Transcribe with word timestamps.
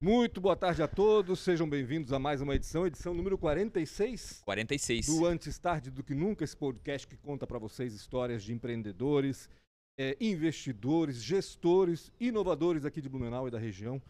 Muito 0.00 0.40
boa 0.40 0.54
tarde 0.54 0.80
a 0.80 0.86
todos, 0.86 1.40
sejam 1.40 1.68
bem-vindos 1.68 2.12
a 2.12 2.20
mais 2.20 2.40
uma 2.40 2.54
edição, 2.54 2.86
edição 2.86 3.12
número 3.12 3.36
46 3.36 4.42
46. 4.44 5.06
do 5.06 5.26
Antes 5.26 5.58
Tarde 5.58 5.90
do 5.90 6.04
Que 6.04 6.14
Nunca, 6.14 6.44
esse 6.44 6.56
podcast 6.56 7.04
que 7.04 7.16
conta 7.16 7.48
para 7.48 7.58
vocês 7.58 7.92
histórias 7.92 8.44
de 8.44 8.52
empreendedores, 8.52 9.50
eh, 9.98 10.16
investidores, 10.20 11.16
gestores, 11.16 12.12
inovadores 12.20 12.84
aqui 12.84 13.00
de 13.00 13.08
Blumenau 13.08 13.48
e 13.48 13.50
da 13.50 13.58
região, 13.58 14.00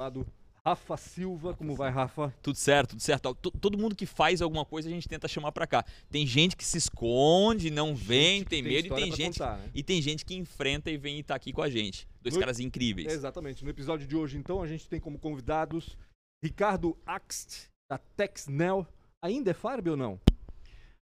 chamado 0.00 0.26
Rafa 0.64 0.96
Silva. 0.96 1.54
Como 1.54 1.74
vai, 1.74 1.90
Rafa? 1.90 2.32
Tudo 2.42 2.56
certo, 2.56 2.90
tudo 2.90 3.00
certo. 3.00 3.34
Todo 3.34 3.78
mundo 3.78 3.94
que 3.96 4.06
faz 4.06 4.42
alguma 4.42 4.64
coisa 4.64 4.88
a 4.88 4.92
gente 4.92 5.08
tenta 5.08 5.26
chamar 5.28 5.52
pra 5.52 5.66
cá. 5.66 5.84
Tem 6.10 6.26
gente 6.26 6.56
que 6.56 6.64
se 6.64 6.78
esconde, 6.78 7.70
não 7.70 7.94
vem, 7.94 8.44
que 8.44 8.50
tem 8.50 8.62
medo 8.62 8.86
e 8.86 8.90
tem 8.90 9.12
gente 9.12 9.38
contar, 9.38 9.58
né? 9.58 9.70
e 9.74 9.82
tem 9.82 10.02
gente 10.02 10.24
que 10.24 10.34
enfrenta 10.34 10.90
e 10.90 10.96
vem 10.96 11.20
estar 11.20 11.34
aqui 11.34 11.52
com 11.52 11.62
a 11.62 11.70
gente. 11.70 12.06
Dois 12.22 12.34
No- 12.34 12.40
caras 12.40 12.60
incríveis. 12.60 13.12
Exatamente. 13.12 13.64
No 13.64 13.70
episódio 13.70 14.06
de 14.06 14.16
hoje, 14.16 14.36
então, 14.36 14.62
a 14.62 14.66
gente 14.66 14.88
tem 14.88 15.00
como 15.00 15.18
convidados 15.18 15.96
Ricardo 16.44 16.96
Axt, 17.06 17.68
da 17.90 17.98
Texnel. 17.98 18.86
Ainda 19.22 19.50
é 19.50 19.54
Farb 19.54 19.88
ou 19.88 19.96
não? 19.96 20.20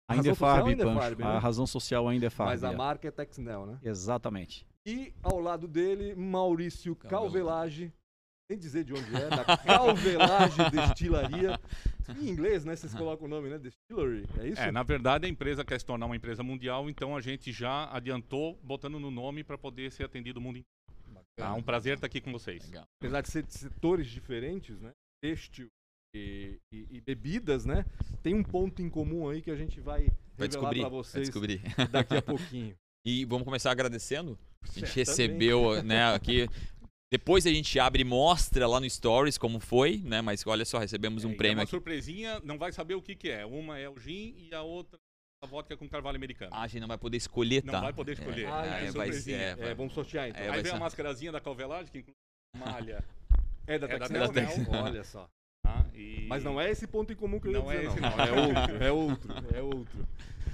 Ainda 0.10 0.30
é 0.30 0.32
razão 0.32 0.36
social 0.36 0.56
Farb, 0.56 0.70
ainda 0.70 0.84
é 0.84 0.86
Pancho. 0.86 1.00
Farb, 1.00 1.22
A 1.22 1.34
né? 1.34 1.38
razão 1.40 1.68
social 1.68 2.08
ainda 2.10 2.26
é 2.26 2.30
Farb. 2.30 2.50
Mas 2.50 2.64
a 2.64 2.72
é. 2.72 2.76
marca 2.76 3.08
é 3.08 3.12
Texnel, 3.12 3.66
né? 3.66 3.80
Exatamente. 3.84 4.66
E 4.86 5.14
ao 5.24 5.40
lado 5.40 5.68
dele, 5.68 6.16
Maurício. 6.16 6.96
Calvelage. 6.96 7.94
Nem 8.52 8.60
dizer 8.60 8.84
de 8.84 8.92
onde 8.92 9.16
é, 9.16 9.30
da 9.30 9.58
Calvelage 9.58 10.58
Destilaria. 10.72 11.58
Em 12.22 12.28
inglês, 12.28 12.66
né? 12.66 12.76
Vocês 12.76 12.94
colocam 12.94 13.26
o 13.26 13.30
nome, 13.30 13.48
né? 13.50 13.58
Distillery. 13.58 14.26
É 14.40 14.48
isso? 14.50 14.62
É, 14.62 14.70
na 14.74 14.84
verdade 14.84 15.26
a 15.26 15.30
empresa 15.30 15.64
quer 15.64 15.80
se 15.80 15.86
tornar 15.86 16.06
uma 16.06 16.18
empresa 16.18 16.44
mundial, 16.44 16.90
então 16.90 17.16
a 17.16 17.22
gente 17.22 17.50
já 17.54 17.90
adiantou 17.96 18.60
botando 18.62 19.00
no 19.00 19.10
nome 19.10 19.42
para 19.42 19.58
poder 19.58 19.90
ser 19.94 20.04
atendido 20.04 20.40
o 20.40 20.44
mundo 20.44 20.58
inteiro. 20.58 21.26
Tá? 21.38 21.54
Um 21.54 21.62
prazer 21.64 21.94
estar 21.96 22.08
aqui 22.08 22.20
com 22.20 22.30
vocês. 22.34 22.66
Legal. 22.66 22.84
Apesar 23.00 23.22
de 23.22 23.30
ser 23.30 23.44
de 23.44 23.54
setores 23.54 24.08
diferentes, 24.08 24.82
né? 24.82 24.92
Têxtil 25.24 25.68
e, 26.14 26.58
e- 26.74 26.88
e 26.92 27.00
bebidas, 27.02 27.64
né? 27.66 27.86
Tem 28.22 28.36
um 28.36 28.44
ponto 28.44 28.82
em 28.82 28.90
comum 28.90 29.30
aí 29.30 29.42
que 29.42 29.50
a 29.50 29.56
gente 29.56 29.80
vai, 29.80 30.02
revelar 30.02 30.18
Vai 30.38 30.48
descobrir, 30.50 30.80
para 30.82 30.90
vai 30.90 30.98
vocês 30.98 31.28
descobrir. 31.30 31.62
daqui 31.90 32.18
a 32.18 32.22
pouquinho. 32.22 32.76
E 33.04 33.26
vamos 33.26 33.46
começar 33.46 33.72
agradecendo. 33.72 34.38
A 34.62 34.68
gente 34.68 34.76
Certamente. 34.88 34.96
recebeu, 34.98 35.82
né, 35.82 36.14
aqui. 36.14 36.48
Depois 37.12 37.46
a 37.46 37.50
gente 37.50 37.78
abre 37.78 38.02
e 38.04 38.06
mostra 38.06 38.66
lá 38.66 38.80
no 38.80 38.90
Stories 38.90 39.38
como 39.38 39.60
foi, 39.60 39.98
né? 39.98 40.22
Mas 40.22 40.48
olha 40.48 40.64
só, 40.64 40.78
recebemos 40.80 41.26
É, 41.26 41.28
um 41.28 41.32
é 41.32 41.36
prêmio 41.36 41.58
uma 41.58 41.64
aqui. 41.64 41.72
surpresinha, 41.72 42.40
não 42.42 42.58
vai 42.58 42.72
saber 42.72 42.96
o 42.96 43.02
que, 43.02 43.16
que 43.16 43.30
é. 43.30 43.46
Uma 43.46 43.78
é 43.78 43.90
o 43.90 44.00
gin 44.00 44.34
e 44.38 44.56
a 44.56 44.62
outra 44.62 44.98
a 45.44 45.48
vodka 45.48 45.76
com 45.76 45.90
carvalho 45.90 46.16
americano. 46.16 46.52
Ah, 46.54 46.62
a 46.62 46.68
gente 46.68 46.80
não 46.82 46.88
vai 46.88 46.98
poder 47.00 47.18
escolher, 47.18 47.64
Não 47.66 47.74
tá? 47.74 47.82
vai 47.82 47.92
poder 47.94 48.14
escolher. 48.14 48.46
Ah, 48.48 48.64
É, 48.66 48.70
é 48.88 48.92
vai 48.92 49.08
surpresinha. 49.08 49.38
ser. 49.38 49.44
É, 49.44 49.56
vai- 49.56 49.74
vamos 49.76 49.94
sortear 49.94 50.30
então. 50.30 50.42
É, 50.42 50.46
É, 50.46 50.50
Aí 50.52 50.56
vem 50.62 50.72
ser- 50.72 50.78
a 50.78 50.80
mascarazinha 50.80 51.32
da 51.34 51.42
Calvelagem, 51.42 51.92
que 51.92 51.98
inclui 52.00 52.16
malha. 52.56 53.04
da 53.68 53.74
é 53.74 53.80
da 53.80 53.88
Texnel? 53.88 54.32
Texnel. 54.32 54.68
Olha 54.96 55.04
só. 55.04 55.28
tá? 55.66 55.86
E- 55.96 56.28
Mas 56.30 56.44
não 56.46 56.62
é 56.62 56.70
esse 56.72 56.88
ponto 56.88 57.12
em 57.12 57.16
comum 57.16 57.40
que 57.42 57.48
eu 57.48 57.52
ia 57.54 57.60
Não 57.60 57.72
é 57.72 57.78
dizer, 57.80 57.88
esse, 57.92 58.00
não. 58.00 58.10
não. 58.18 58.24
É 58.24 58.32
outro, 58.32 58.84
é 58.86 58.92
outro, 58.92 59.56
é 59.58 59.62
outro. 59.62 60.08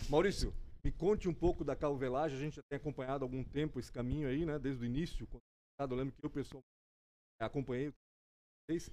Maurício, 0.09 0.53
me 0.83 0.91
conte 0.91 1.27
um 1.29 1.33
pouco 1.33 1.63
da 1.65 1.75
calvelagem. 1.75 2.37
A 2.37 2.41
gente 2.41 2.55
já 2.55 2.61
tem 2.69 2.77
acompanhado 2.77 3.23
há 3.23 3.27
algum 3.27 3.43
tempo 3.43 3.79
esse 3.79 3.91
caminho 3.91 4.27
aí, 4.29 4.43
né? 4.45 4.57
Desde 4.57 4.81
o 4.81 4.85
início. 4.85 5.27
quando 5.27 5.41
Eu 5.79 5.95
lembro 5.95 6.15
que 6.15 6.25
eu, 6.25 6.29
pessoal, 6.29 6.63
acompanhei 7.39 7.91
vocês. 8.69 8.89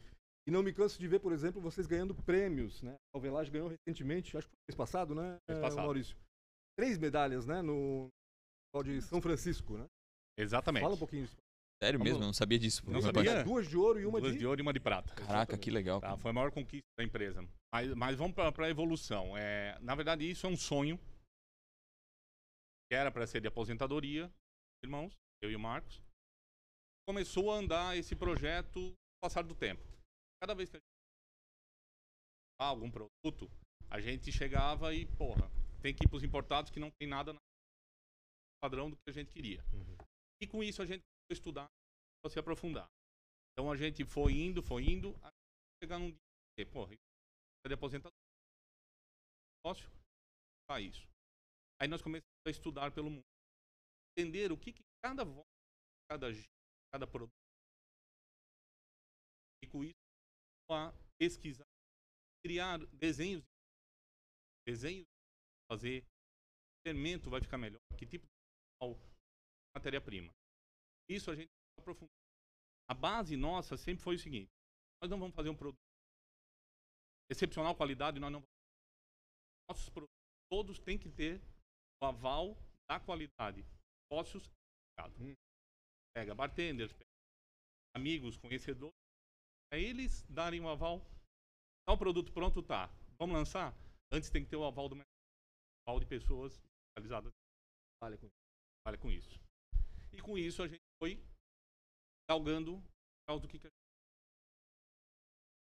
E 0.46 0.50
não 0.50 0.62
me 0.62 0.72
canso 0.72 0.98
de 0.98 1.08
ver, 1.08 1.20
por 1.20 1.32
exemplo, 1.32 1.60
vocês 1.60 1.86
ganhando 1.86 2.14
prêmios, 2.14 2.82
né? 2.82 2.92
A 2.94 3.12
calvelagem 3.14 3.52
ganhou 3.52 3.68
recentemente, 3.68 4.36
acho 4.36 4.46
que 4.46 4.52
foi 4.52 4.64
mês 4.68 4.76
passado, 4.76 5.14
né, 5.14 5.38
Mês 5.48 5.60
passado. 5.60 5.82
Maurício? 5.82 6.16
Três 6.78 6.98
medalhas, 6.98 7.46
né? 7.46 7.62
No 7.62 8.10
de 8.84 9.00
São 9.00 9.22
Francisco, 9.22 9.78
né? 9.78 9.86
Exatamente. 10.36 10.82
Fala 10.82 10.96
um 10.96 10.98
pouquinho 10.98 11.22
disso. 11.22 11.36
Sério 11.82 11.98
Vamos- 11.98 12.12
mesmo, 12.12 12.22
eu 12.24 12.26
não 12.26 12.32
sabia 12.34 12.58
disso. 12.58 12.82
Não 12.90 13.00
sabia? 13.00 13.44
Duas 13.44 13.68
de 13.68 13.76
ouro 13.76 14.00
e 14.00 14.06
uma 14.06 14.20
Duas 14.20 14.32
de... 14.32 14.38
de 14.40 14.46
ouro 14.46 14.60
e 14.60 14.62
uma 14.62 14.72
de 14.72 14.80
prata. 14.80 15.14
Caraca, 15.14 15.56
que 15.56 15.70
legal. 15.70 16.00
Tá? 16.00 16.16
Foi 16.18 16.30
a 16.30 16.34
maior 16.34 16.50
conquista 16.50 16.86
da 16.98 17.04
empresa. 17.04 17.46
Mas, 17.72 17.94
mas 17.94 18.16
vamos 18.16 18.34
para 18.34 18.66
a 18.66 18.70
evolução. 18.70 19.36
É, 19.36 19.78
na 19.80 19.94
verdade, 19.94 20.28
isso 20.28 20.46
é 20.46 20.50
um 20.50 20.56
sonho 20.56 20.98
que 22.90 22.96
era 22.96 23.10
para 23.10 23.26
ser 23.26 23.40
de 23.40 23.48
aposentadoria, 23.48 24.30
irmãos, 24.84 25.12
eu 25.42 25.50
e 25.50 25.56
o 25.56 25.60
Marcos. 25.60 26.03
Começou 27.06 27.52
a 27.52 27.56
andar 27.56 27.96
esse 27.96 28.16
projeto 28.16 28.80
no 28.80 28.94
passar 29.22 29.42
do 29.42 29.54
tempo. 29.54 29.82
Cada 30.40 30.54
vez 30.54 30.70
que 30.70 30.76
a 30.76 30.78
gente 30.78 30.94
ah, 32.58 32.66
algum 32.66 32.90
produto, 32.90 33.50
a 33.90 34.00
gente 34.00 34.30
chegava 34.30 34.94
e, 34.94 35.06
porra, 35.16 35.50
tem 35.82 35.94
que 35.94 36.04
ir 36.04 36.08
para 36.08 36.16
os 36.16 36.22
importados 36.22 36.70
que 36.70 36.80
não 36.80 36.90
tem 36.90 37.08
nada 37.08 37.32
no 37.32 37.38
padrão 38.62 38.88
do 38.88 38.96
que 38.96 39.10
a 39.10 39.12
gente 39.12 39.32
queria. 39.32 39.62
Uhum. 39.72 39.96
E 40.40 40.46
com 40.46 40.62
isso 40.62 40.80
a 40.80 40.86
gente 40.86 41.02
começou 41.02 41.30
a 41.30 41.34
estudar, 41.34 41.66
para 42.22 42.30
se 42.30 42.38
aprofundar. 42.38 42.88
Então 43.52 43.70
a 43.70 43.76
gente 43.76 44.04
foi 44.04 44.32
indo, 44.32 44.62
foi 44.62 44.84
indo, 44.84 45.14
chegar 45.82 45.98
num 45.98 46.10
dia 46.10 46.20
e, 46.58 46.64
porra, 46.64 46.94
isso 46.94 47.02
é 47.66 47.68
de 47.68 47.74
aposentadoria. 47.74 48.16
Negócio, 49.62 49.90
tá 50.68 50.80
isso. 50.80 51.06
Aí 51.80 51.88
nós 51.88 52.00
começamos 52.00 52.46
a 52.46 52.50
estudar 52.50 52.92
pelo 52.92 53.10
mundo. 53.10 53.24
Entender 54.16 54.52
o 54.52 54.56
que, 54.56 54.72
que 54.72 54.82
cada 55.02 55.24
voz, 55.24 55.46
cada 56.08 56.32
cada 56.94 57.08
produto. 57.08 57.34
E 59.60 59.66
com 59.66 59.82
isso, 59.82 59.94
a 60.70 60.92
pesquisar, 61.18 61.66
criar 62.40 62.78
desenhos. 62.86 63.44
Desenhos, 64.64 65.08
fazer. 65.68 66.04
Fermento 66.86 67.28
vai 67.28 67.40
ficar 67.40 67.58
melhor. 67.58 67.80
Que 67.98 68.06
tipo 68.06 68.24
de 68.26 68.30
matéria-prima. 69.74 70.32
Isso 71.08 71.30
a 71.30 71.34
gente 71.34 71.50
aprofunda. 71.80 72.12
A 72.88 72.94
base 72.94 73.36
nossa 73.36 73.76
sempre 73.76 74.04
foi 74.04 74.14
o 74.14 74.18
seguinte: 74.18 74.50
nós 75.02 75.10
não 75.10 75.18
vamos 75.18 75.34
fazer 75.34 75.48
um 75.48 75.56
produto 75.56 75.80
excepcional 77.28 77.74
qualidade, 77.74 78.20
nós 78.20 78.30
não 78.30 78.40
vamos. 78.40 78.54
Nossos 79.68 79.88
produtos 79.88 80.14
todos 80.48 80.78
têm 80.78 80.98
que 80.98 81.10
ter 81.10 81.40
o 82.00 82.06
aval 82.06 82.56
da 82.88 83.00
qualidade. 83.00 83.64
Sócios, 84.12 84.48
mercado. 84.96 85.20
Hum. 85.20 85.34
Pega 86.14 86.34
bartenders, 86.34 86.92
pega 86.92 87.04
amigos, 87.96 88.36
conhecedores, 88.38 88.94
para 89.70 89.78
eles 89.78 90.22
darem 90.28 90.60
o 90.60 90.68
aval. 90.68 91.00
Tá 91.86 91.92
o 91.92 91.98
produto 91.98 92.32
pronto, 92.32 92.62
tá. 92.62 92.88
Vamos 93.18 93.36
lançar? 93.36 93.74
Antes 94.12 94.30
tem 94.30 94.42
que 94.44 94.50
ter 94.50 94.56
o 94.56 94.64
aval 94.64 94.88
do 94.88 95.00
aval 95.86 96.00
de 96.00 96.06
pessoas 96.06 96.52
especializadas 96.88 97.32
Olha, 98.02 98.18
com- 98.18 98.28
trabalha 98.82 99.00
com 99.00 99.10
isso. 99.10 99.38
E 100.12 100.20
com 100.20 100.36
isso 100.38 100.62
a 100.62 100.68
gente 100.68 100.82
foi 101.02 101.16
galgando 102.28 102.80
por 102.80 103.26
causa 103.26 103.42
do 103.42 103.48
que, 103.48 103.56
a 103.56 103.60
gente 103.60 103.72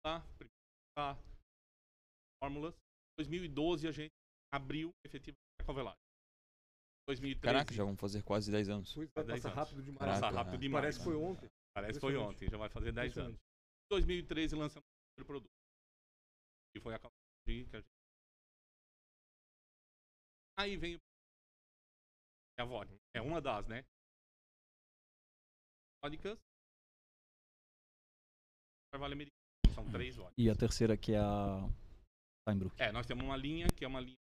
tá, 0.04 0.22
tá, 0.96 1.16
fórmulas. 2.42 2.76
Em 2.76 3.24
2012 3.24 3.88
a 3.88 3.92
gente 3.92 4.12
abriu 4.54 4.92
efetivamente 5.06 5.40
a 5.62 5.66
Calvelagem. 5.66 6.05
2013 7.08 7.42
Caraca, 7.42 7.74
já 7.74 7.84
vamos 7.84 8.00
fazer 8.00 8.24
quase 8.24 8.52
10 8.52 8.70
anos. 8.70 8.94
Pois 8.94 9.10
vai 9.14 9.26
passar 9.26 9.50
anos. 9.50 9.58
rápido 9.58 9.84
demais. 9.84 10.00
passa 10.00 10.22
Caraca, 10.22 10.38
rápido 10.38 10.54
né? 10.54 10.58
demais. 10.60 10.82
Parece 10.82 10.98
que 10.98 11.04
foi 11.04 11.14
né? 11.14 11.20
ontem. 11.20 11.50
Parece 11.74 11.94
que 11.94 12.00
foi 12.00 12.18
ontem, 12.18 12.50
já 12.50 12.58
vai 12.58 12.70
fazer 12.70 12.92
10 12.92 13.18
anos. 13.18 13.36
Em 13.36 13.88
2013 13.92 14.56
lançamos 14.56 14.86
o 14.86 15.16
primeiro 15.16 15.28
produto. 15.28 15.52
Que 16.74 16.82
foi 16.82 16.96
a 16.96 17.00
Calvelagem 17.00 17.70
que 17.70 17.76
a 17.76 17.80
gente... 17.80 17.90
Aí 20.58 20.78
vem 20.78 20.96
o 20.96 21.00
é 22.58 22.62
a 22.62 22.66
vodka. 22.66 22.96
É 23.14 23.22
uma 23.22 23.42
das, 23.42 23.68
né? 23.68 23.84
Vodkas. 26.02 26.40
Carvalho 28.92 29.14
americano. 29.14 29.36
São 29.74 29.92
três 29.92 30.16
vodkas. 30.16 30.36
E 30.38 30.50
a 30.50 30.56
terceira 30.56 30.96
que 30.96 31.12
é 31.12 31.20
a 31.20 31.68
Steinbruck. 32.42 32.82
É, 32.82 32.92
nós 32.92 33.06
temos 33.06 33.26
uma 33.26 33.36
linha 33.36 33.68
que 33.68 33.84
é 33.84 33.88
uma 33.88 34.00
linha 34.00 34.16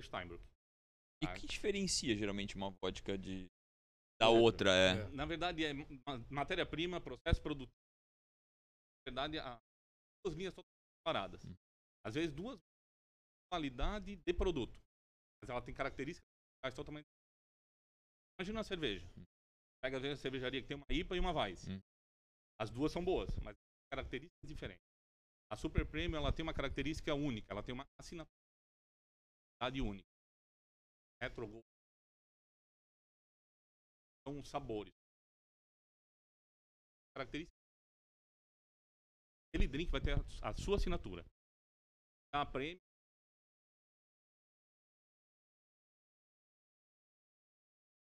Steinbrook. 0.00 0.44
E 1.34 1.38
o 1.38 1.40
que 1.40 1.46
diferencia 1.46 2.16
geralmente 2.16 2.56
uma 2.56 2.70
vodka 2.70 3.16
de 3.16 3.46
da 4.20 4.28
outra? 4.28 4.70
É. 4.70 5.08
Na 5.10 5.26
verdade, 5.26 5.64
é 5.64 5.72
ma- 5.72 6.24
matéria-prima, 6.30 7.00
processo 7.00 7.40
produtivo. 7.42 7.76
Na 9.06 9.12
verdade, 9.12 9.38
a, 9.38 9.58
duas 10.24 10.36
linhas 10.36 10.54
totalmente 10.54 10.98
separadas. 11.00 11.44
Hum. 11.44 11.54
Às 12.04 12.14
vezes, 12.14 12.34
duas 12.34 12.58
qualidade 13.50 14.16
de 14.16 14.34
produto. 14.34 14.78
Mas 15.42 15.50
ela 15.50 15.62
tem 15.62 15.74
características 15.74 16.26
totalmente 16.74 17.06
Imagina 18.38 18.58
uma 18.58 18.64
cerveja. 18.64 19.08
Hum. 19.16 19.24
Pega 19.82 19.96
às 19.96 20.02
vezes 20.02 20.18
a 20.18 20.22
cervejaria 20.22 20.60
que 20.60 20.68
tem 20.68 20.76
uma 20.76 20.86
IPA 20.90 21.16
e 21.16 21.20
uma 21.20 21.32
Weiss. 21.32 21.68
Hum. 21.68 21.80
As 22.58 22.70
duas 22.70 22.92
são 22.92 23.04
boas, 23.04 23.30
mas 23.40 23.56
características 23.90 24.48
diferentes. 24.48 24.84
A 25.50 25.56
Super 25.56 25.86
Premium 25.86 26.18
ela 26.18 26.32
tem 26.32 26.42
uma 26.42 26.54
característica 26.54 27.14
única, 27.14 27.52
ela 27.52 27.62
tem 27.62 27.72
uma 27.72 27.86
assinatura 27.98 28.34
única. 29.82 30.15
Gold. 31.20 31.66
São 34.26 34.44
sabores. 34.44 34.94
Características. 37.14 37.56
Aquele 39.48 39.68
drink 39.68 39.90
vai 39.90 40.00
ter 40.00 40.12
a, 40.12 40.50
a 40.50 40.54
sua 40.54 40.76
assinatura. 40.76 41.24
A 42.34 42.44
Premium 42.44 42.80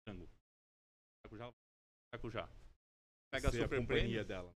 frango. 0.04 0.28
Maracujá, 1.24 1.52
maracujá. 2.12 2.48
Pega 3.32 3.48
a 3.48 3.50
Ser 3.50 3.62
Super 3.62 3.80
companhia 3.80 4.24
Premium. 4.24 4.26
dela. 4.26 4.54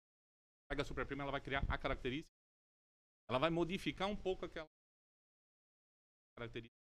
pega 0.69 0.83
a 0.83 0.85
super 0.85 1.07
prima, 1.07 1.23
ela 1.23 1.33
vai 1.33 1.41
criar 1.41 1.63
a 1.69 1.79
característica. 1.79 2.35
Ela 3.29 3.39
vai 3.39 3.51
modificar 3.51 4.09
um 4.09 4.17
pouco 4.17 4.45
aquela 4.45 4.69
característica. 6.37 6.84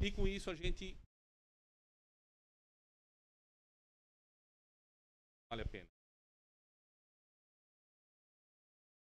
E 0.00 0.12
com 0.12 0.26
isso 0.26 0.50
a 0.50 0.54
gente 0.54 0.96
vale 5.50 5.62
a 5.62 5.68
pena. 5.68 5.88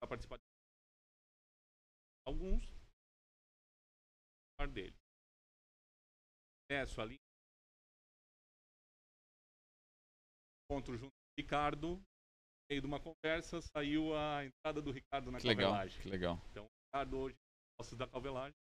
Vai 0.02 0.10
participar 0.10 0.38
de 0.38 0.44
alguns 2.28 2.64
par 4.58 4.68
dele. 4.68 4.96
Acesso 6.70 7.02
ali. 7.02 7.18
Encontro 10.66 10.98
junto 10.98 11.12
com 11.12 11.30
o 11.32 11.42
Ricardo. 11.42 11.88
No 11.98 12.04
meio 12.70 12.82
de 12.82 12.88
uma 12.88 13.00
conversa, 13.00 13.60
saiu 13.76 14.16
a 14.16 14.46
entrada 14.46 14.82
do 14.82 14.92
Ricardo 14.92 15.32
na 15.32 15.40
Que 15.40 15.48
legal, 15.48 15.72
calvelagem. 15.72 16.02
que 16.02 16.10
legal. 16.10 16.38
Então, 16.50 16.66
o 16.66 16.70
Ricardo 16.88 17.18
hoje, 17.18 17.36
sócio 17.80 17.98
da 17.98 18.08
calvelagem. 18.08 18.56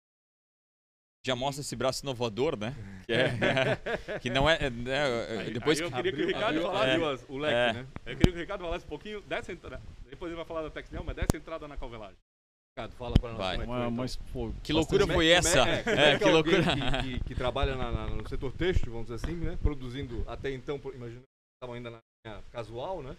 Já 1.27 1.35
mostra 1.35 1.61
esse 1.61 1.75
braço 1.75 2.05
inovador, 2.05 2.57
né? 2.57 2.73
Que, 3.05 3.13
é, 3.13 4.19
que 4.23 4.31
não 4.31 4.49
é. 4.49 4.55
é, 4.61 4.67
é, 4.67 5.39
Aí- 5.41 5.53
depois 5.55 5.77
aí 5.81 5.85
eu 5.85 5.91
que. 5.91 5.97
queria 5.97 6.13
que 6.13 6.23
o 6.23 6.27
Ricardo 6.29 6.63
falasse. 6.63 7.05
as- 7.05 7.29
o 7.29 7.37
leque, 7.39 7.55
É. 7.55 7.73
né? 7.73 7.87
Eu 8.07 8.17
queria 8.17 8.33
que 8.33 8.39
o 8.39 8.41
Ricardo 8.41 8.61
falasse 8.63 8.85
um 8.85 8.89
pouquinho 8.89 9.21
dessa 9.23 9.53
entrada. 9.53 9.83
Depois 10.09 10.31
ele 10.31 10.37
vai 10.37 10.45
falar 10.45 10.63
da 10.63 10.71
Texnel, 10.71 11.03
mas 11.05 11.17
dessa 11.17 11.37
entrada 11.37 11.67
na 11.67 11.77
calvelagem. 11.77 12.17
Ricardo, 12.79 12.95
fala 12.97 13.15
para 13.19 13.31
nós 13.31 13.39
Vai. 13.39 13.55
é 13.55 13.59
Mas, 13.59 13.67
então. 13.69 13.91
mas, 13.91 14.17
pô, 14.33 14.53
Que 14.63 14.73
loucura 14.73 15.03
é- 15.03 15.07
foi 15.09 15.27
é- 15.27 15.33
essa? 15.33 15.69
é, 15.69 15.83
É, 15.87 16.13
é 16.13 16.19
que 16.19 16.25
loucura. 16.27 16.63
Que, 16.63 17.03
que- 17.19 17.25
que 17.25 17.35
trabalha 17.35 17.75
na- 17.75 17.91
na- 17.91 18.07
no 18.07 18.29
setor 18.29 18.53
têxtil, 18.53 18.93
vamos 18.93 19.09
dizer 19.09 19.27
assim, 19.27 19.35
né? 19.37 19.59
Produzindo 19.61 20.23
até 20.29 20.51
então, 20.53 20.81
imagina, 20.95 21.23
estavam 21.57 21.75
ainda 21.75 21.91
na 21.91 21.99
linha 22.25 22.41
casual, 22.53 23.03
né? 23.03 23.17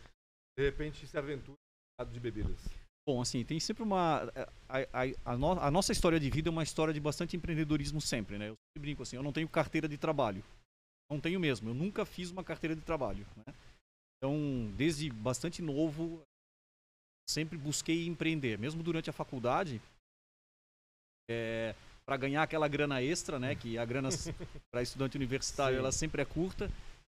De 0.57 0.63
repente 0.63 1.05
se 1.05 1.17
aventura 1.17 1.57
no 1.57 2.03
mercado 2.05 2.13
de 2.13 2.19
bebidas. 2.21 2.57
Bom, 3.07 3.21
assim, 3.21 3.45
tem 3.45 3.57
sempre 3.57 3.83
uma. 3.83 4.23
A, 4.67 4.79
a- 4.79 5.31
a 5.33 5.37
no- 5.37 5.59
a 5.59 5.71
nossa 5.71 5.93
história 5.93 6.19
de 6.19 6.29
vida 6.29 6.49
é 6.49 6.51
uma 6.51 6.63
história 6.63 6.93
de 6.93 6.99
bastante 6.99 7.37
empreendedorismo 7.37 8.01
sempre, 8.01 8.37
né? 8.37 8.49
Eu 8.49 8.55
brinco 8.77 9.01
assim, 9.01 9.15
eu 9.15 9.23
não 9.23 9.31
tenho 9.31 9.47
carteira 9.47 9.87
de 9.87 9.97
trabalho. 9.97 10.43
Não 11.09 11.17
tenho 11.21 11.39
mesmo, 11.39 11.69
eu 11.69 11.73
nunca 11.73 12.05
fiz 12.05 12.31
uma 12.31 12.43
carteira 12.43 12.75
de 12.75 12.81
trabalho. 12.81 13.25
Né? 13.37 13.53
Então, 14.17 14.69
desde 14.75 15.09
bastante 15.09 15.61
novo, 15.61 16.21
sempre 17.29 17.57
busquei 17.57 18.05
empreender. 18.07 18.59
Mesmo 18.59 18.83
durante 18.83 19.09
a 19.09 19.13
faculdade, 19.13 19.81
para 22.05 22.17
ganhar 22.17 22.43
aquela 22.43 22.67
grana 22.67 23.01
extra, 23.01 23.39
né? 23.39 23.55
Que 23.55 23.77
a 23.77 23.85
grana 23.85 24.09
para 24.69 24.81
estudante 24.81 25.15
universitário 25.15 25.75
Sim. 25.77 25.79
ela 25.79 25.93
sempre 25.93 26.21
é 26.21 26.25
curta. 26.25 26.69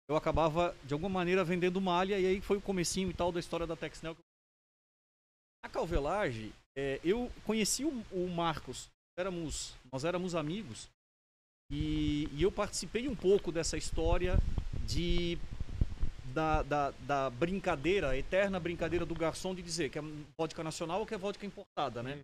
Eu 0.09 0.17
acabava, 0.17 0.75
de 0.83 0.93
alguma 0.93 1.09
maneira, 1.09 1.43
vendendo 1.45 1.79
malha, 1.79 2.19
e 2.19 2.25
aí 2.25 2.41
foi 2.41 2.57
o 2.57 2.61
comecinho 2.61 3.09
e 3.09 3.13
tal 3.13 3.31
da 3.31 3.39
história 3.39 3.65
da 3.65 3.77
Texnel. 3.77 4.15
A 5.65 5.69
Calvelage, 5.69 6.53
é, 6.77 6.99
eu 7.03 7.31
conheci 7.43 7.83
o, 7.83 8.05
o 8.11 8.29
Marcos, 8.29 8.87
éramos, 9.17 9.73
nós 9.91 10.05
éramos 10.05 10.35
amigos, 10.35 10.87
e, 11.71 12.29
e 12.33 12.43
eu 12.43 12.51
participei 12.51 13.07
um 13.07 13.15
pouco 13.15 13.51
dessa 13.51 13.75
história 13.75 14.37
de 14.85 15.39
da, 16.35 16.61
da, 16.61 16.91
da 16.91 17.29
brincadeira, 17.31 18.11
a 18.11 18.17
eterna 18.17 18.59
brincadeira 18.59 19.07
do 19.07 19.15
garçom 19.15 19.55
de 19.55 19.63
dizer 19.63 19.89
que 19.89 19.97
é 19.97 20.03
vodka 20.37 20.63
nacional 20.63 20.99
ou 20.99 21.05
que 21.07 21.15
é 21.15 21.17
vodka 21.17 21.47
importada, 21.47 22.03
né? 22.03 22.21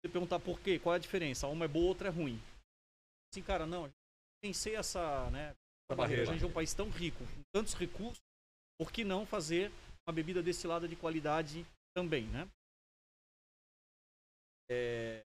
Você 0.00 0.08
perguntar 0.08 0.38
por 0.38 0.60
quê, 0.60 0.78
qual 0.78 0.92
é 0.92 0.96
a 0.96 1.00
diferença? 1.00 1.48
Uma 1.48 1.64
é 1.64 1.68
boa, 1.68 1.88
outra 1.88 2.06
é 2.06 2.12
ruim. 2.12 2.40
Assim, 3.32 3.42
cara, 3.42 3.66
não, 3.66 3.90
vencei 4.44 4.76
essa, 4.76 5.28
né, 5.30 5.56
essa 5.88 5.96
barreira. 5.96 6.22
A 6.22 6.26
gente 6.26 6.44
é 6.44 6.46
um 6.46 6.52
país 6.52 6.72
tão 6.72 6.88
rico, 6.88 7.24
com 7.24 7.42
tantos 7.52 7.74
recursos, 7.74 8.22
por 8.78 8.92
que 8.92 9.02
não 9.02 9.26
fazer 9.26 9.72
uma 10.06 10.14
bebida 10.14 10.40
destilada 10.40 10.86
de 10.86 10.94
qualidade 10.94 11.66
também, 11.92 12.26
né? 12.26 12.48
É, 14.70 15.22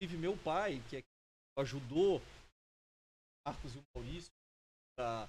tive 0.00 0.16
meu 0.16 0.36
pai, 0.36 0.82
que 0.90 0.96
é- 0.98 1.02
ajudou 1.58 2.20
Marcos 3.46 3.74
e 3.74 3.78
o 3.78 3.82
Maurício 3.96 4.30
da, 4.98 5.28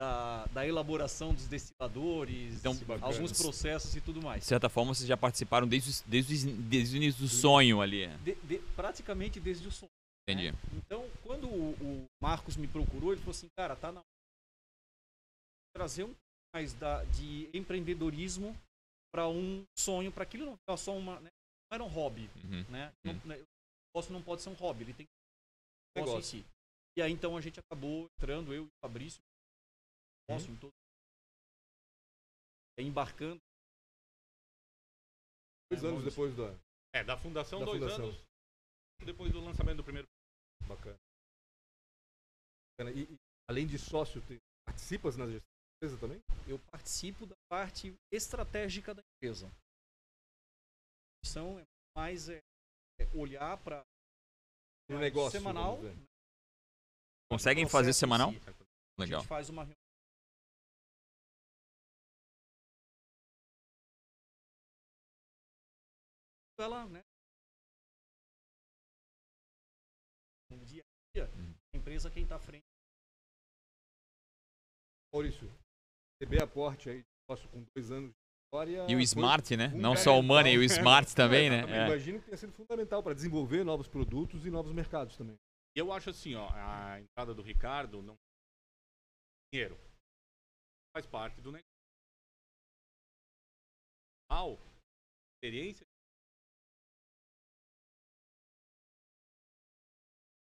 da, 0.00 0.44
da 0.46 0.66
elaboração 0.66 1.34
dos 1.34 1.46
destiladores, 1.46 2.58
Então, 2.60 2.72
alguns 3.02 3.32
processos 3.40 3.94
e 3.94 4.00
tudo 4.00 4.22
mais. 4.22 4.42
De 4.42 4.46
certa 4.48 4.68
forma, 4.68 4.94
vocês 4.94 5.06
já 5.06 5.16
participaram 5.16 5.66
desde, 5.68 6.02
desde, 6.08 6.52
desde 6.52 6.96
o 6.96 6.98
início 6.98 7.20
do 7.22 7.28
sonho 7.28 7.80
ali. 7.80 8.06
De- 8.18 8.34
de- 8.34 8.58
praticamente 8.74 9.38
desde 9.40 9.68
o 9.68 9.70
som. 9.70 9.86
Entendi. 10.28 10.48
Então, 10.74 11.08
quando 11.22 11.48
o, 11.48 11.72
o 11.74 12.04
Marcos 12.20 12.56
me 12.56 12.66
procurou, 12.66 13.12
ele 13.12 13.20
falou 13.20 13.30
assim, 13.30 13.48
cara, 13.56 13.76
tá 13.76 13.92
na 13.92 14.02
trazer 15.74 16.04
um 16.04 16.14
mais 16.54 16.72
da, 16.74 17.04
de 17.04 17.48
empreendedorismo 17.54 18.56
para 19.14 19.28
um 19.28 19.62
sonho, 19.78 20.10
para 20.10 20.22
aquilo 20.24 20.46
não 20.46 20.56
ficar 20.56 20.76
só 20.78 20.96
uma, 20.96 21.20
né? 21.20 21.28
Não 21.70 21.74
era 21.76 21.84
um 21.84 21.88
hobby, 21.88 22.28
Uhum. 22.44 22.64
né? 22.70 22.92
Não, 23.04 23.14
né, 23.26 23.36
o 23.36 23.46
negócio 23.94 24.12
não 24.12 24.22
pode 24.22 24.42
ser 24.42 24.48
um 24.50 24.54
hobby, 24.54 24.82
ele 24.84 24.94
tem 24.94 25.06
que 25.06 25.12
ser 25.12 26.00
um 26.00 26.04
Negócio. 26.04 26.14
negócio 26.16 26.38
em 26.38 26.42
si. 26.42 26.48
E 26.96 27.02
aí 27.02 27.12
então 27.12 27.36
a 27.36 27.40
gente 27.40 27.60
acabou 27.60 28.06
entrando, 28.16 28.52
eu 28.54 28.64
e 28.64 28.66
o 28.66 28.70
Fabrício, 28.82 29.20
sócio 30.30 30.50
em 30.52 30.56
todo, 30.58 30.72
é, 32.78 32.82
embarcando. 32.82 33.40
Dois 35.70 35.82
É, 35.82 35.86
anos 35.88 35.98
Maurício. 36.04 36.10
depois 36.10 36.36
da. 36.36 36.66
É, 36.94 37.04
da 37.04 37.16
fundação, 37.18 37.60
Da 37.60 37.66
dois 37.66 37.80
fundação. 37.80 38.06
anos 38.06 38.24
depois 39.04 39.30
do 39.32 39.40
lançamento 39.40 39.76
do 39.78 39.84
primeiro. 39.84 40.08
Bacana. 40.66 40.96
Bacana. 42.78 42.96
E, 42.96 43.02
e, 43.12 43.16
além 43.48 43.66
de 43.66 43.78
sócio, 43.78 44.20
tem, 44.26 44.38
participas 44.66 45.16
na 45.16 45.26
gestão 45.26 45.46
da 45.46 45.76
empresa 45.86 46.00
também? 46.00 46.22
eu 46.48 46.58
participo 46.70 47.26
da 47.26 47.34
parte 47.50 47.94
estratégica 48.12 48.94
da 48.94 49.02
empresa. 49.16 49.50
A 51.26 51.28
missão 51.28 51.58
é 51.58 51.64
mais 51.96 52.28
é, 52.28 52.38
é 53.00 53.04
olhar 53.12 53.56
para 53.64 53.84
No 54.88 55.00
negócio. 55.00 55.36
semanal. 55.36 55.78
Conseguem 57.28 57.64
processo 57.64 57.72
fazer 57.72 57.90
em 57.90 57.92
semanal? 57.94 58.30
si. 58.30 58.38
A 58.38 59.02
Legal. 59.02 59.20
gente 59.22 59.28
faz 59.28 59.48
uma 59.50 59.64
reunião. 59.64 59.76
Ela, 66.58 66.86
né? 66.88 67.02
No 70.50 70.64
dia 70.64 70.82
a 70.82 71.18
dia, 71.18 71.26
Uhum. 71.34 71.54
a 71.74 71.76
empresa 71.76 72.10
quem 72.10 72.22
está 72.22 72.36
à 72.36 72.40
frente. 72.40 72.64
Maurício, 75.12 75.48
receber 76.20 76.42
aporte 76.42 76.88
aí 76.90 77.02
de 77.02 77.08
sócio 77.30 77.48
com 77.50 77.64
dois 77.74 77.90
anos. 77.90 78.14
E 78.88 78.94
o 78.94 79.00
Smart, 79.00 79.56
né? 79.56 79.68
Não 79.68 79.96
só 79.96 80.18
o 80.18 80.22
Money, 80.22 80.56
o 80.56 80.62
Smart 80.62 81.12
também, 81.14 81.50
né? 81.50 81.60
É. 81.68 81.86
Imagino 81.86 82.18
que 82.20 82.26
tenha 82.26 82.36
sido 82.36 82.52
fundamental 82.52 83.02
para 83.02 83.14
desenvolver 83.14 83.64
novos 83.64 83.88
produtos 83.88 84.46
e 84.46 84.50
novos 84.50 84.72
mercados 84.72 85.16
também. 85.16 85.36
E 85.76 85.78
eu 85.78 85.92
acho 85.92 86.10
assim, 86.10 86.34
ó, 86.34 86.48
a 86.52 87.00
entrada 87.00 87.34
do 87.34 87.42
Ricardo 87.42 88.02
não 88.02 88.16
dinheiro 89.52 89.78
faz 90.94 91.06
parte 91.06 91.40
do 91.40 91.52
negócio. 91.52 91.66
Ao 94.30 94.58
experiência 95.34 95.86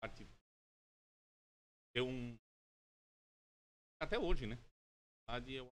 parte 0.00 0.26
ter 1.92 2.02
um 2.02 2.36
até 4.00 4.18
hoje, 4.18 4.46
né? 4.46 4.58
Eu 5.46 5.68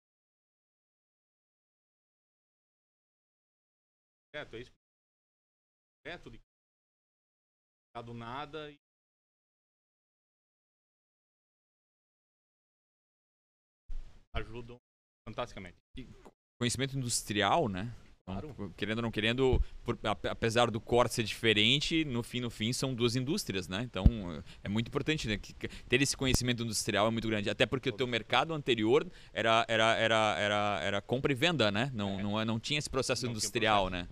certo, 4.36 4.58
é 4.58 4.60
isso. 4.60 4.72
Certo 6.06 6.30
de 6.30 6.42
do 8.04 8.14
nada 8.14 8.70
e 8.70 8.78
ajudam 14.34 14.78
fantasticamente. 15.26 15.78
Conhecimento 16.60 16.98
industrial, 16.98 17.70
né? 17.70 17.96
Então, 18.28 18.54
Claro. 18.54 18.74
Querendo 18.76 18.98
ou 18.98 19.02
não 19.04 19.12
querendo, 19.12 19.64
por- 19.84 19.98
ape- 20.04 20.28
apesar 20.28 20.70
do 20.70 20.82
corte 20.82 21.14
ser 21.14 21.24
diferente, 21.24 22.04
no 22.04 22.22
fim, 22.22 22.42
no 22.42 22.50
fim, 22.50 22.74
são 22.74 22.94
duas 22.94 23.16
indústrias, 23.16 23.70
né? 23.70 23.84
Então, 23.84 24.04
é 24.64 24.68
muito 24.68 24.88
importante, 24.88 25.28
né? 25.28 25.38
que- 25.38 25.54
ter 25.54 26.02
esse 26.02 26.18
conhecimento 26.18 26.62
industrial 26.64 27.08
é 27.08 27.12
muito 27.12 27.28
grande. 27.30 27.50
Até 27.50 27.66
porque 27.66 27.90
o 27.90 27.94
teu 27.94 28.08
mercado 28.08 28.54
anterior 28.54 29.10
era, 29.32 29.64
era, 29.70 29.96
era, 29.96 30.36
era, 30.40 30.80
era 30.82 31.02
compra 31.02 31.32
e 31.32 31.36
venda, 31.36 31.72
né? 31.72 31.90
Não, 31.94 32.20
É. 32.20 32.24
não, 32.24 32.46
não 32.46 32.60
tinha 32.60 32.80
esse 32.80 32.90
processo 32.90 33.26
Não 33.26 33.32
industrial, 33.32 33.90
né? 33.90 34.10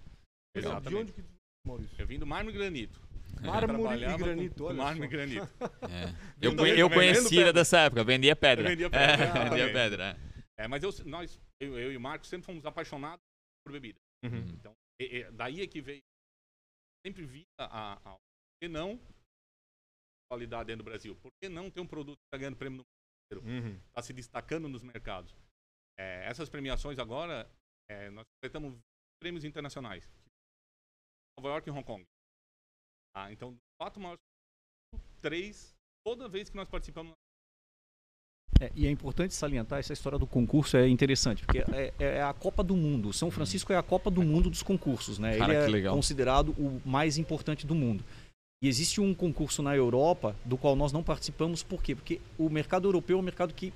Exatamente. 0.55 0.89
De 0.89 0.95
onde 0.95 1.13
que 1.13 1.23
Maurício? 1.65 1.95
Eu 2.01 2.07
vim 2.07 2.19
do 2.19 2.25
mármore 2.27 2.55
e 2.55 2.59
granito. 2.59 3.01
Mármore 3.41 4.03
e 4.03 4.17
granito, 4.17 4.65
olha 4.65 4.77
mármore 4.77 5.07
e 5.07 5.09
granito. 5.09 5.47
É. 5.89 6.45
Eu, 6.45 6.53
eu 6.77 6.89
conhecia 6.89 7.51
dessa 7.51 7.79
época, 7.79 8.03
vendia 8.03 8.35
pedra. 8.35 8.65
Eu 8.65 8.69
vendia 8.69 8.87
É, 8.87 8.89
pedra, 8.89 9.15
vendia 9.49 9.63
exatamente. 9.65 9.73
pedra. 9.73 10.17
é. 10.57 10.63
É, 10.63 10.67
mas 10.67 10.83
eu, 10.83 10.91
nós, 11.05 11.41
eu, 11.59 11.77
eu 11.79 11.91
e 11.91 11.97
o 11.97 12.01
Marcos 12.01 12.29
sempre 12.29 12.45
fomos 12.45 12.63
apaixonados 12.65 13.19
por 13.65 13.71
bebida. 13.73 13.99
Uhum. 14.23 14.37
Então, 14.49 14.73
e- 15.01 15.17
e 15.17 15.31
daí 15.31 15.61
é 15.61 15.67
que 15.67 15.81
veio. 15.81 16.01
Sempre 17.05 17.25
vi 17.25 17.43
a, 17.59 17.65
a, 17.65 17.93
a 17.95 18.11
por 18.13 18.19
que 18.61 18.67
não 18.69 18.99
qualidade 20.31 20.67
dentro 20.67 20.83
do 20.83 20.89
Brasil? 20.89 21.15
Por 21.15 21.31
que 21.41 21.49
não 21.49 21.69
ter 21.71 21.81
um 21.81 21.87
produto 21.87 22.15
que 22.17 22.27
está 22.27 22.37
ganhando 22.37 22.55
prêmio 22.57 22.77
no 22.77 22.83
Uhum. 23.41 23.79
está 23.87 24.01
se 24.03 24.13
destacando 24.13 24.69
nos 24.69 24.83
mercados? 24.83 25.35
É, 25.97 26.25
essas 26.27 26.49
premiações 26.49 26.99
agora 26.99 27.49
É, 27.89 28.09
nós 28.11 28.23
completamos 28.35 28.77
prêmios 29.19 29.43
internacionais. 29.43 30.07
Nova 31.37 31.49
York 31.49 31.67
e 31.67 31.71
Hong 31.71 31.83
Kong. 31.83 32.03
Ah, 33.15 33.31
então, 33.31 33.55
quatro 33.79 34.01
maiores 34.01 34.19
três, 35.21 35.73
toda 36.05 36.27
vez 36.27 36.49
que 36.49 36.55
nós 36.55 36.67
participamos. 36.67 37.13
É, 38.59 38.71
e 38.75 38.85
é 38.85 38.91
importante 38.91 39.33
salientar 39.33 39.79
essa 39.79 39.93
história 39.93 40.19
do 40.19 40.27
concurso 40.27 40.77
é 40.77 40.87
interessante 40.87 41.43
porque 41.43 41.59
é, 41.59 41.93
é 41.99 42.21
a 42.21 42.33
Copa 42.33 42.63
do 42.63 42.75
Mundo. 42.75 43.11
São 43.11 43.31
Francisco 43.31 43.73
é 43.73 43.77
a 43.77 43.83
Copa 43.83 44.11
do 44.11 44.21
Mundo 44.21 44.49
dos 44.49 44.61
concursos, 44.61 45.17
né? 45.17 45.37
Cara, 45.37 45.53
Ele 45.53 45.61
que 45.61 45.69
é 45.69 45.71
legal. 45.71 45.95
considerado 45.95 46.49
o 46.51 46.81
mais 46.85 47.17
importante 47.17 47.65
do 47.65 47.73
mundo. 47.73 48.03
E 48.61 48.67
existe 48.67 49.01
um 49.01 49.13
concurso 49.13 49.61
na 49.61 49.75
Europa 49.75 50.35
do 50.45 50.57
qual 50.57 50.75
nós 50.75 50.93
não 50.93 51.03
participamos, 51.03 51.63
por 51.63 51.81
quê? 51.81 51.95
Porque 51.95 52.21
o 52.37 52.49
mercado 52.49 52.87
europeu 52.87 53.17
é 53.17 53.19
um 53.19 53.23
mercado 53.23 53.53
que, 53.53 53.73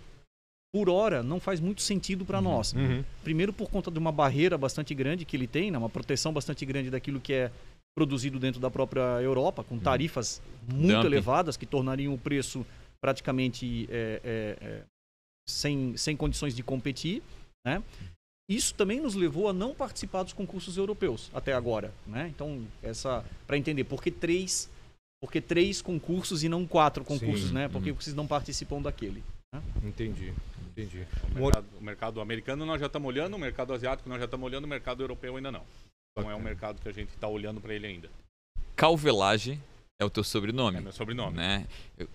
por 0.74 0.90
hora, 0.90 1.24
não 1.24 1.40
faz 1.40 1.60
muito 1.60 1.82
sentido 1.82 2.26
para 2.26 2.42
nós. 2.42 2.74
Uhum. 2.74 3.04
Primeiro 3.24 3.54
por 3.54 3.70
conta 3.70 3.90
de 3.90 3.98
uma 3.98 4.12
barreira 4.12 4.58
bastante 4.58 4.94
grande 4.94 5.26
que 5.26 5.36
ele 5.36 5.48
tem, 5.48 5.72
né? 5.72 5.78
uma 5.78 5.90
proteção 5.90 6.34
bastante 6.34 6.66
grande 6.66 6.90
daquilo 6.90 7.20
que 7.20 7.34
é 7.34 7.52
produzido 7.96 8.38
dentro 8.38 8.60
da 8.60 8.70
própria 8.70 9.22
Europa, 9.22 9.64
com 9.64 9.80
tarifas 9.80 10.42
muito 10.72 10.94
Dumping. 10.94 11.08
elevadas 11.08 11.58
que 11.58 11.66
tornariam 11.66 12.14
o 12.14 12.18
preço 12.18 12.66
praticamente 13.02 13.88
é, 13.90 14.22
é, 14.24 14.58
é, 14.62 14.84
sem, 15.50 15.98
sem 15.98 16.16
condições 16.16 16.56
de 16.56 16.62
competir. 16.62 17.24
Né? 17.66 17.82
Isso 18.50 18.76
também 18.76 19.02
nos 19.02 19.16
levou 19.16 19.50
a 19.50 19.54
não 19.54 19.74
participar 19.74 20.24
dos 20.24 20.34
concursos 20.34 20.78
europeus 20.78 21.32
até 21.34 21.54
agora. 21.54 21.94
Né? 22.06 22.28
Então, 22.28 22.62
essa 22.84 23.26
para 23.48 23.58
entender 23.58 23.84
por 23.84 24.02
que 24.04 24.12
três, 24.12 24.70
por 25.22 25.32
que 25.32 25.42
três 25.42 25.82
concursos 25.82 26.44
e 26.44 26.50
não 26.50 26.68
quatro 26.68 27.04
concursos, 27.04 27.50
Sim. 27.50 27.56
né? 27.56 27.68
Por 27.68 27.82
que 27.82 27.92
vocês 27.92 28.16
não 28.16 28.28
participam 28.28 28.82
daquele? 28.82 29.24
Entendi, 29.84 30.34
entendi. 30.78 31.08
O 31.36 31.40
mercado, 31.40 31.68
o 31.80 31.84
mercado 31.84 32.22
americano 32.22 32.66
nós 32.66 32.80
já 32.80 32.86
estamos 32.86 33.08
olhando, 33.08 33.36
o 33.36 33.40
mercado 33.40 33.74
asiático 33.74 34.08
nós 34.08 34.20
já 34.20 34.26
estamos 34.26 34.46
olhando, 34.46 34.66
o 34.66 34.68
mercado 34.68 35.04
europeu 35.04 35.36
ainda 35.36 35.52
não. 35.52 35.64
Não 36.18 36.30
é 36.30 36.36
um 36.36 36.42
mercado 36.42 36.82
que 36.82 36.88
a 36.88 36.92
gente 36.92 37.10
está 37.10 37.28
olhando 37.28 37.62
para 37.62 37.74
ele 37.74 37.88
ainda. 37.88 38.10
Calvelage 38.76 39.60
é 40.00 40.06
o 40.06 40.10
teu 40.12 40.24
sobrenome. 40.24 40.77
É 40.77 40.82
meu 40.82 40.92
sobrenome. 40.92 41.36
né? 41.38 41.66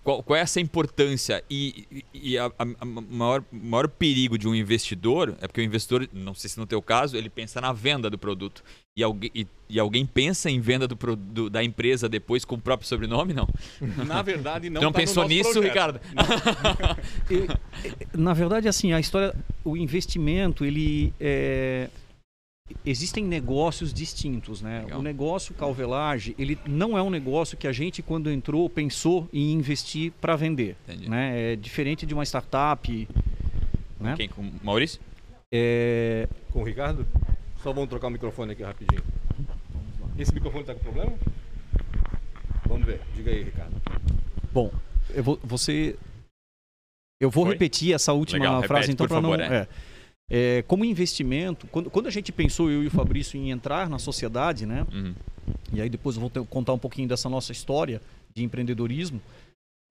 Qual, 0.03 0.23
qual 0.23 0.37
é 0.37 0.39
essa 0.41 0.61
importância 0.61 1.43
e, 1.49 2.05
e- 2.13 2.37
a, 2.37 2.45
a- 2.45 2.51
a 2.79 2.85
maior, 2.85 3.43
maior 3.51 3.89
perigo 3.89 4.37
de 4.37 4.47
um 4.47 4.55
investidor 4.55 5.35
é 5.41 5.47
porque 5.47 5.59
o 5.59 5.63
investidor, 5.63 6.07
não 6.13 6.33
sei 6.33 6.49
se 6.49 6.57
no 6.57 6.65
teu 6.65 6.81
caso, 6.81 7.17
ele 7.17 7.29
pensa 7.29 7.59
na 7.59 7.73
venda 7.73 8.09
do 8.09 8.17
produto 8.17 8.63
e 8.95 9.03
alguém, 9.03 9.29
e, 9.35 9.45
e 9.69 9.77
alguém 9.79 10.05
pensa 10.05 10.49
em 10.49 10.61
venda 10.61 10.87
do, 10.87 10.95
do- 11.17 11.49
da 11.49 11.61
empresa 11.61 12.07
depois 12.07 12.45
com 12.45 12.55
o 12.55 12.61
próprio 12.61 12.87
sobrenome, 12.87 13.33
não? 13.33 13.49
Na 14.07 14.21
verdade, 14.21 14.69
não 14.69 14.81
Não, 14.81 14.91
tá 14.93 14.99
no 14.99 15.05
pensou 15.05 15.23
nosso 15.23 15.35
nisso, 15.35 15.51
projeto. 15.51 15.69
Ricardo? 15.73 15.99
E- 17.29 18.17
na 18.17 18.33
verdade, 18.33 18.69
assim, 18.69 18.93
a 18.93 18.99
história, 18.99 19.35
o 19.65 19.75
investimento, 19.75 20.63
ele 20.63 21.13
é, 21.19 21.89
existem 22.85 23.23
negócios 23.23 23.93
distintos, 23.93 24.61
né? 24.61 24.81
Legal. 24.81 24.99
O 24.99 25.03
negócio 25.03 25.53
calvelage, 25.53 26.35
ele 26.37 26.57
não 26.65 26.97
é 26.97 27.01
um 27.01 27.09
negócio 27.09 27.57
que 27.57 27.67
a 27.67 27.71
gente 27.71 28.01
quando 28.01 28.29
entrou 28.29 28.69
pensou 28.69 29.27
em 29.33 29.51
investir 29.51 30.11
para 30.21 30.35
vender, 30.35 30.75
Entendi. 30.87 31.09
né? 31.09 31.53
É 31.53 31.55
diferente 31.55 32.05
de 32.05 32.13
uma 32.13 32.23
startup, 32.23 33.07
né? 33.99 34.15
Quem? 34.15 34.29
Com 34.29 34.41
o 34.41 34.51
Maurício? 34.63 34.99
É, 35.51 36.27
Com 36.51 36.61
o 36.61 36.63
Ricardo? 36.63 37.05
Só 37.61 37.71
vamos 37.71 37.89
trocar 37.89 38.07
o 38.07 38.11
microfone 38.11 38.53
aqui 38.53 38.63
rapidinho. 38.63 39.03
Esse 40.17 40.33
microfone 40.33 40.63
tá 40.63 40.73
com 40.73 40.81
problema? 40.81 41.13
Vamos 42.65 42.85
ver. 42.85 43.01
Diga 43.15 43.31
aí, 43.31 43.43
Ricardo. 43.43 43.75
bom, 44.51 44.71
eu 45.13 45.23
vou, 45.23 45.39
você 45.43 45.95
eu 47.21 47.29
vou 47.29 47.45
Foi? 47.45 47.53
repetir 47.53 47.93
essa 47.93 48.11
última 48.11 48.39
Legal, 48.39 48.55
repete, 48.55 48.67
frase 48.67 48.91
então 48.91 49.07
por 49.07 49.13
para 49.13 49.21
não 49.21 49.31
favor, 49.31 49.53
é. 49.53 49.67
É. 50.29 50.63
Como 50.67 50.85
investimento, 50.85 51.67
quando, 51.67 51.89
quando 51.89 52.07
a 52.07 52.11
gente 52.11 52.31
pensou 52.31 52.69
eu 52.71 52.83
e 52.83 52.87
o 52.87 52.91
Fabrício 52.91 53.37
em 53.39 53.51
entrar 53.51 53.89
na 53.89 53.99
sociedade, 53.99 54.65
né? 54.65 54.85
Uhum. 54.91 55.13
e 55.71 55.81
aí 55.81 55.89
depois 55.89 56.15
eu 56.15 56.21
vou 56.21 56.29
ter- 56.29 56.45
contar 56.45 56.73
um 56.73 56.79
pouquinho 56.79 57.07
dessa 57.07 57.29
nossa 57.29 57.51
história 57.51 58.01
de 58.35 58.43
empreendedorismo, 58.43 59.21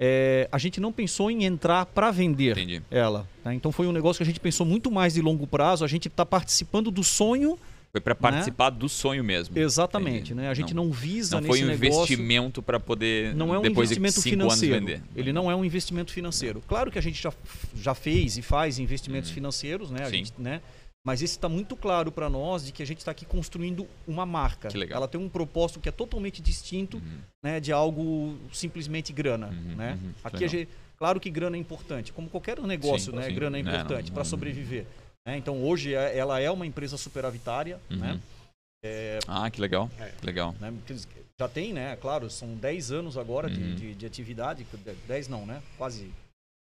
é, 0.01 0.49
a 0.51 0.59
gente 0.59 0.81
não 0.81 0.93
pensou 0.93 1.31
em 1.31 1.45
entrar 1.45 1.87
para 1.87 2.11
vender 2.11 2.53
Entendi. 2.59 2.83
ela. 2.91 3.29
tá? 3.45 3.55
Então 3.55 3.71
foi 3.71 3.87
um 3.87 3.93
negócio 3.93 4.19
que 4.19 4.23
a 4.25 4.27
gente 4.27 4.41
pensou 4.41 4.67
muito 4.67 4.91
mais 4.91 5.15
de 5.15 5.21
longo 5.21 5.47
prazo, 5.47 5.85
a 5.85 5.89
gente 5.89 6.09
está 6.09 6.27
participando 6.27 6.91
do 6.91 7.05
sonho 7.05 7.57
Foi 7.93 8.01
para 8.01 8.15
participar 8.15 8.71
do 8.71 8.89
sonho 8.89 9.23
mesmo. 9.23 9.57
exatamente. 9.59 10.33
Entendi. 10.33 10.35
Né? 10.35 10.49
A 10.49 10.55
gente 10.55 10.73
não, 10.73 10.91
visa 10.91 11.39
Não 11.39 11.47
foi 11.47 11.63
um 11.63 11.67
negócio... 11.67 11.95
investimento 11.95 12.63
para 12.63 12.81
poder 12.81 13.35
Não 13.35 13.55
é 13.55 13.59
um 13.59 13.63
depois 13.63 13.91
investimento 13.91 14.15
de 14.15 14.21
cinco 14.23 14.31
financeiro. 14.31 14.75
anos 14.77 14.89
vender. 14.91 15.03
Ele 15.15 15.31
não 15.31 15.51
é 15.51 15.55
um 15.55 15.63
investimento 15.63 16.11
financeiro. 16.11 16.63
Claro 16.67 16.91
que 16.91 16.99
a 16.99 17.03
gente 17.03 17.23
já, 17.23 17.31
já 17.77 17.95
fez 17.95 18.39
e 18.39 18.43
faz 18.43 18.79
investimentos 18.79 19.31
financeiros, 19.31 19.91
né? 19.91 20.05
A. 20.05 20.07
Sim. 20.07 20.13
gente, 20.17 20.33
né? 20.39 20.63
Mas 21.05 21.21
esse 21.21 21.35
está 21.35 21.51
muito 21.51 21.77
claro 21.77 22.11
para 22.11 22.31
nós 22.31 22.65
de 22.65 22.73
que 22.73 22.83
a 22.83 22.87
gente 22.87 22.99
está 22.99 23.11
aqui 23.11 23.27
construindo 23.27 23.87
uma 24.09 24.25
marca. 24.25 24.69
Que 24.69 24.79
legal. 24.79 24.97
Ela 24.99 25.09
tem 25.09 25.21
um 25.21 25.29
propósito 25.29 25.79
que 25.79 25.89
é 25.89 25.93
totalmente 25.93 26.41
distinto 26.41 26.97
Uhum. 26.97 27.19
né, 27.45 27.61
de 27.61 27.73
algo 27.73 28.39
simplesmente 28.53 29.13
grana. 29.13 29.49
Uhum, 29.49 29.77
né? 29.77 29.99
uhum. 30.03 30.11
Aqui 30.25 30.49
gente, 30.49 30.69
claro 30.97 31.21
que 31.21 31.29
grana 31.29 31.57
é 31.57 31.61
importante, 31.61 32.11
como 32.13 32.31
qualquer 32.31 32.59
negócio, 32.63 33.11
Sim, 33.13 33.19
né? 33.19 33.27
sim. 33.27 33.35
Grana 33.35 33.59
é 33.59 33.63
não, 33.63 33.71
importante 33.71 34.07
não- 34.07 34.15
para 34.15 34.25
sobreviver. 34.25 34.87
Né? 35.27 35.37
Então 35.37 35.63
hoje 35.63 35.95
é- 35.95 36.17
ela 36.17 36.41
é 36.41 36.51
uma 36.51 36.67
empresa 36.67 36.97
superavitária, 36.97 37.81
Uhum. 37.91 37.97
né? 37.99 38.21
Ah, 39.29 39.49
que 39.51 39.61
legal. 39.61 39.89
É. 39.99 40.09
Que 40.19 40.27
legal. 40.27 40.55
né? 40.61 40.73
Já 41.39 41.49
tem, 41.49 41.73
né? 41.73 41.97
Claro, 41.97 42.29
são 42.29 42.55
10 42.55 42.91
anos 42.91 43.17
agora 43.17 43.49
de- 43.49 43.61
Uhum. 43.63 43.75
de, 43.75 43.95
de 43.95 44.07
atividade, 44.07 44.67
10 45.07 45.29
não, 45.29 45.47
né? 45.47 45.63
Quase, 45.79 46.11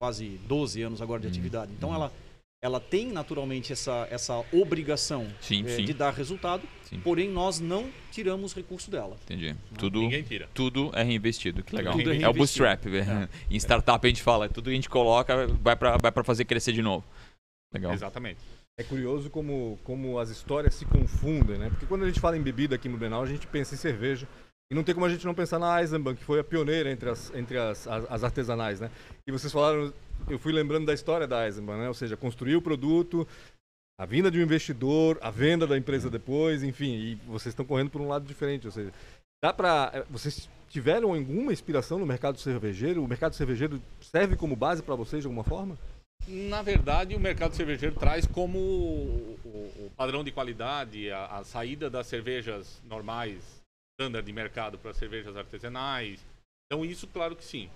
quase 0.02 0.40
12 0.48 0.82
anos 0.82 1.02
agora 1.02 1.20
de 1.22 1.28
Uhum. 1.28 1.32
atividade. 1.32 1.72
Então 1.74 1.90
Uhum. 1.90 1.96
ela, 1.96 2.12
ela 2.64 2.80
tem 2.80 3.12
naturalmente 3.12 3.72
essa, 3.74 4.08
essa 4.10 4.44
obrigação 4.52 5.28
Sim, 5.42 5.66
eh, 5.68 5.76
sim. 5.76 5.86
de 5.86 5.94
dar 5.94 6.12
resultado, 6.14 6.64
Sim. 6.90 7.00
porém 7.02 7.30
nós 7.30 7.60
não 7.60 7.90
tiramos 8.12 8.54
recurso 8.54 8.90
dela. 8.90 9.18
Entendi. 9.26 9.54
Tudo, 9.78 10.00
Ninguém 10.00 10.24
tira. 10.24 10.50
tudo 10.54 10.92
é 10.96 11.04
reinvestido. 11.04 11.64
Que 11.64 11.76
legal. 11.76 11.94
Tudo 11.98 12.12
é 12.14 12.22
é, 12.22 12.30
o 12.30 12.34
bootstrap. 12.34 12.86
Em 13.52 13.56
startup 13.58 14.06
a 14.06 14.10
gente 14.10 14.24
fala, 14.24 14.48
tudo 14.50 14.66
que 14.66 14.72
a 14.72 14.76
gente 14.76 14.90
coloca 14.90 15.48
vai 15.48 15.76
para 15.76 15.98
vai 15.98 16.12
pra 16.12 16.24
fazer 16.24 16.46
crescer 16.46 16.72
de 16.72 16.82
novo. 16.82 17.06
Legal. 17.75 17.94
Exatamente. 17.94 18.39
É 18.77 18.84
curioso 18.84 19.29
como, 19.29 19.79
como 19.84 20.20
as 20.20 20.29
histórias 20.29 20.75
se 20.75 20.86
confundem, 20.86 21.58
né? 21.58 21.70
Porque 21.70 21.86
quando 21.86 22.03
a 22.03 22.08
gente 22.08 22.20
fala 22.20 22.36
em 22.38 22.41
bebida 22.41 22.75
aqui 22.75 22.89
no 22.89 22.98
Blumenau, 22.98 23.24
a 23.24 23.25
gente 23.27 23.48
pensa 23.48 23.74
em 23.74 23.77
cerveja. 23.77 24.27
E 24.72 24.75
não 24.75 24.84
tem 24.84 24.94
como 24.96 25.05
a 25.05 25.10
gente 25.10 25.25
não 25.25 25.34
pensar 25.34 25.60
na 25.60 25.79
Eisenbahn, 25.79 26.15
que 26.15 26.24
foi 26.24 26.39
a 26.39 26.44
pioneira 26.44 26.91
entre 26.91 27.10
as, 27.10 27.34
entre 27.36 27.58
as, 27.58 27.88
as, 27.88 28.12
as 28.12 28.24
artesanais, 28.24 28.79
né? 28.79 28.89
E 29.27 29.32
vocês 29.32 29.53
falaram, 29.53 29.94
eu 30.27 30.39
fui 30.39 30.51
lembrando 30.51 30.88
da 30.88 30.94
história 30.94 31.27
da 31.27 31.46
Eisenbahn, 31.46 31.77
né? 31.77 31.88
Ou 31.88 31.94
seja, 31.94 32.17
construir 32.17 32.55
o 32.55 32.62
produto, 32.62 33.27
a 33.98 34.05
vinda 34.05 34.29
de 34.32 34.39
um 34.39 34.41
investidor, 34.41 35.20
a 35.22 35.29
venda 35.29 35.67
da 35.67 35.77
empresa 35.77 36.10
depois, 36.10 36.63
enfim. 36.63 36.96
E 36.96 37.15
vocês 37.27 37.53
estão 37.53 37.63
correndo 37.63 37.91
por 37.91 38.01
um 38.01 38.08
lado 38.08 38.25
diferente. 38.25 38.65
Ou 38.65 38.72
seja, 38.72 38.91
dá 39.41 39.53
pra... 39.53 39.91
eh, 39.94 40.03
Vocês 40.10 40.50
tiveram 40.67 41.13
alguma 41.13 41.53
inspiração 41.53 42.00
no 42.00 42.05
mercado 42.05 42.39
cervejeiro? 42.39 43.03
O 43.03 43.08
mercado 43.08 43.36
cervejeiro 43.36 43.79
serve 44.01 44.36
como 44.36 44.55
base 44.55 44.82
para 44.82 44.96
vocês 44.96 45.22
de 45.22 45.27
alguma 45.27 45.44
forma? 45.44 45.77
Na 46.27 46.62
verdade, 46.63 47.15
o 47.15 47.19
mercado 47.19 47.55
cervejeiro 47.55 47.95
traz 47.95 48.25
como 48.25 48.57
o, 48.57 49.39
o- 49.45 49.86
o 49.86 49.91
padrão 49.95 50.24
de 50.24 50.31
qualidade, 50.31 51.12
a, 51.12 51.25
a 51.38 51.43
saída 51.43 51.88
das 51.89 52.07
cervejas 52.07 52.81
normais, 52.89 53.62
standard 54.00 54.25
de 54.25 54.34
mercado 54.34 54.77
para 54.79 54.93
cervejas 54.93 55.36
artesanais. 55.38 56.19
Então, 56.65 56.84
isso, 56.84 57.07
claro 57.07 57.36
que 57.36 57.45
sim. 57.45 57.69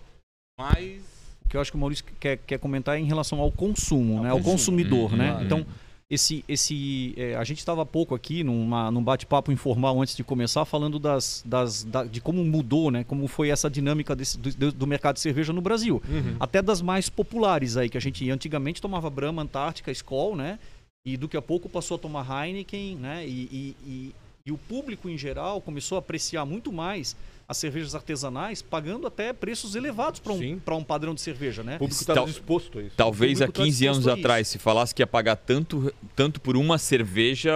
Mas 0.60 1.04
O 1.46 1.50
que 1.50 1.58
eu 1.58 1.62
acho 1.62 1.72
que 1.72 1.78
o 1.78 1.80
Maurício 1.80 2.04
quer, 2.20 2.38
quer 2.38 2.58
comentar 2.58 2.96
é 2.98 3.00
em 3.00 3.06
relação 3.06 3.40
ao 3.40 3.52
consumo, 3.52 4.18
Ao 4.18 4.24
né? 4.24 4.30
Ao 4.32 4.38
consumo. 4.38 4.56
consumidor, 4.58 5.12
Uhum, 5.12 5.18
né? 5.18 5.30
claro. 5.30 5.46
Então, 5.46 5.66
esse, 6.10 6.44
esse, 6.48 7.14
é, 7.16 7.36
a 7.36 7.44
gente 7.44 7.60
estava 7.60 7.86
pouco 7.86 8.16
aqui 8.16 8.44
numa, 8.44 8.90
num 8.90 9.04
bate-papo 9.04 9.52
informal 9.52 10.02
antes 10.02 10.16
de 10.16 10.24
começar, 10.24 10.66
falando 10.66 10.98
das, 10.98 11.44
das, 11.46 11.84
da- 11.84 12.04
de 12.04 12.20
como 12.20 12.44
mudou, 12.44 12.90
né? 12.90 13.04
Como 13.04 13.28
foi 13.28 13.50
essa 13.50 13.70
dinâmica 13.70 14.16
desse- 14.16 14.38
do, 14.38 14.72
do 14.72 14.88
mercado 14.88 15.16
de 15.16 15.22
cerveja 15.22 15.54
no 15.54 15.62
Brasil. 15.62 16.02
Até 16.40 16.62
das 16.64 16.82
mais 16.82 17.10
populares 17.10 17.78
aí, 17.78 17.90
que 17.90 17.98
a 17.98 18.02
gente 18.02 18.28
antigamente 18.32 18.82
tomava 18.82 19.08
Brahma, 19.10 19.44
Antártica, 19.44 19.92
Skol, 19.92 20.36
né? 20.36 20.58
E 21.06 21.16
daqui 21.16 21.38
a 21.38 21.42
pouco 21.42 21.70
passou 21.70 21.96
a 21.96 22.00
tomar 22.00 22.26
Heineken, 22.48 22.96
né? 22.96 23.28
E, 23.28 23.32
e, 23.32 23.76
e, 23.86 24.16
e 24.48 24.52
o 24.52 24.58
público 24.58 25.08
em 25.10 25.18
geral 25.18 25.62
começou 25.62 25.96
a 25.96 26.00
apreciar 26.00 26.44
muito 26.44 26.72
mais 26.74 27.16
as 27.50 27.58
cervejas 27.58 27.96
artesanais, 27.96 28.62
pagando 28.62 29.08
até 29.08 29.34
preços 29.34 29.74
elevados 29.74 30.20
para 30.20 30.32
um, 30.34 30.60
pra 30.60 30.76
um 30.76 30.84
padrão 30.84 31.16
de 31.16 31.20
cerveja, 31.22 31.64
né? 31.64 31.78
O 31.78 31.80
público 31.80 32.00
está 32.00 32.14
disposto 32.24 32.78
a 32.78 32.84
isso. 32.84 32.94
Talvez 32.96 33.42
há 33.42 33.46
público 33.48 33.60
tá 33.60 33.66
15 33.66 33.88
anos 33.88 34.08
a 34.08 34.14
atrás, 34.14 34.48
se 34.48 34.60
falasse 34.60 34.94
que 34.94 35.02
ia 35.02 35.08
pagar 35.08 35.36
tanto, 35.36 35.92
tanto 36.16 36.40
por 36.40 36.56
uma 36.56 36.78
cerveja, 36.78 37.52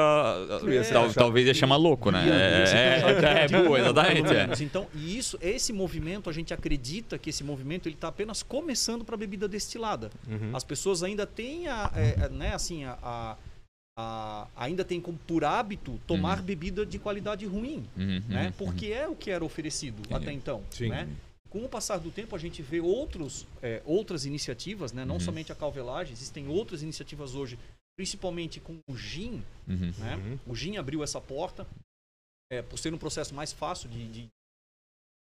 ser 0.84 0.94
tal- 0.94 1.04
achado- 1.04 1.14
talvez 1.14 1.46
ia 1.46 1.54
chamar 1.54 1.76
louco, 1.78 2.10
né? 2.10 2.26
É, 2.28 2.32
é, 2.32 3.40
é, 3.40 3.42
ridículo, 3.44 3.66
boa, 3.68 3.80
exatamente. 3.80 4.34
é. 4.34 4.64
Então, 4.64 4.88
e 4.96 5.16
isso, 5.18 5.38
esse 5.40 5.72
movimento, 5.72 6.28
a 6.30 6.34
gente 6.34 6.54
acredita 6.54 7.18
que 7.20 7.30
esse 7.30 7.44
movimento 7.44 7.88
ele 7.88 7.94
está 7.96 8.08
apenas 8.08 8.42
começando 8.42 9.06
para 9.06 9.16
bebida 9.16 9.48
destilada. 9.48 10.10
Uhum. 10.28 10.56
As 10.56 10.64
pessoas 10.64 11.04
ainda 11.04 11.28
têm 11.28 11.68
a, 11.68 11.92
é, 11.96 12.26
é, 12.26 12.30
né, 12.30 12.54
assim, 12.56 12.84
a, 12.84 12.98
a- 13.04 13.38
a- 13.98 14.48
ainda 14.56 14.84
tem 14.84 15.00
como 15.00 15.18
por 15.20 15.44
hábito 15.44 16.00
tomar 16.08 16.40
Uhum. 16.40 16.46
bebida 16.46 16.86
de 16.86 16.98
qualidade 16.98 17.46
ruim, 17.46 17.88
Uhum, 17.96 18.22
né? 18.28 18.46
uhum, 18.48 18.52
Porque 18.54 18.88
é 18.88 19.08
o 19.08 19.16
que 19.16 19.30
era 19.30 19.44
oferecido 19.46 20.02
até 20.14 20.32
então, 20.32 20.64
Sim. 20.72 20.90
né? 20.90 21.08
Com 21.50 21.64
o 21.64 21.70
passar 21.70 22.00
do 22.00 22.10
tempo, 22.10 22.36
a 22.36 22.40
gente 22.40 22.64
vê 22.64 22.80
outros, 22.82 23.46
é, 23.62 23.82
outras 23.86 24.26
iniciativas, 24.26 24.92
né? 24.92 25.06
não 25.06 25.16
Uhum. 25.16 25.20
somente 25.22 25.52
a 25.52 25.56
Calvelagem, 25.56 26.12
existem 26.14 26.48
outras 26.48 26.82
iniciativas 26.82 27.36
hoje 27.36 27.58
principalmente 27.96 28.60
com 28.60 28.80
o 28.90 28.98
gin, 28.98 29.44
Uhum. 29.68 29.94
né? 30.00 30.16
Uhum. 30.16 30.40
O 30.48 30.56
gin 30.56 30.78
abriu 30.78 31.04
essa 31.04 31.22
porta, 31.22 31.68
é, 32.52 32.64
por 32.64 32.80
ser 32.80 32.92
um 32.92 32.98
processo 32.98 33.36
mais 33.36 33.54
fácil 33.54 33.88
de, 33.88 34.08
de, 34.12 34.28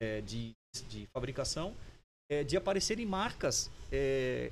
é, 0.01 0.21
de, 0.21 0.53
de 0.87 1.05
fabricação, 1.13 1.75
é, 2.31 2.41
de 2.41 2.55
aparecerem 2.55 3.05
marcas 3.05 3.69
é, 3.91 4.49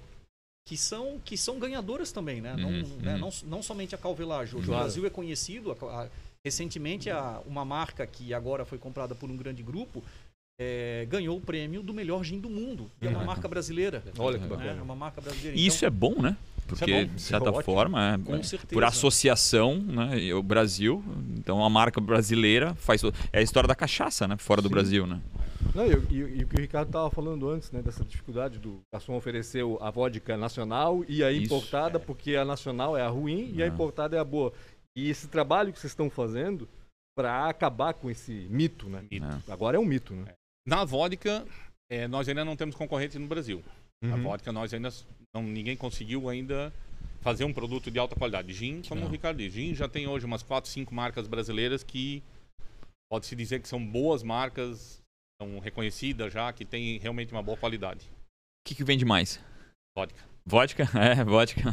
que, 0.66 0.78
são, 0.78 1.20
que 1.24 1.38
são 1.38 1.60
ganhadoras 1.60 2.12
também, 2.12 2.42
né? 2.42 2.56
Não, 2.56 2.70
Uhum, 2.70 2.98
né? 3.02 3.14
uhum. 3.16 3.20
não, 3.20 3.30
não 3.44 3.64
somente 3.64 3.96
a 3.96 3.98
Calvelage. 3.98 4.56
Hoje 4.56 4.66
Claro. 4.66 4.82
o 4.82 4.84
Brasil 4.86 5.06
é 5.06 5.10
conhecido, 5.10 5.72
a- 5.72 6.04
a- 6.04 6.08
recentemente 6.46 7.10
a, 7.10 7.42
uma 7.46 7.66
marca 7.66 8.06
que 8.06 8.34
agora 8.34 8.66
foi 8.66 8.78
comprada 8.78 9.14
por 9.16 9.30
um 9.30 9.38
grande 9.38 9.62
grupo 9.64 10.04
é, 10.60 11.08
ganhou 11.10 11.38
o 11.38 11.42
prêmio 11.42 11.82
do 11.82 11.92
melhor 11.92 12.24
gin 12.24 12.40
do 12.40 12.48
mundo. 12.50 12.92
E 13.02 13.08
é 13.08 13.10
uma 13.10 13.20
Uhum. 13.20 13.26
marca 13.26 13.48
brasileira. 13.48 14.04
Olha 14.20 14.38
que 14.38 14.44
né? 14.44 14.50
bacana. 14.50 14.80
É 14.80 14.84
uma 14.84 14.96
marca 14.96 15.20
brasileira. 15.20 15.58
E 15.58 15.66
isso 15.66 15.84
é 15.86 15.90
bom, 15.90 16.22
né? 16.22 16.38
Isso 16.66 16.76
é 16.76 16.78
Porque, 16.88 16.94
bom, 16.94 17.06
de 17.06 17.16
isso 17.18 17.28
é 17.28 17.30
certa 17.38 17.50
ótimo. 17.50 17.64
forma, 17.64 18.14
é, 18.14 18.18
Com 18.18 18.36
é, 18.36 18.44
certeza. 18.44 18.74
por 18.74 18.84
associação, 18.84 19.76
né? 19.78 20.34
O 20.34 20.42
Brasil, 20.42 21.04
então 21.38 21.64
a 21.66 21.70
marca 21.70 22.00
brasileira 22.00 22.74
faz. 22.76 23.02
É 23.34 23.40
a 23.40 23.42
história 23.42 23.68
da 23.68 23.76
cachaça, 23.76 24.28
né? 24.28 24.38
Fora 24.38 24.62
do 24.62 24.68
Sim. 24.70 24.74
Brasil, 24.74 25.06
né? 25.08 25.22
Não, 25.76 25.86
e, 25.86 25.94
e- 26.10 26.40
e 26.40 26.44
o 26.44 26.48
que 26.48 26.56
o 26.56 26.60
Ricardo 26.60 26.88
estava 26.88 27.10
falando 27.12 27.48
antes, 27.50 27.72
né, 27.72 27.82
dessa 27.82 28.04
dificuldade 28.04 28.58
do 28.58 28.80
garçom 28.94 29.16
oferecer 29.16 29.64
o- 29.64 29.78
a 29.82 29.92
vodka 29.92 30.36
nacional 30.38 31.04
e 31.08 31.24
a 31.24 31.32
Isso, 31.32 31.46
importada, 31.46 31.98
é. 31.98 32.00
porque 32.02 32.36
a 32.36 32.44
nacional 32.44 32.98
é 32.98 33.02
a 33.04 33.08
ruim 33.10 33.52
e 33.54 33.62
a 33.62 33.68
importada 33.68 34.16
é 34.16 34.20
a 34.20 34.24
boa. 34.24 34.52
E 34.98 35.10
esse 35.10 35.28
trabalho 35.28 35.72
que 35.72 35.80
vocês 35.80 35.92
estão 35.92 36.10
fazendo 36.10 36.68
para 37.16 37.48
acabar 37.48 37.94
com 37.94 38.10
esse 38.10 38.48
mito, 38.50 38.90
né? 38.90 39.04
Mito. 39.12 39.26
É. 39.48 39.52
Agora 39.54 39.78
é 39.78 39.80
um 39.80 39.86
mito, 39.86 40.14
né? 40.14 40.26
Na 40.68 40.84
vodka, 40.84 41.46
nós 42.10 42.28
ainda 42.28 42.44
não 42.46 42.56
temos 42.56 42.74
concorrente 42.76 43.20
no 43.20 43.28
Brasil. 43.28 43.62
A 44.04 44.08
Uhum. 44.08 44.24
vodka 44.24 44.52
nós 44.52 44.74
ainda 44.74 44.90
não, 45.34 45.44
ninguém 45.44 45.76
conseguiu 45.78 46.28
ainda 46.28 46.74
fazer 47.22 47.44
um 47.46 47.54
produto 47.54 47.92
de 47.92 48.00
alta 48.00 48.16
qualidade. 48.16 48.52
Gin, 48.54 48.82
como 48.88 49.02
Não. 49.02 49.08
o 49.08 49.12
Ricardo 49.12 49.38
disse, 49.38 49.56
gin 49.62 49.76
já 49.76 49.88
tem 49.88 50.08
hoje 50.08 50.26
umas 50.26 50.42
4, 50.42 50.70
5 50.70 50.94
marcas 50.94 51.28
brasileiras 51.28 51.84
que 51.84 52.24
pode-se 53.12 53.36
dizer 53.36 53.62
que 53.62 53.68
são 53.68 53.84
boas 53.86 54.24
marcas, 54.24 55.00
são 55.40 55.60
reconhecidas 55.60 56.34
já, 56.34 56.52
que 56.52 56.66
tem 56.66 56.98
realmente 56.98 57.32
uma 57.32 57.44
boa 57.44 57.58
qualidade. 57.58 58.06
O 58.06 58.70
que, 58.70 58.74
que 58.76 58.84
vende 58.84 59.06
mais? 59.06 59.40
Vodka. 59.96 60.20
Vodka? 60.46 60.84
É, 61.00 61.24
vodka. 61.24 61.70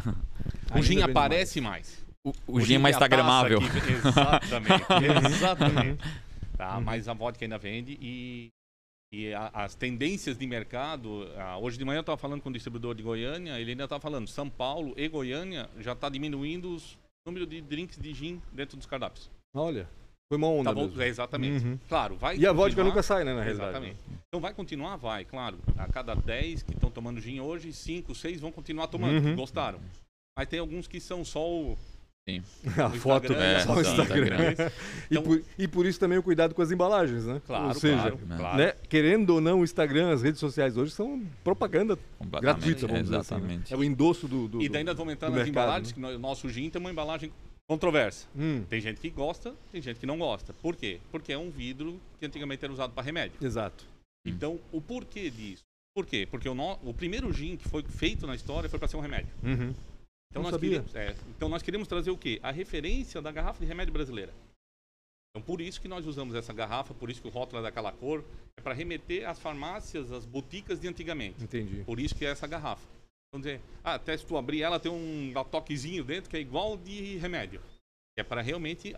O 0.71 0.75
Ainda 0.75 0.83
gin 0.87 1.01
aparece 1.03 1.61
mais. 1.63 2.05
O, 2.27 2.33
o 2.47 2.61
gin 2.61 2.75
é 2.75 2.79
mais 2.79 2.95
a 2.95 2.99
instagramável. 2.99 3.59
que- 3.61 3.93
Exatamente. 4.09 4.85
exatamente. 5.35 6.03
Tá, 6.59 6.77
Uhum. 6.77 6.85
Mas 6.85 7.09
a 7.09 7.15
vodka 7.15 7.43
ainda 7.45 7.57
vende 7.57 7.97
e, 8.03 8.49
e 9.13 9.33
a- 9.33 9.51
as 9.55 9.75
tendências 9.75 10.37
de 10.37 10.47
mercado. 10.47 11.27
ah, 11.37 11.59
hoje 11.59 11.79
de 11.79 11.85
manhã 11.85 11.99
eu 11.99 12.03
estava 12.03 12.19
falando 12.19 12.43
com 12.43 12.51
o 12.51 12.53
distribuidor 12.53 12.95
de 12.95 13.03
Goiânia, 13.03 13.59
ele 13.59 13.71
ainda 13.73 13.85
estava 13.85 14.01
falando, 14.01 14.29
São 14.29 14.49
Paulo 14.49 14.93
e 14.97 15.09
Goiânia 15.09 15.69
já 15.79 15.93
está 15.93 16.09
diminuindo 16.09 16.75
os 16.75 16.99
número 17.27 17.47
de 17.47 17.61
drinks 17.61 17.99
de 17.99 18.13
gin 18.15 18.43
dentro 18.53 18.77
dos 18.77 18.87
cardápios. 18.87 19.31
Olha, 19.55 19.89
foi 20.31 20.39
uma 20.39 20.49
onda 20.49 20.75
Tá 20.75 20.81
mesmo. 20.81 21.03
É, 21.03 21.09
exatamente. 21.09 21.65
Uhum. 21.65 21.79
Claro, 21.89 22.17
vai 22.17 22.37
E 22.37 22.47
a 22.47 22.53
vodka 22.53 22.85
nunca 22.85 23.03
sai, 23.03 23.25
né, 23.25 23.35
na 23.35 23.43
realidade. 23.43 23.71
Exatamente. 23.71 23.99
Então 24.29 24.41
vai 24.41 24.53
continuar? 24.53 24.97
Vai, 24.97 25.25
claro. 25.25 25.59
A 25.77 25.91
cada 25.91 26.15
10 26.15 26.63
que 26.63 26.73
estão 26.75 26.91
tomando 26.91 27.21
gin 27.21 27.41
hoje, 27.41 27.73
5, 27.73 28.15
6 28.15 28.41
vão 28.41 28.53
continuar 28.53 28.89
tomando, 28.89 29.25
Uhum. 29.27 29.37
gostaram. 29.37 29.81
Mas 30.39 30.49
tem 30.49 30.59
alguns 30.61 30.87
que 30.87 31.01
são 31.01 31.25
só 31.25 31.47
o. 31.51 31.79
A 32.77 32.87
o 32.89 32.91
foto 32.91 33.33
é, 33.33 33.61
só 33.61 33.75
o 33.75 33.81
Instagram. 33.81 34.51
Instagram. 34.51 34.71
E, 35.11 35.15
Então- 35.15 35.23
por, 35.23 35.43
e 35.59 35.69
por 35.69 35.87
isso 35.87 35.99
também 35.99 36.19
o 36.19 36.23
cuidado 36.23 36.55
com 36.55 36.63
as 36.63 36.71
embalagens, 36.71 37.25
né? 37.27 37.41
Claro, 37.47 37.69
Ou 37.69 37.75
seja, 37.75 37.97
claro, 37.97 38.19
né? 38.27 38.37
claro. 38.37 38.57
né, 38.59 38.73
querendo 38.89 39.31
ou 39.31 39.41
não, 39.41 39.61
o 39.61 39.65
Instagram, 39.65 40.11
as 40.13 40.23
redes 40.23 40.39
sociais 40.41 40.77
hoje 40.77 40.93
são 40.93 41.23
propaganda 41.43 41.99
gratuita, 42.41 42.87
vamos 42.87 43.03
dizer 43.05 43.17
assim. 43.17 43.35
né? 43.35 43.41
Exatamente. 43.41 43.75
É 43.75 43.77
o 43.77 43.83
endosso 43.83 44.29
do, 44.29 44.47
do 44.49 44.63
E 44.63 44.69
daí 44.69 44.85
nós 44.85 44.97
vamos 44.97 45.13
entrar 45.15 45.29
nas 45.31 45.37
mercado, 45.45 45.51
embalagens, 45.51 45.97
né? 45.97 46.09
que 46.11 46.15
o 46.15 46.19
nosso 46.19 46.49
gin 46.49 46.69
tem 46.71 46.81
uma 46.81 46.91
embalagem 46.91 47.33
controversa. 47.69 48.27
Hum, 48.37 48.63
Tem 48.69 48.81
gente 48.81 48.99
que 49.01 49.11
gosta, 49.11 49.55
tem 49.71 49.81
gente 49.83 50.01
que 50.01 50.07
não 50.07 50.19
gosta. 50.19 50.55
Por 50.55 50.75
quê? 50.75 50.99
Porque 51.11 51.33
é 51.33 51.39
um 51.39 51.51
vidro 51.51 52.01
que 52.19 52.25
antigamente 52.27 52.65
era 52.65 52.73
usado 52.73 52.93
para 52.93 53.03
remédio. 53.03 53.37
exato. 53.43 53.85
Hum. 54.27 54.31
Então, 54.31 54.59
o 54.73 54.81
porquê 54.81 55.31
disso? 55.31 55.63
Por 55.95 56.07
quê? 56.07 56.27
Porque 56.31 56.49
o, 56.49 56.55
no- 56.55 56.79
o 56.85 56.95
primeiro 56.95 57.33
gin 57.33 57.57
que 57.57 57.69
foi 57.69 57.83
feito 57.83 58.27
na 58.27 58.35
história 58.35 58.69
foi 58.71 58.79
para 58.79 58.89
ser 58.89 58.97
um 58.97 59.01
remédio. 59.01 59.29
Uhum. 59.43 59.75
Então 60.31 60.43
Não 60.43 60.51
nós, 60.51 60.61
sabia. 60.61 60.83
queríamos, 60.83 60.95
é, 60.95 61.17
então 61.37 61.49
nós 61.49 61.63
queríamos 61.63 61.89
trazer 61.89 62.11
o 62.11 62.17
quê? 62.19 62.39
A 62.43 62.51
referência 62.51 63.21
da 63.23 63.33
garrafa 63.33 63.61
de 63.61 63.67
remédio 63.67 63.93
brasileira. 63.93 64.33
Então 65.31 65.43
por 65.43 65.61
isso 65.61 65.81
que 65.81 65.89
nós 65.89 66.07
usamos 66.07 66.35
essa 66.35 66.53
garrafa, 66.53 66.95
por 66.95 67.11
isso 67.11 67.21
que 67.21 67.29
o 67.29 67.31
rótulo 67.31 67.61
é 67.61 67.63
daquela 67.63 67.93
cor, 67.93 68.25
é 68.57 68.61
para 68.61 68.75
remeter 68.75 69.29
às 69.29 69.39
farmácias, 69.39 70.11
às 70.13 70.25
boticas 70.27 70.81
de 70.81 70.89
antigamente. 70.89 71.43
Entendi. 71.43 71.83
Por 71.85 71.99
isso 72.01 72.15
que 72.15 72.25
é 72.27 72.31
essa 72.31 72.47
garrafa. 72.47 72.87
Vamos 73.33 73.47
dizer, 73.47 73.61
ah, 73.85 73.95
até 73.95 74.17
se 74.17 74.25
tu 74.25 74.37
abrir 74.37 74.63
ela 74.63 74.81
tem 74.81 74.91
um 74.91 75.33
toquezinho 75.51 76.03
dentro 76.05 76.31
que 76.31 76.37
é 76.37 76.41
igual 76.41 76.77
de 76.77 77.17
remédio. 77.17 77.61
É 78.19 78.23
para 78.25 78.43
realmente 78.43 78.93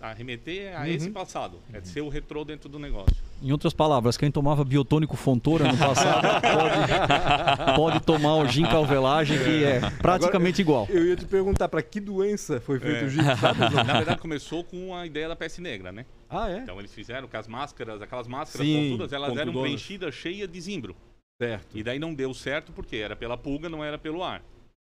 arremeter 0.00 0.72
a 0.76 0.82
Uhum. 0.82 0.86
esse 0.86 1.10
passado. 1.10 1.58
É 1.72 1.80
de 1.80 1.88
ser 1.88 2.00
o 2.00 2.08
retrô 2.08 2.44
dentro 2.44 2.68
do 2.68 2.78
negócio. 2.78 3.12
Em 3.42 3.50
outras 3.50 3.74
palavras, 3.74 4.16
quem 4.16 4.30
tomava 4.30 4.64
biotônico 4.64 5.16
Fontoura 5.16 5.66
no 5.66 5.76
passado 5.76 6.22
pode, 6.40 7.74
pode 7.76 8.00
tomar 8.06 8.36
o 8.36 8.46
gin 8.46 8.62
calvelagem, 8.62 9.36
que 9.36 9.64
é 9.64 9.80
praticamente 10.00 10.60
igual. 10.60 10.86
Eu 10.88 11.04
ia 11.06 11.16
te 11.16 11.24
perguntar 11.24 11.68
para 11.68 11.82
que 11.82 11.98
doença 11.98 12.60
foi 12.60 12.78
feito 12.78 13.02
É. 13.02 13.04
o 13.04 13.08
gin, 13.10 13.22
sabe? 13.40 13.58
João? 13.68 13.82
Na 13.84 13.94
verdade 13.94 14.20
começou 14.20 14.62
com 14.62 14.94
a 14.94 15.04
ideia 15.04 15.26
da 15.26 15.34
peste 15.34 15.60
negra, 15.60 15.90
né? 15.90 16.06
Ah, 16.30 16.48
é? 16.48 16.58
Então 16.58 16.78
eles 16.78 16.94
fizeram 16.94 17.26
que 17.26 17.36
as 17.36 17.48
máscaras, 17.48 18.00
aquelas 18.00 18.28
máscaras 18.28 18.64
Sim, 18.64 18.90
pontudas, 18.90 19.12
elas 19.12 19.30
eram 19.30 19.46
pontudonas. 19.46 19.62
preenchidas 19.62 20.14
cheias 20.14 20.48
de 20.48 20.60
zimbro. 20.60 20.94
Certo. 21.42 21.76
E 21.76 21.82
daí 21.82 21.98
não 21.98 22.14
deu 22.14 22.32
certo 22.32 22.70
porque 22.70 22.94
era 22.94 23.16
pela 23.16 23.36
pulga, 23.36 23.68
não 23.68 23.82
era 23.82 23.98
pelo 23.98 24.22
ar. 24.22 24.40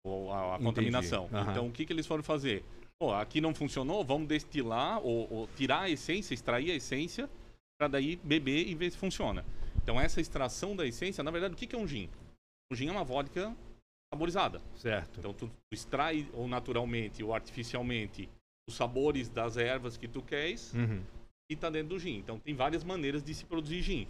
Ou 0.06 0.30
a, 0.34 0.58
a 0.58 0.60
contaminação. 0.60 1.30
Aham. 1.32 1.52
Então 1.52 1.68
o 1.68 1.72
que, 1.72 1.86
que 1.86 1.94
eles 1.94 2.06
foram 2.06 2.22
fazer? 2.22 2.66
Pô, 3.02 3.16
aqui 3.16 3.42
não 3.42 3.52
funcionou, 3.52 4.06
vamos 4.06 4.28
destilar 4.28 5.00
ou, 5.04 5.28
ou 5.34 5.48
tirar 5.56 5.82
a 5.82 5.90
essência, 5.90 6.36
extrair 6.36 6.70
a 6.70 6.76
essência, 6.76 7.28
para 7.76 7.88
daí 7.88 8.16
beber 8.18 8.68
e 8.68 8.76
ver 8.76 8.92
se 8.92 8.98
funciona. 9.00 9.44
Então 9.82 10.00
essa 10.00 10.22
extração 10.22 10.76
da 10.76 10.86
essência, 10.86 11.24
na 11.24 11.32
verdade, 11.32 11.56
o 11.56 11.58
que, 11.58 11.66
que 11.66 11.76
é 11.76 11.80
um 11.80 11.88
gin? 11.88 12.08
O 12.72 12.76
gin 12.76 12.90
é 12.90 12.92
uma 12.92 13.04
vodka 13.04 13.58
saborizada. 14.14 14.62
Certo. 14.76 15.18
Então 15.18 15.34
tu, 15.34 15.48
tu 15.48 15.74
extrai 15.74 16.30
ou 16.32 16.48
naturalmente 16.48 17.24
ou 17.24 17.34
artificialmente 17.34 18.30
os 18.70 18.76
sabores 18.76 19.30
das 19.30 19.58
ervas 19.58 19.98
que 19.98 20.08
tu 20.08 20.22
queres 20.22 20.72
Uhum. 20.76 21.02
e 21.50 21.56
está 21.56 21.72
dentro 21.72 21.90
do 21.90 22.00
gin. 22.00 22.18
Então 22.18 22.38
tem 22.38 22.54
várias 22.54 22.84
maneiras 22.84 23.24
de 23.24 23.34
se 23.34 23.46
produzir 23.46 23.82
gin. 23.82 24.08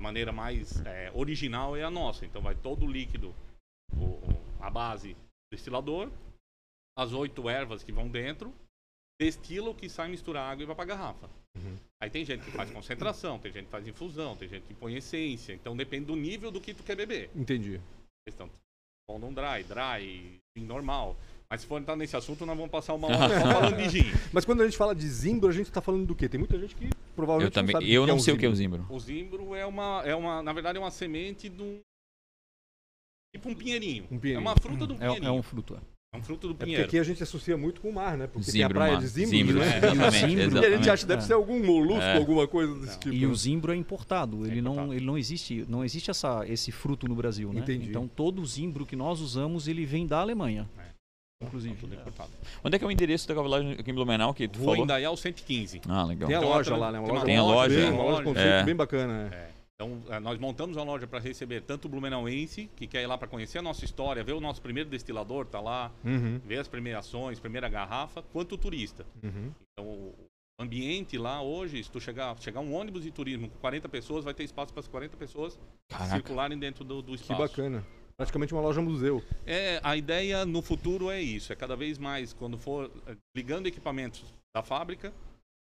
A 0.00 0.02
maneira 0.02 0.32
mais 0.32 0.84
é, 0.84 1.08
original 1.14 1.76
é 1.76 1.84
a 1.84 1.90
nossa. 1.90 2.26
Então 2.26 2.42
vai 2.42 2.56
todo 2.56 2.84
o 2.84 2.90
líquido, 2.90 3.32
o, 3.96 4.18
a 4.58 4.68
base 4.68 5.14
do 5.14 5.20
destilador, 5.52 6.10
as 6.96 7.12
oito 7.12 7.48
ervas 7.48 7.82
que 7.82 7.92
vão 7.92 8.08
dentro, 8.08 8.52
destila 9.20 9.70
o 9.70 9.74
que 9.74 9.88
sai, 9.88 10.08
mistura 10.08 10.40
água 10.40 10.62
e 10.62 10.66
vai 10.66 10.74
para 10.74 10.84
a 10.84 10.88
garrafa. 10.88 11.30
Uhum. 11.56 11.76
Aí 12.02 12.10
tem 12.10 12.24
gente 12.24 12.44
que 12.44 12.50
faz 12.50 12.70
concentração, 12.70 13.38
tem 13.38 13.52
gente 13.52 13.66
que 13.66 13.70
faz 13.70 13.86
infusão, 13.86 14.36
tem 14.36 14.48
gente 14.48 14.64
que 14.64 14.74
põe 14.74 14.94
essência. 14.96 15.52
Então 15.52 15.76
depende 15.76 16.06
do 16.06 16.16
nível 16.16 16.50
do 16.50 16.60
que 16.60 16.74
tu 16.74 16.82
quer 16.82 16.96
beber. 16.96 17.30
Entendi. 17.34 17.80
Questão, 18.26 18.50
bom, 19.08 19.16
um 19.18 19.32
dry, 19.32 19.62
dry, 19.64 20.40
normal. 20.56 21.16
Mas 21.50 21.60
se 21.60 21.66
for 21.66 21.80
entrar 21.80 21.94
nesse 21.94 22.16
assunto, 22.16 22.44
nós 22.46 22.56
vamos 22.56 22.70
passar 22.70 22.94
uma 22.94 23.06
hora 23.14 23.40
só 23.40 23.46
falando 23.52 23.76
de 23.76 23.88
gin. 23.88 24.10
Mas 24.32 24.44
quando 24.44 24.62
a 24.62 24.64
gente 24.64 24.76
fala 24.76 24.94
de 24.94 25.06
zimbro, 25.06 25.48
a 25.48 25.52
gente 25.52 25.70
tá 25.70 25.80
falando 25.80 26.06
do 26.06 26.14
quê? 26.14 26.28
Tem 26.28 26.38
muita 26.38 26.58
gente 26.58 26.74
que 26.74 26.88
provavelmente 27.14 27.50
Eu 27.50 27.54
também. 27.54 27.74
não 27.74 27.80
sabe 27.80 27.92
Eu 27.92 28.06
não 28.06 28.16
é 28.16 28.18
sei 28.18 28.34
o 28.34 28.38
que 28.38 28.46
é 28.46 28.48
o 28.48 28.54
zimbro. 28.54 28.86
O 28.90 28.98
zimbro 28.98 29.54
é 29.54 29.64
uma, 29.64 30.02
é 30.04 30.14
uma, 30.14 30.42
na 30.42 30.52
verdade, 30.52 30.78
é 30.78 30.80
uma 30.80 30.90
semente 30.90 31.48
de 31.48 31.62
um. 31.62 31.80
Tipo 33.34 33.50
um 33.50 33.54
pinheirinho. 33.54 34.04
Um 34.10 34.18
pinheirinho. 34.18 34.36
É 34.36 34.40
uma 34.40 34.56
fruta 34.56 34.86
do 34.86 34.94
É, 34.94 34.98
pinheirinho. 34.98 35.28
é 35.28 35.32
um 35.32 35.42
fruto. 35.42 35.76
é. 35.76 35.93
É 36.14 36.16
um 36.16 36.22
fruto 36.22 36.46
do 36.46 36.52
É 36.52 36.54
porque 36.54 36.64
pinheiro. 36.66 36.84
aqui 36.86 36.98
a 36.98 37.02
gente 37.02 37.22
associa 37.22 37.56
muito 37.56 37.80
com 37.80 37.88
o 37.90 37.92
mar, 37.92 38.16
né? 38.16 38.28
Porque 38.28 38.50
tem 38.52 38.62
a 38.62 38.68
Zimbro, 38.68 38.74
praia 38.78 38.96
de 38.98 39.06
zimbro, 39.08 39.30
Zimbro, 39.36 39.58
né? 39.58 39.64
é, 39.66 39.76
exatamente, 39.78 40.18
Zimbro. 40.44 40.62
E 40.62 40.66
a 40.66 40.76
gente 40.76 40.90
acha 40.90 41.02
que 41.02 41.08
deve 41.08 41.22
É. 41.22 41.26
ser 41.26 41.32
algum 41.32 41.64
molusco, 41.66 42.00
É. 42.02 42.16
alguma 42.16 42.46
coisa 42.46 42.72
desse 42.76 42.92
Não. 42.92 42.98
tipo. 43.00 43.14
E 43.14 43.20
né? 43.20 43.26
o 43.26 43.34
zimbro 43.34 43.72
é 43.72 43.76
importado. 43.76 44.46
Ele 44.46 44.62
não, 44.62 44.72
importado. 44.72 44.94
ele 44.94 45.04
não 45.04 45.18
existe, 45.18 45.64
não 45.68 45.84
existe 45.84 46.10
essa, 46.10 46.44
esse 46.46 46.70
fruto 46.70 47.08
no 47.08 47.14
Brasil, 47.16 47.52
né? 47.52 47.60
Entendi. 47.60 47.88
Então 47.88 48.06
todo 48.06 48.40
o 48.40 48.46
zimbro 48.46 48.86
que 48.86 48.94
nós 48.94 49.20
usamos, 49.20 49.66
ele 49.66 49.84
vem 49.84 50.06
da 50.06 50.20
Alemanha. 50.20 50.68
É. 50.78 50.94
Inclusive. 51.44 51.76
Onde 52.62 52.76
é 52.76 52.78
que 52.78 52.84
é 52.84 52.88
o 52.88 52.90
endereço 52.90 53.26
da 53.28 53.34
cavalagem 53.34 53.72
aqui 53.72 53.90
em 53.90 53.94
Blumenau 53.94 54.32
que 54.32 54.46
tu 54.48 54.60
Rua 54.60 54.68
falou? 54.70 54.84
Indaial 54.84 55.16
115. 55.16 55.80
Ah, 55.88 56.04
legal. 56.04 56.28
Tem 56.28 56.36
a 56.36 56.40
loja 56.40 56.76
lá, 56.76 56.92
né? 56.92 57.00
Uma 57.00 57.06
tem 57.08 57.16
loja, 57.16 57.26
Tem 57.26 57.36
a 57.36 57.42
loja, 57.42 57.74
bem, 57.76 57.84
é. 57.86 57.90
uma 57.90 58.02
loja 58.04 58.20
É. 58.20 58.24
conceito 58.24 58.64
bem 58.64 58.76
bacana. 58.76 59.24
né? 59.24 59.30
É. 59.32 59.53
Então, 59.74 60.00
eh, 60.08 60.20
nós 60.20 60.38
montamos 60.38 60.76
uma 60.76 60.84
loja 60.84 61.06
para 61.06 61.18
receber 61.18 61.60
tanto 61.62 61.86
o 61.86 61.88
Blumenauense, 61.88 62.70
que 62.76 62.86
quer 62.86 63.02
ir 63.02 63.06
lá 63.06 63.18
para 63.18 63.26
conhecer 63.26 63.58
a 63.58 63.62
nossa 63.62 63.84
história, 63.84 64.22
ver 64.22 64.32
o 64.32 64.40
nosso 64.40 64.62
primeiro 64.62 64.88
destilador, 64.88 65.46
tá 65.46 65.60
lá, 65.60 65.90
Uhum, 66.04 66.38
ver 66.44 66.58
as 66.60 66.68
premiações, 66.68 67.40
primeira 67.40 67.68
garrafa, 67.68 68.22
quanto 68.22 68.54
o 68.54 68.58
turista. 68.58 69.04
uhum. 69.22 69.50
Então, 69.72 69.86
o 69.92 70.14
ambiente 70.60 71.18
lá 71.18 71.42
hoje, 71.42 71.82
se 71.82 71.90
tu 71.90 72.00
chegar, 72.00 72.38
chegar 72.40 72.60
um 72.60 72.72
ônibus 72.72 73.02
de 73.02 73.10
turismo 73.10 73.48
com 73.50 73.58
40 73.58 73.88
pessoas, 73.88 74.24
vai 74.24 74.32
ter 74.32 74.44
espaço 74.44 74.72
para 74.72 74.80
as 74.80 74.86
40 74.86 75.16
pessoas 75.16 75.58
Caraca. 75.88 76.10
circularem 76.12 76.56
dentro 76.56 76.84
do, 76.84 77.02
do 77.02 77.16
Que 77.16 77.22
espaço. 77.22 77.40
bacana. 77.42 77.84
Praticamente 78.16 78.54
uma 78.54 78.62
loja 78.62 78.80
museu. 78.80 79.24
É, 79.44 79.80
a 79.82 79.96
ideia 79.96 80.46
no 80.46 80.62
futuro 80.62 81.10
é 81.10 81.20
isso, 81.20 81.52
é 81.52 81.56
cada 81.56 81.74
vez 81.74 81.98
mais 81.98 82.32
quando 82.32 82.56
for 82.56 82.88
eh, 83.08 83.16
ligando 83.36 83.66
equipamentos 83.66 84.24
da 84.54 84.62
fábrica 84.62 85.12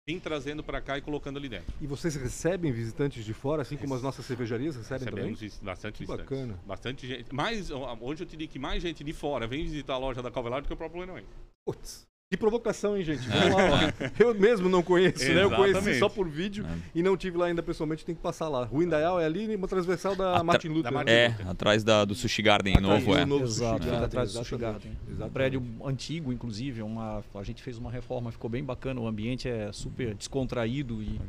vim 0.08 0.18
trazendo 0.18 0.62
para 0.62 0.80
cá 0.80 0.98
e 0.98 1.00
colocando 1.02 1.38
ali 1.38 1.48
dentro. 1.48 1.72
E 1.80 1.86
vocês 1.86 2.14
recebem 2.16 2.72
visitantes 2.72 3.24
de 3.24 3.32
fora, 3.34 3.62
assim 3.62 3.76
como 3.76 3.94
as 3.94 4.02
nossas 4.02 4.24
cervejarias 4.26 4.76
recebem 4.76 5.04
Recebemos 5.04 5.38
também? 5.38 5.48
vis- 5.48 5.60
bastante 5.60 5.94
Que 5.98 6.04
visitantes. 6.04 6.24
bacana. 6.30 6.58
Bastante 6.66 7.06
gente. 7.06 7.34
Mais, 7.34 7.70
hoje 7.70 8.22
eu 8.22 8.26
te 8.26 8.36
digo 8.36 8.52
que 8.52 8.58
mais 8.58 8.82
gente 8.82 9.04
de 9.04 9.12
fora 9.12 9.46
vem 9.46 9.62
visitar 9.64 9.94
a 9.94 9.98
loja 9.98 10.22
da 10.22 10.30
Calvelar 10.30 10.62
do 10.62 10.68
que 10.68 10.74
o 10.74 10.76
próprio 10.76 11.00
Leilões. 11.00 11.26
Putz, 11.64 12.06
que 12.30 12.36
provocação, 12.36 12.96
hein, 12.96 13.02
gente? 13.02 13.28
Vamos 13.28 13.56
lá, 13.56 13.64
ó. 13.64 14.10
Eu 14.22 14.32
mesmo 14.36 14.68
não 14.68 14.84
conheço, 14.84 15.24
né? 15.34 15.42
Eu 15.42 15.50
conheci 15.50 15.98
só 15.98 16.08
por 16.08 16.28
vídeo 16.28 16.64
e 16.94 17.02
não 17.02 17.16
tive 17.16 17.36
lá 17.36 17.46
ainda 17.46 17.60
pessoalmente, 17.60 18.04
tem 18.04 18.14
que 18.14 18.20
passar 18.20 18.48
lá. 18.48 18.64
Rua 18.64 18.84
Indaial 18.84 19.18
é 19.20 19.24
ali, 19.24 19.52
uma 19.56 19.66
transversal 19.66 20.14
da 20.14 20.34
Atra- 20.34 20.44
Martin 20.44 20.68
Luther. 20.68 20.82
da? 20.84 20.90
Martin 20.92 21.10
É, 21.10 21.28
Luther. 21.30 21.48
atrás 21.48 21.82
da, 21.82 22.04
do 22.04 22.14
Sushi 22.14 22.40
Garden 22.40 22.76
Atrás 22.76 23.02
novo, 23.04 23.12
do 23.14 23.18
é. 23.18 23.24
novo 23.26 23.44
Exato, 23.44 23.78
Sushi 23.78 23.88
Garden, 23.90 24.04
atrás 24.06 24.32
do 24.32 24.38
Sushi 24.38 24.54
exatamente. 24.54 24.88
Garden. 25.08 25.26
Um 25.26 25.30
prédio 25.30 25.62
antigo, 25.84 26.32
inclusive, 26.32 26.82
uma, 26.82 27.24
a 27.34 27.42
gente 27.42 27.64
fez 27.64 27.76
uma 27.78 27.90
reforma, 27.90 28.30
ficou 28.30 28.48
bem 28.48 28.62
bacana, 28.62 29.00
o 29.00 29.08
ambiente 29.08 29.48
é 29.48 29.72
super 29.72 30.14
descontraído 30.14 31.02
e 31.02 31.20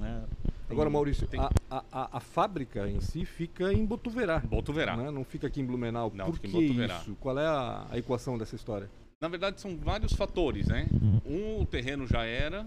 né, 0.00 0.24
Agora, 0.68 0.90
Maurício, 0.90 1.28
tem- 1.28 1.38
a, 1.38 1.48
a, 1.70 1.84
a, 1.92 2.16
a 2.16 2.20
fábrica 2.20 2.88
em 2.88 3.00
si 3.00 3.24
fica 3.24 3.72
em 3.72 3.86
Botuverá. 3.86 4.40
Botuverá. 4.40 4.96
Né? 4.96 5.12
Não 5.12 5.22
fica 5.24 5.46
aqui 5.46 5.60
em 5.60 5.64
Blumenau. 5.64 6.10
Não, 6.12 6.26
Por 6.26 6.34
fica 6.34 6.48
em 6.48 6.50
que 6.50 6.60
Botuverá. 6.66 6.98
isso? 7.02 7.16
Qual 7.20 7.38
é 7.38 7.46
a, 7.46 7.86
a 7.88 7.98
equação 7.98 8.36
dessa 8.36 8.56
história? 8.56 8.90
Na 9.22 9.28
verdade, 9.28 9.60
são 9.60 9.76
vários 9.76 10.12
fatores, 10.14 10.66
né? 10.68 10.86
Um, 11.26 11.60
o 11.60 11.66
terreno 11.66 12.06
já 12.06 12.24
era, 12.24 12.66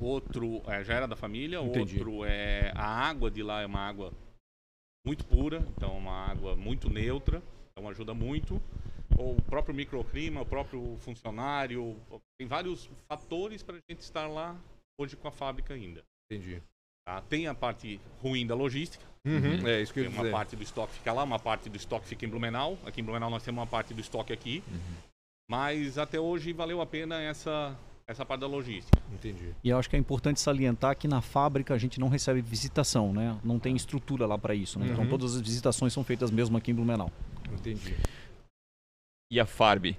outro 0.00 0.60
é, 0.66 0.82
já 0.82 0.94
era 0.94 1.06
da 1.06 1.14
família, 1.14 1.60
Entendi. 1.60 1.96
outro 1.98 2.24
é 2.24 2.72
a 2.74 2.86
água 2.86 3.30
de 3.30 3.42
lá 3.42 3.62
é 3.62 3.66
uma 3.66 3.80
água 3.80 4.12
muito 5.06 5.24
pura, 5.24 5.64
então 5.76 5.94
é 5.94 5.98
uma 5.98 6.26
água 6.28 6.56
muito 6.56 6.90
neutra, 6.90 7.40
então 7.70 7.88
ajuda 7.88 8.12
muito. 8.12 8.60
O 9.16 9.40
próprio 9.42 9.74
microclima, 9.74 10.42
o 10.42 10.46
próprio 10.46 10.96
funcionário, 10.98 11.96
tem 12.38 12.48
vários 12.48 12.90
fatores 13.08 13.62
para 13.62 13.76
a 13.76 13.80
gente 13.88 14.00
estar 14.00 14.26
lá 14.26 14.56
hoje 15.00 15.16
com 15.16 15.28
a 15.28 15.32
fábrica 15.32 15.72
ainda. 15.72 16.02
Entendi. 16.28 16.60
tá? 17.06 17.22
Tem 17.22 17.46
a 17.46 17.54
parte 17.54 18.00
ruim 18.20 18.46
da 18.46 18.54
logística, 18.54 19.04
Uhum. 19.26 19.66
É 19.66 19.82
isso 19.82 19.92
que 19.92 19.98
eu 19.98 20.08
uma 20.08 20.18
dizer. 20.18 20.30
parte 20.30 20.54
do 20.54 20.62
estoque 20.62 20.92
fica 20.94 21.12
lá, 21.12 21.24
uma 21.24 21.38
parte 21.38 21.68
do 21.68 21.76
estoque 21.76 22.06
fica 22.06 22.24
em 22.24 22.28
Blumenau. 22.28 22.78
Aqui 22.86 23.00
em 23.00 23.04
Blumenau 23.04 23.28
nós 23.28 23.42
temos 23.42 23.58
uma 23.58 23.66
parte 23.66 23.92
do 23.92 24.00
estoque 24.00 24.32
aqui. 24.32 24.62
Mas 25.48 25.96
até 25.96 26.18
hoje 26.18 26.52
valeu 26.52 26.80
a 26.80 26.86
pena 26.86 27.20
essa, 27.20 27.76
essa 28.06 28.24
parte 28.26 28.40
da 28.40 28.46
logística. 28.48 29.00
Entendi. 29.12 29.54
E 29.62 29.68
eu 29.68 29.78
acho 29.78 29.88
que 29.88 29.94
é 29.94 29.98
importante 29.98 30.40
salientar 30.40 30.96
que 30.96 31.06
na 31.06 31.20
fábrica 31.20 31.72
a 31.72 31.78
gente 31.78 32.00
não 32.00 32.08
recebe 32.08 32.40
visitação, 32.40 33.12
né? 33.12 33.38
Não 33.44 33.58
tem 33.58 33.76
estrutura 33.76 34.26
lá 34.26 34.36
para 34.36 34.54
isso, 34.54 34.78
né? 34.78 34.88
Então 34.90 35.04
Uhum. 35.04 35.10
todas 35.10 35.36
as 35.36 35.40
visitações 35.40 35.92
são 35.92 36.02
feitas 36.02 36.30
mesmo 36.30 36.56
aqui 36.56 36.72
em 36.72 36.74
Blumenau. 36.74 37.12
Entendi. 37.52 37.94
E 39.30 39.38
a 39.38 39.46
Farb? 39.46 39.96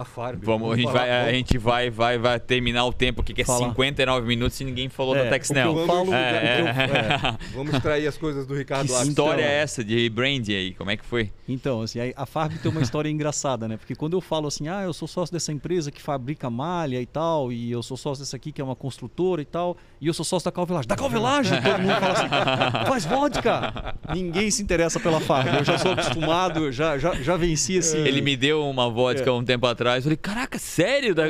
A 0.00 0.04
Farb. 0.04 0.44
Vamos, 0.44 0.72
a 0.72 0.76
gente, 0.76 0.92
vai, 0.92 1.10
a 1.10 1.32
gente 1.32 1.58
vai, 1.58 1.90
vai, 1.90 2.16
vai 2.18 2.38
terminar 2.38 2.84
o 2.86 2.92
tempo 2.92 3.20
aqui, 3.20 3.34
que 3.34 3.42
é 3.42 3.44
Fala. 3.44 3.66
59 3.70 4.28
minutos 4.28 4.60
e 4.60 4.64
ninguém 4.64 4.88
falou 4.88 5.16
É, 5.16 5.24
da 5.24 5.30
Texnel. 5.30 5.74
Vamos- 5.74 5.86
falo, 5.88 6.14
É, 6.14 6.18
é. 6.20 6.60
é. 7.34 7.38
Vamos 7.52 7.74
extrair 7.74 8.06
as 8.06 8.16
coisas 8.16 8.46
do 8.46 8.54
Ricardo 8.54 8.86
Que 8.86 9.08
história 9.08 9.42
é 9.42 9.54
essa 9.56 9.82
de 9.82 10.08
brand 10.08 10.48
aí? 10.50 10.72
Como 10.74 10.88
é 10.88 10.96
que 10.96 11.04
foi? 11.04 11.32
Então, 11.48 11.82
assim, 11.82 11.98
a 12.14 12.26
Farb 12.26 12.56
tem 12.58 12.70
uma 12.70 12.80
história 12.80 13.08
engraçada, 13.10 13.66
né? 13.66 13.76
Porque 13.76 13.96
quando 13.96 14.12
eu 14.16 14.20
falo 14.20 14.46
assim, 14.46 14.68
ah, 14.68 14.82
eu 14.84 14.92
sou 14.92 15.08
sócio 15.08 15.32
dessa 15.32 15.50
empresa 15.50 15.90
que 15.90 16.00
fabrica 16.00 16.48
malha 16.48 17.02
e 17.02 17.06
tal, 17.06 17.50
e 17.50 17.68
eu 17.72 17.82
sou 17.82 17.96
sócio 17.96 18.22
dessa 18.22 18.36
aqui 18.36 18.52
que 18.52 18.60
é 18.60 18.64
uma 18.64 18.76
construtora 18.76 19.42
e 19.42 19.46
tal, 19.46 19.76
e 20.00 20.06
eu 20.06 20.14
sou 20.14 20.24
sócio 20.24 20.44
da 20.44 20.52
Calvelagem. 20.52 20.86
Da 20.86 20.94
Calvelagem? 20.94 21.58
Todo 21.60 21.78
mundo 21.80 21.94
fala 21.98 22.12
assim, 22.12 22.86
faz 22.88 23.04
vodka! 23.04 23.96
Ninguém 24.14 24.48
se 24.48 24.62
interessa 24.62 25.00
pela 25.00 25.18
Farb. 25.18 25.48
Eu 25.58 25.64
já 25.64 25.76
sou 25.76 25.90
acostumado, 25.90 26.66
eu 26.66 26.70
já, 26.70 26.96
já, 26.98 27.14
já 27.16 27.36
venci 27.36 27.74
esse... 27.78 27.96
Ele 27.96 28.20
me 28.22 28.36
deu 28.36 28.64
uma 28.64 28.88
vodka 28.88 29.32
um 29.32 29.44
tempo 29.44 29.66
atrás. 29.66 29.87
Eu 29.96 30.02
falei, 30.02 30.16
caraca, 30.16 30.58
sério? 30.58 31.14
Da- 31.14 31.24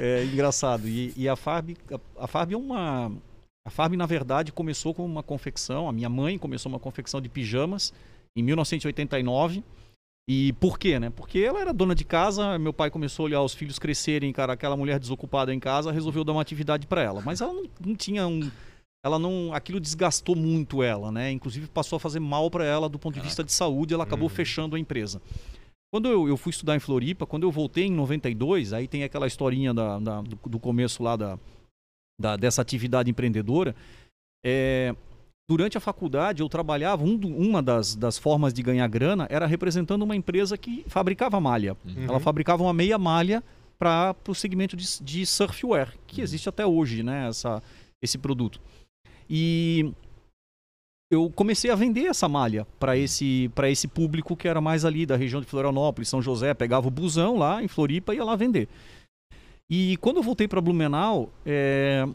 É 0.00 0.24
engraçado. 0.30 0.88
E, 0.88 1.12
e 1.16 1.28
a 1.28 1.34
Farb, 1.36 1.76
a, 1.90 2.24
a 2.24 2.26
Farb 2.26 2.52
é 2.52 2.56
uma. 2.56 3.10
A 3.66 3.70
Farb, 3.70 3.94
na 3.96 4.06
verdade, 4.06 4.52
começou 4.52 4.92
com 4.92 5.04
uma 5.06 5.22
confecção. 5.22 5.88
A 5.88 5.92
minha 5.92 6.08
mãe 6.08 6.36
começou 6.38 6.70
uma 6.70 6.78
confecção 6.80 7.20
de 7.20 7.28
pijamas 7.28 7.92
em 8.36 8.42
1989. 8.42 9.62
E 10.28 10.52
por 10.54 10.78
quê, 10.78 11.00
né? 11.00 11.10
Porque 11.10 11.40
ela 11.40 11.60
era 11.60 11.72
dona 11.72 11.94
de 11.96 12.04
casa, 12.04 12.56
meu 12.58 12.72
pai 12.72 12.90
começou 12.90 13.24
a 13.24 13.26
olhar 13.26 13.42
os 13.42 13.54
filhos 13.54 13.78
crescerem, 13.78 14.32
cara, 14.32 14.52
aquela 14.52 14.76
mulher 14.76 14.98
desocupada 15.00 15.52
em 15.52 15.58
casa, 15.58 15.90
resolveu 15.90 16.22
dar 16.22 16.32
uma 16.32 16.40
atividade 16.42 16.86
para 16.86 17.02
ela. 17.02 17.20
Mas 17.24 17.40
ela 17.40 17.52
não, 17.52 17.64
não 17.84 17.96
tinha 17.96 18.26
um. 18.28 18.48
Ela 19.04 19.18
não. 19.18 19.52
Aquilo 19.52 19.80
desgastou 19.80 20.36
muito 20.36 20.80
ela, 20.82 21.10
né? 21.10 21.32
Inclusive 21.32 21.66
passou 21.66 21.96
a 21.96 22.00
fazer 22.00 22.20
mal 22.20 22.48
para 22.52 22.64
ela 22.64 22.88
do 22.88 23.00
ponto 23.00 23.14
de 23.14 23.20
vista 23.20 23.42
de 23.42 23.52
saúde, 23.52 23.94
ela 23.94 24.04
acabou 24.04 24.28
Uhum. 24.28 24.34
fechando 24.34 24.76
a 24.76 24.78
empresa. 24.78 25.20
Quando 25.92 26.08
eu, 26.08 26.26
eu 26.26 26.36
fui 26.38 26.50
estudar 26.50 26.74
em 26.74 26.80
Floripa, 26.80 27.26
quando 27.26 27.42
eu 27.42 27.50
voltei 27.50 27.84
em 27.84 27.92
92, 27.92 28.72
aí 28.72 28.88
tem 28.88 29.04
aquela 29.04 29.26
historinha 29.26 29.74
da, 29.74 29.98
da- 29.98 30.22
do, 30.22 30.36
do 30.48 30.58
começo 30.58 31.02
lá 31.02 31.16
da, 31.16 31.38
da- 32.18 32.36
dessa 32.36 32.62
atividade 32.62 33.10
empreendedora. 33.10 33.76
É, 34.44 34.94
durante 35.48 35.76
a 35.76 35.80
faculdade, 35.80 36.40
eu 36.40 36.48
trabalhava, 36.48 37.04
um 37.04 37.16
uma 37.36 37.62
das, 37.62 37.94
das 37.94 38.16
formas 38.16 38.54
de 38.54 38.62
ganhar 38.62 38.88
grana 38.88 39.26
era 39.28 39.46
representando 39.46 40.02
uma 40.02 40.16
empresa 40.16 40.56
que 40.56 40.82
fabricava 40.88 41.38
malha. 41.40 41.76
Uhum. 41.84 42.04
Ela 42.04 42.18
fabricava 42.20 42.62
uma 42.62 42.72
meia 42.72 42.96
malha 42.96 43.42
para 43.78 44.16
o 44.26 44.34
segmento 44.34 44.74
de, 44.76 44.86
de 45.02 45.26
surfwear, 45.26 45.94
que 46.06 46.22
existe 46.22 46.48
até 46.48 46.64
hoje, 46.64 47.02
né, 47.02 47.28
essa, 47.28 47.62
esse 48.00 48.16
produto. 48.16 48.60
E 49.28 49.92
eu 51.12 51.30
comecei 51.30 51.70
a 51.70 51.74
vender 51.74 52.06
essa 52.06 52.26
malha 52.26 52.66
para 52.80 52.96
esse, 52.96 53.50
esse 53.64 53.86
público 53.86 54.34
que 54.34 54.48
era 54.48 54.62
mais 54.62 54.82
ali 54.82 55.04
da 55.04 55.14
região 55.14 55.42
de 55.42 55.46
Florianópolis, 55.46 56.08
São 56.08 56.22
José, 56.22 56.54
pegava 56.54 56.88
o 56.88 56.90
busão 56.90 57.36
lá 57.36 57.62
em 57.62 57.68
Floripa 57.68 58.14
e 58.14 58.16
ia 58.16 58.24
lá 58.24 58.34
vender. 58.34 58.66
E 59.70 59.98
quando 59.98 60.16
eu 60.16 60.22
voltei 60.22 60.48
para 60.48 60.58
Blumenau, 60.58 61.28
é, 61.44 62.08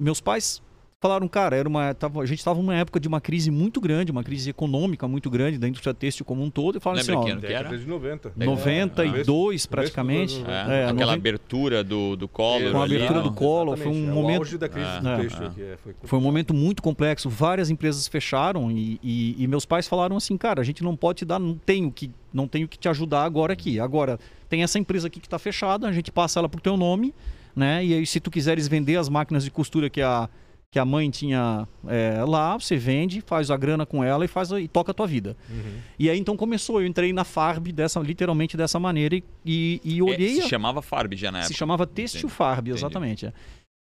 meus 0.00 0.18
pais 0.18 0.62
falaram, 1.00 1.28
cara, 1.28 1.54
era 1.56 1.68
uma, 1.68 1.94
tava, 1.94 2.20
a 2.20 2.26
gente 2.26 2.38
estava 2.40 2.58
numa 2.58 2.74
época 2.74 2.98
de 2.98 3.06
uma 3.06 3.20
crise 3.20 3.50
muito 3.52 3.80
grande, 3.80 4.10
uma 4.10 4.24
crise 4.24 4.50
econômica 4.50 5.06
muito 5.06 5.30
grande 5.30 5.56
da 5.56 5.68
indústria 5.68 5.94
têxtil 5.94 6.24
como 6.24 6.42
um 6.42 6.50
todo, 6.50 6.78
e 6.78 6.80
falaram 6.80 7.00
Lembra 7.06 7.14
assim, 7.14 7.24
que 7.24 7.30
ó, 7.30 7.32
ano 7.34 7.40
que 7.40 7.52
era? 7.52 7.78
De 7.78 7.86
90. 7.86 8.32
É, 8.36 8.44
92 8.44 9.26
começo 9.26 9.68
praticamente. 9.68 10.44
É, 10.44 10.80
É, 10.80 10.84
aquela 10.84 11.12
90 11.12 11.12
abertura 11.14 11.84
do, 11.84 12.16
do 12.16 12.26
Collor 12.26 12.72
Com 12.72 12.80
a 12.80 12.82
ali, 12.84 12.96
abertura 12.96 13.20
não? 13.22 13.28
do 13.28 13.32
Collor, 13.34 13.76
foi 13.76 13.86
Exatamente, 13.86 14.08
um 14.08 14.10
é 14.10 14.14
momento- 14.22 14.54
O 14.54 14.58
da 14.58 14.68
crise 14.68 14.88
É, 14.88 15.00
do 15.00 15.08
é, 15.08 15.16
têxtil 15.18 15.42
é. 15.42 15.46
aqui. 15.46 15.62
é, 15.62 15.76
foi... 15.76 15.94
Foi 16.02 16.18
um 16.18 16.22
momento 16.22 16.52
muito 16.52 16.82
complexo, 16.82 17.28
várias 17.30 17.70
empresas 17.70 18.08
fecharam 18.08 18.68
e, 18.70 18.98
e- 19.00 19.36
e 19.38 19.46
meus 19.46 19.64
pais 19.64 19.86
falaram 19.86 20.16
assim, 20.16 20.36
cara, 20.36 20.60
a 20.60 20.64
gente 20.64 20.82
não 20.82 20.96
pode 20.96 21.18
te 21.18 21.24
dar, 21.24 21.38
não 21.38 21.54
tenho 21.54 21.92
que, 21.92 22.10
não 22.32 22.48
tenho 22.48 22.66
que 22.66 22.76
te 22.76 22.88
ajudar 22.88 23.22
agora 23.22 23.52
aqui. 23.52 23.78
Agora 23.78 24.18
tem 24.48 24.64
essa 24.64 24.78
empresa 24.80 25.06
aqui 25.06 25.20
que 25.20 25.26
está 25.28 25.38
fechada, 25.38 25.86
a 25.86 25.92
gente 25.92 26.10
passa 26.10 26.40
ela 26.40 26.48
pro 26.48 26.60
teu 26.60 26.76
nome, 26.76 27.14
né? 27.54 27.84
E 27.84 27.94
aí 27.94 28.04
se 28.04 28.18
tu 28.18 28.32
quiseres 28.32 28.66
vender 28.66 28.96
as 28.96 29.08
máquinas 29.08 29.44
de 29.44 29.50
costura 29.52 29.88
que 29.88 30.02
a 30.02 30.28
que 30.70 30.78
a 30.78 30.84
mãe 30.84 31.08
tinha 31.10 31.66
é, 31.86 32.22
lá, 32.24 32.58
você 32.58 32.76
vende, 32.76 33.20
faz 33.22 33.50
a 33.50 33.56
grana 33.56 33.86
com 33.86 34.04
ela 34.04 34.24
e 34.24 34.28
faz 34.28 34.52
a- 34.52 34.60
e 34.60 34.68
toca 34.68 34.90
a 34.90 34.94
tua 34.94 35.06
vida. 35.06 35.34
Uhum. 35.48 35.78
E 35.98 36.10
aí 36.10 36.18
então 36.18 36.36
começou, 36.36 36.80
eu 36.80 36.86
entrei 36.86 37.10
na 37.12 37.24
Farb 37.24 37.72
dessa, 37.72 37.98
literalmente 38.00 38.56
dessa 38.56 38.78
maneira 38.78 39.16
e, 39.16 39.24
e, 39.44 39.80
e 39.84 39.98
É, 39.98 40.02
olhei, 40.02 40.34
se 40.34 40.40
a- 40.42 40.48
chamava 40.48 40.82
Farb 40.82 41.14
já 41.16 41.32
na 41.32 41.38
se 41.40 41.44
época. 41.46 41.58
chamava 41.58 41.86
Têxtil 41.86 42.18
Entendi. 42.20 42.34
Farb, 42.34 42.66
Entendi. 42.68 42.78
exatamente. 42.78 43.26
é. 43.26 43.30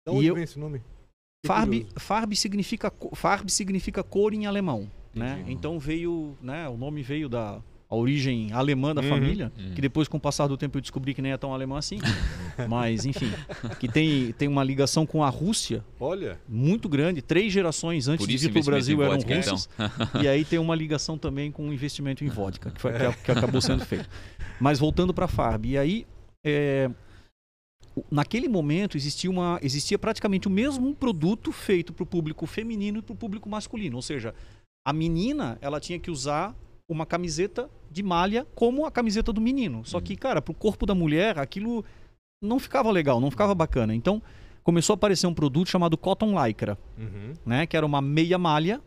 Da 0.06 0.12
E 0.14 0.16
onde 0.18 0.28
eu- 0.28 0.36
vem 0.36 0.44
esse 0.44 0.60
nome? 0.60 0.82
Farb. 1.46 1.86
Farb 1.98 2.36
significa 2.36 2.92
Farb 3.14 3.50
significa 3.50 4.04
cor 4.04 4.34
em 4.34 4.46
alemão, 4.46 4.90
né? 5.14 5.36
Entendi. 5.40 5.54
Então 5.54 5.80
veio, 5.80 6.38
né, 6.42 6.68
o 6.70 6.76
nome 6.78 7.02
veio 7.02 7.28
da 7.30 7.62
a 7.94 7.96
origem 7.96 8.52
alemã 8.52 8.94
da 8.94 9.02
Uhum. 9.02 9.10
família, 9.10 9.52
Uhum. 9.58 9.74
que 9.76 9.82
depois 9.82 10.08
com 10.08 10.18
o 10.18 10.20
passar 10.20 10.48
do 10.48 10.58
tempo 10.58 10.78
eu 10.78 10.82
descobri 10.82 11.14
que 11.14 11.22
nem 11.22 11.32
é 11.32 11.38
tão 11.38 11.54
alemã 11.54 11.78
assim. 11.78 12.00
Mas 12.68 13.06
enfim, 13.06 13.32
que 13.80 13.88
tem 13.88 14.32
tem 14.34 14.48
uma 14.48 14.64
ligação 14.64 15.06
com 15.06 15.24
a 15.24 15.30
Rússia 15.30 15.84
Olha, 16.00 16.40
muito 16.50 16.90
grande, 16.90 17.22
três 17.22 17.54
gerações 17.54 18.08
antes 18.08 18.26
de 18.28 18.38
vir 18.38 18.52
para 18.52 18.62
o 18.62 18.66
Brasil 18.66 19.02
eram 19.04 19.14
vodka, 19.14 19.36
então. 19.36 19.54
russos. 19.54 19.70
E 20.24 20.28
aí 20.28 20.44
tem 20.44 20.58
uma 20.60 20.76
ligação 20.76 21.18
também 21.18 21.52
com 21.52 21.70
o 21.70 21.74
investimento 21.74 22.24
em 22.24 22.30
vodka, 22.30 22.72
que, 22.72 22.82
foi, 22.82 22.92
que, 22.94 23.24
que 23.26 23.32
acabou 23.32 23.62
sendo 23.62 23.86
feito. 23.86 24.10
Mas 24.60 24.80
voltando 24.80 25.14
para 25.14 25.26
a 25.26 25.28
Farb, 25.28 25.66
e 25.68 25.78
aí 25.78 26.08
é, 26.46 26.90
naquele 28.10 28.48
momento 28.48 28.98
existia, 28.98 29.30
uma, 29.30 29.60
existia 29.62 30.00
praticamente 30.00 30.48
o 30.48 30.52
mesmo 30.52 30.96
produto 30.96 31.52
feito 31.52 31.94
para 31.94 32.04
o 32.04 32.06
público 32.08 32.46
feminino 32.48 33.00
e 33.00 33.02
para 33.02 33.14
o 33.14 33.16
público 33.16 33.48
masculino. 33.50 33.96
Ou 33.96 34.02
seja, 34.02 34.34
a 34.86 34.92
menina 34.92 35.58
ela 35.62 35.80
tinha 35.80 36.00
que 36.00 36.10
usar 36.12 36.56
uma 36.90 37.06
camiseta 37.06 37.70
de 37.94 38.04
malha 38.04 38.46
como 38.56 38.86
a 38.86 38.92
camiseta 38.92 39.32
do 39.32 39.40
menino. 39.40 39.86
Só 39.86 40.02
que, 40.02 40.16
cara, 40.16 40.42
para 40.42 40.52
o 40.52 40.56
corpo 40.56 40.86
da 40.86 40.96
mulher, 40.96 41.38
aquilo 41.38 41.86
não 42.42 42.60
ficava 42.60 42.92
legal, 42.92 43.22
não 43.22 43.32
ficava 43.32 43.54
bacana. 43.56 43.94
Então 43.96 44.22
começou 44.64 44.94
a 44.94 44.96
aparecer 44.96 45.28
um 45.28 45.34
produto 45.34 45.70
chamado 45.70 45.98
Cotton 45.98 46.34
Lycra 46.44 46.78
uhum. 46.98 47.34
né? 47.46 47.66
Que 47.68 47.78
era 47.78 47.86
uma 47.86 48.02
meia 48.02 48.38
malha, 48.38 48.82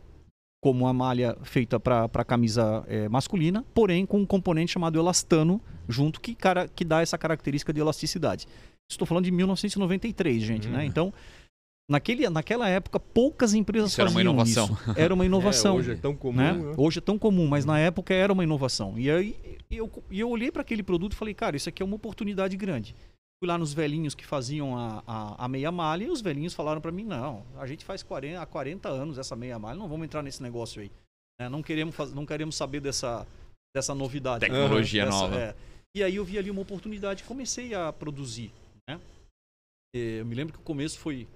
como 0.61 0.85
uma 0.85 0.93
malha 0.93 1.37
feita 1.43 1.79
para 1.79 2.25
camisa 2.25 2.83
eh, 2.87 3.07
masculina, 3.07 3.63
porém 3.73 4.05
com 4.05 4.19
um 4.19 4.25
componente 4.25 4.73
chamado 4.73 4.99
elastano 4.99 5.61
junto 5.87 6.19
que, 6.19 6.35
cara, 6.35 6.67
que 6.67 6.83
dá 6.83 7.01
essa 7.01 7.17
característica 7.17 7.71
de 7.71 7.79
elasticidade. 7.79 8.47
Estou 8.89 9.05
falando 9.05 9.25
de 9.25 9.31
1993, 9.31 10.43
gente, 10.43 10.67
né? 10.67 10.79
Uhum. 10.79 10.83
Então, 10.83 11.13
naquele, 11.89 12.29
naquela 12.29 12.67
época, 12.69 12.99
poucas 12.99 13.53
empresas 13.53 13.91
Isso 13.91 14.01
era 14.01 14.09
uma 14.09 14.13
faziam 14.15 14.31
inovação. 14.33 14.65
isso. 14.65 14.99
Era 14.99 15.13
uma 15.13 15.25
inovação. 15.25 15.75
É, 15.75 15.79
hoje 15.79 15.91
é 15.91 15.95
tão 15.95 16.15
comum. 16.15 16.37
né? 16.37 16.53
né? 16.53 16.73
Hoje 16.77 16.99
é 16.99 17.01
tão 17.01 17.17
comum, 17.17 17.47
mas 17.47 17.65
na 17.65 17.79
época 17.79 18.13
era 18.13 18.31
uma 18.33 18.43
inovação. 18.43 18.97
E 18.97 19.09
aí 19.09 19.35
eu, 19.69 19.91
eu 20.11 20.29
olhei 20.29 20.51
para 20.51 20.61
aquele 20.61 20.83
produto 20.83 21.13
e 21.13 21.15
falei, 21.15 21.33
cara, 21.33 21.55
isso 21.55 21.69
aqui 21.69 21.81
é 21.81 21.85
uma 21.85 21.95
oportunidade 21.95 22.55
grande. 22.57 22.95
Fui 23.39 23.47
lá 23.47 23.57
nos 23.57 23.71
velhinhos 23.71 24.15
que 24.15 24.25
faziam 24.25 24.75
a, 24.75 25.03
a, 25.05 25.45
a 25.45 25.47
meia 25.47 25.71
malha 25.71 26.05
e 26.05 26.09
os 26.09 26.21
velhinhos 26.21 26.55
falaram 26.55 26.81
para 26.81 26.91
mim: 26.91 27.03
não, 27.03 27.45
a 27.59 27.67
gente 27.67 27.85
faz 27.85 28.01
40, 28.01 28.41
há 28.41 28.45
40 28.47 28.89
anos 28.89 29.17
essa 29.19 29.35
meia 29.35 29.59
malha, 29.59 29.77
não 29.77 29.87
vamos 29.87 30.05
entrar 30.05 30.23
nesse 30.23 30.41
negócio 30.41 30.81
aí. 30.81 30.91
né? 31.39 31.47
não, 31.47 31.61
queremos 31.61 31.93
faz, 31.95 32.11
não 32.13 32.25
queremos 32.25 32.55
saber 32.55 32.79
dessa, 32.79 33.27
dessa 33.75 33.93
novidade. 33.93 34.39
Tecnologia 34.39 35.05
Dessa- 35.05 35.17
nova. 35.19 35.39
é. 35.39 35.55
E 35.95 36.03
aí 36.03 36.15
eu 36.15 36.25
vi 36.25 36.37
ali 36.39 36.49
uma 36.49 36.61
oportunidade 36.61 37.21
e 37.23 37.25
comecei 37.27 37.75
a 37.75 37.93
produzir. 37.93 38.51
Né? 38.89 38.99
E 39.95 40.17
Eu 40.17 40.25
me 40.25 40.33
lembro 40.33 40.53
que 40.53 40.59
o 40.59 40.63
começo 40.63 40.97
foi 40.99 41.27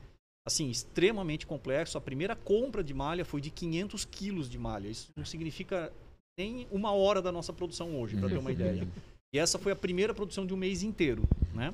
assim 0.45 0.69
extremamente 0.69 1.45
complexo. 1.45 1.97
A 1.97 2.01
primeira 2.01 2.35
compra 2.35 2.83
de 2.83 2.93
malha 2.93 3.23
foi 3.25 3.41
de 3.41 3.49
500 3.51 4.05
quilos 4.05 4.49
de 4.49 4.57
malha. 4.57 4.87
Isso 4.87 5.11
não 5.15 5.25
significa 5.25 5.91
nem 6.37 6.67
uma 6.71 6.91
hora 6.91 7.21
da 7.21 7.31
nossa 7.31 7.53
produção 7.53 7.99
hoje, 7.99 8.17
para 8.17 8.29
ter 8.29 8.37
uma 8.37 8.51
ideia. 8.53 8.87
E 9.33 9.37
essa 9.39 9.57
foi 9.59 9.71
a 9.71 9.75
primeira 9.75 10.13
produção 10.13 10.45
de 10.45 10.53
um 10.53 10.57
mês 10.57 10.83
inteiro, 10.83 11.23
né? 11.53 11.73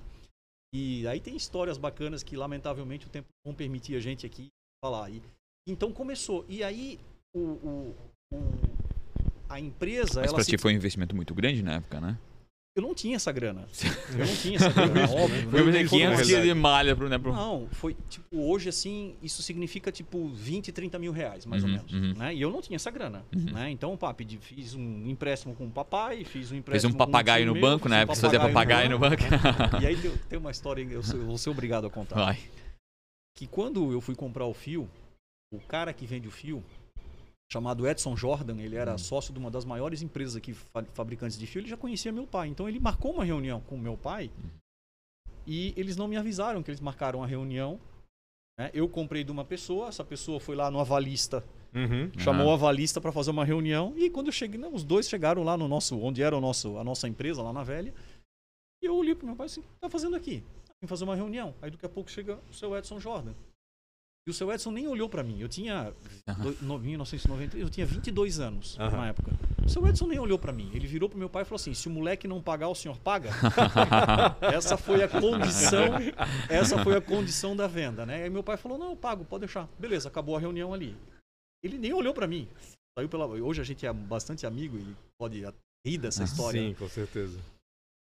E 0.74 1.08
aí 1.08 1.20
tem 1.20 1.36
histórias 1.36 1.78
bacanas 1.78 2.22
que 2.24 2.36
lamentavelmente 2.36 3.08
o 3.08 3.10
tempo 3.10 3.28
não 3.46 3.54
permitia 3.54 3.98
a 3.98 4.02
gente 4.02 4.26
aqui 4.26 4.50
falar. 4.84 5.10
E, 5.10 5.22
então 5.66 5.92
começou. 5.92 6.46
E 6.50 6.64
aí 6.64 7.00
o, 7.34 7.40
o- 7.40 7.96
o- 8.34 8.78
a 9.50 9.60
empresa, 9.60 10.20
Mas 10.20 10.28
ela 10.28 10.36
pra 10.36 10.44
se 10.44 10.52
ti 10.52 10.58
foi 10.58 10.74
um 10.74 10.76
investimento 10.76 11.16
muito 11.16 11.34
grande 11.34 11.64
na 11.64 11.76
época, 11.76 12.02
né? 12.02 12.18
Eu 12.78 12.82
não 12.82 12.94
tinha 12.94 13.16
essa 13.16 13.32
grana. 13.32 13.68
Eu 14.18 14.26
não 14.26 14.36
tinha 14.36 14.56
essa 14.56 14.70
grana, 14.70 15.10
óbvio. 15.12 15.50
Foi 15.50 15.72
né? 15.72 15.84
500 15.84 16.28
quilos 16.28 16.44
de 16.44 16.54
malha 16.54 16.96
pro, 16.96 17.10
né, 17.10 17.18
pro... 17.18 17.34
Não, 17.34 17.68
foi 17.72 17.96
tipo, 18.08 18.26
hoje 18.38 18.70
assim, 18.70 19.16
isso 19.22 19.42
significa 19.42 19.92
tipo 19.92 20.28
20, 20.30 20.72
30 20.72 20.98
mil 21.00 21.12
reais, 21.12 21.46
mais 21.46 21.64
Uhum, 21.64 21.70
ou 21.72 21.76
menos. 21.76 21.92
uhum. 21.94 22.14
Né? 22.18 22.36
E 22.36 22.42
eu 22.42 22.50
não 22.52 22.62
tinha 22.62 22.76
essa 22.76 22.90
grana. 22.92 23.26
Uhum. 23.36 23.52
Né? 23.52 23.72
Então, 23.72 23.98
pá, 23.98 24.14
pedi, 24.14 24.38
fiz 24.38 24.76
um 24.76 25.08
empréstimo 25.10 25.56
com 25.56 25.66
o 25.66 25.72
papai, 25.72 26.24
fiz 26.24 26.48
um 26.48 26.50
Fez 26.50 26.60
empréstimo 26.60 26.94
um 26.94 26.98
com 26.98 27.06
papagaio 27.06 27.46
no 27.48 27.54
meu, 27.54 27.62
banco, 27.62 27.84
fiz 27.84 27.92
né? 27.92 28.04
um 28.04 28.06
Porque 28.08 28.16
você 28.20 28.22
fazia 28.28 28.40
papagaio 28.40 28.90
no 28.92 29.00
banco. 29.00 29.24
né? 29.24 29.82
E 29.82 29.86
aí 29.88 29.98
tem, 29.98 30.12
tem 30.30 30.40
uma 30.40 30.52
história, 30.52 30.82
eu 30.84 31.02
sou- 31.04 31.20
eu 31.20 31.26
vou 31.26 31.38
ser 31.38 31.50
obrigado 31.50 31.88
a 31.88 31.90
contar. 31.90 32.16
Vai. 32.16 32.38
Que 33.36 33.48
quando 33.48 33.92
eu 33.92 34.00
fui 34.02 34.16
comprar 34.16 34.46
o 34.46 34.54
fio, 34.54 34.88
o 35.54 35.60
cara 35.60 35.92
que 35.94 36.06
vende 36.06 36.28
o 36.28 36.32
fio, 36.32 36.64
chamado 37.52 37.88
Edson 37.88 38.16
Jordan, 38.16 38.58
ele 38.60 38.76
Hum. 38.76 38.80
era 38.80 38.98
sócio 38.98 39.34
de 39.34 39.40
uma 39.40 39.50
das 39.50 39.64
maiores 39.66 40.02
empresas 40.02 40.36
aqui, 40.36 40.54
fa- 40.54 40.84
fabricantes 40.94 41.38
de 41.38 41.48
fio, 41.48 41.60
ele 41.62 41.70
já 41.70 41.78
conhecia 41.78 42.12
meu 42.12 42.28
pai. 42.28 42.48
Então 42.50 42.68
ele 42.68 42.80
marcou 42.80 43.12
uma 43.14 43.24
reunião 43.24 43.62
com 43.62 43.78
meu 43.78 43.96
pai 43.98 44.30
Hum. 44.38 44.50
e 45.46 45.74
eles 45.78 45.96
não 45.96 46.08
me 46.08 46.18
avisaram 46.18 46.62
que 46.62 46.70
eles 46.70 46.82
marcaram 46.82 47.24
a 47.24 47.28
reunião. 47.28 47.80
né? 48.60 48.72
Eu 48.74 48.90
comprei 48.90 49.24
de 49.24 49.32
uma 49.32 49.46
pessoa, 49.46 49.88
essa 49.88 50.04
pessoa 50.04 50.40
foi 50.40 50.56
lá 50.56 50.72
no 50.72 50.80
avalista, 50.80 51.44
Uhum. 51.76 52.12
chamou 52.18 52.48
o 52.48 52.50
Aham. 52.50 52.54
avalista 52.56 53.00
para 53.00 53.12
fazer 53.12 53.30
uma 53.30 53.46
reunião 53.46 53.94
e 53.96 54.10
quando 54.10 54.28
eu 54.28 54.32
cheguei, 54.34 54.60
não, 54.60 54.74
os 54.74 54.84
dois 54.84 55.08
chegaram 55.08 55.44
lá 55.44 55.56
no 55.56 55.68
nosso, 55.68 55.96
onde 56.00 56.24
era 56.24 56.36
o 56.36 56.42
nosso, 56.42 56.76
a 56.80 56.84
nossa 56.84 57.08
empresa, 57.08 57.44
lá 57.44 57.54
na 57.54 57.62
velha. 57.64 57.94
E 58.82 58.88
eu 58.88 58.96
olhei 58.96 59.14
pro 59.14 59.28
meu 59.28 59.36
pai 59.36 59.46
assim, 59.46 59.60
o 59.60 59.64
que 59.64 59.70
tá 59.80 59.88
fazendo 59.92 60.16
aqui? 60.16 60.44
Vim 60.82 60.88
fazer 60.88 61.04
uma 61.04 61.16
reunião. 61.16 61.54
Aí 61.62 61.70
daqui 61.70 61.86
a 61.86 61.90
pouco 61.90 62.10
chega 62.10 62.40
o 62.50 62.54
seu 62.54 62.76
Edson 62.76 63.00
Jordan. 63.00 63.34
E 64.28 64.30
o 64.30 64.34
seu 64.34 64.52
Edson 64.52 64.72
nem 64.72 64.86
olhou 64.90 65.08
para 65.08 65.24
mim. 65.24 65.40
Eu 65.40 65.48
tinha, 65.48 65.94
do, 66.44 66.58
no, 66.62 66.78
1990, 66.78 67.58
eu 67.58 67.70
tinha 67.70 67.86
22 67.86 68.42
anos 68.42 68.78
Aham. 68.78 68.98
na 68.98 69.08
época. 69.08 69.32
O 69.66 69.70
seu 69.70 69.88
Edson 69.88 70.06
nem 70.06 70.20
olhou 70.20 70.38
para 70.38 70.52
mim. 70.52 70.70
Ele 70.74 70.86
virou 70.86 71.08
pro 71.08 71.18
meu 71.18 71.30
pai 71.30 71.44
e 71.44 71.46
falou 71.46 71.56
assim: 71.56 71.74
se 71.74 71.88
o 71.88 71.90
moleque 71.92 72.28
não 72.28 72.42
pagar, 72.42 72.68
o 72.68 72.76
senhor 72.76 73.00
paga? 73.00 73.30
essa 74.54 74.76
foi 74.76 75.02
a 75.02 75.08
condição, 75.08 75.94
essa 76.50 76.84
foi 76.84 76.98
a 76.98 77.02
condição 77.02 77.56
da 77.56 77.68
venda, 77.68 78.06
né? 78.06 78.24
Aí 78.24 78.30
meu 78.30 78.44
pai 78.44 78.58
falou: 78.58 78.78
"Não, 78.78 78.90
eu 78.90 78.96
pago, 78.98 79.24
pode 79.24 79.46
deixar". 79.46 79.70
Beleza, 79.80 80.10
acabou 80.10 80.36
a 80.36 80.40
reunião 80.42 80.74
ali. 80.74 80.94
Ele 81.64 81.78
nem 81.78 81.94
olhou 81.94 82.14
para 82.14 82.28
mim. 82.28 82.50
Saiu 83.00 83.08
pela 83.08 83.26
hoje 83.28 83.62
a 83.62 83.64
gente 83.64 83.86
é 83.86 83.94
bastante 83.94 84.46
amigo 84.46 84.78
e 84.78 84.94
pode 85.18 85.42
rir 85.86 85.98
dessa 85.98 86.26
história. 86.26 86.62
Sim, 86.62 86.74
com 86.74 86.90
certeza. 86.90 87.40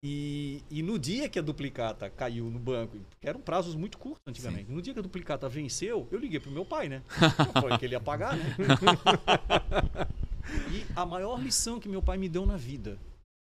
E, 0.02 0.62
e 0.70 0.82
no 0.82 0.98
dia 0.98 1.28
que 1.28 1.38
a 1.38 1.42
duplicata 1.42 2.08
caiu 2.08 2.46
no 2.50 2.58
banco, 2.58 2.96
porque 3.10 3.28
eram 3.28 3.40
prazos 3.40 3.74
muito 3.74 3.98
curtos 3.98 4.22
antigamente, 4.26 4.70
no 4.70 4.80
dia 4.80 4.94
que 4.94 4.98
a 4.98 5.02
duplicata 5.02 5.46
venceu, 5.48 6.08
eu 6.10 6.18
liguei 6.18 6.40
pro 6.40 6.50
meu 6.50 6.64
pai, 6.64 6.88
né? 6.88 7.02
Falei 7.52 7.76
que 7.76 7.84
ele 7.84 7.94
ia 7.94 8.00
pagar, 8.00 8.36
né? 8.36 8.44
E 10.72 10.84
a 10.96 11.06
maior 11.06 11.40
lição 11.40 11.78
que 11.78 11.88
meu 11.88 12.02
pai 12.02 12.18
me 12.18 12.28
deu 12.28 12.44
na 12.44 12.56
vida, 12.56 12.98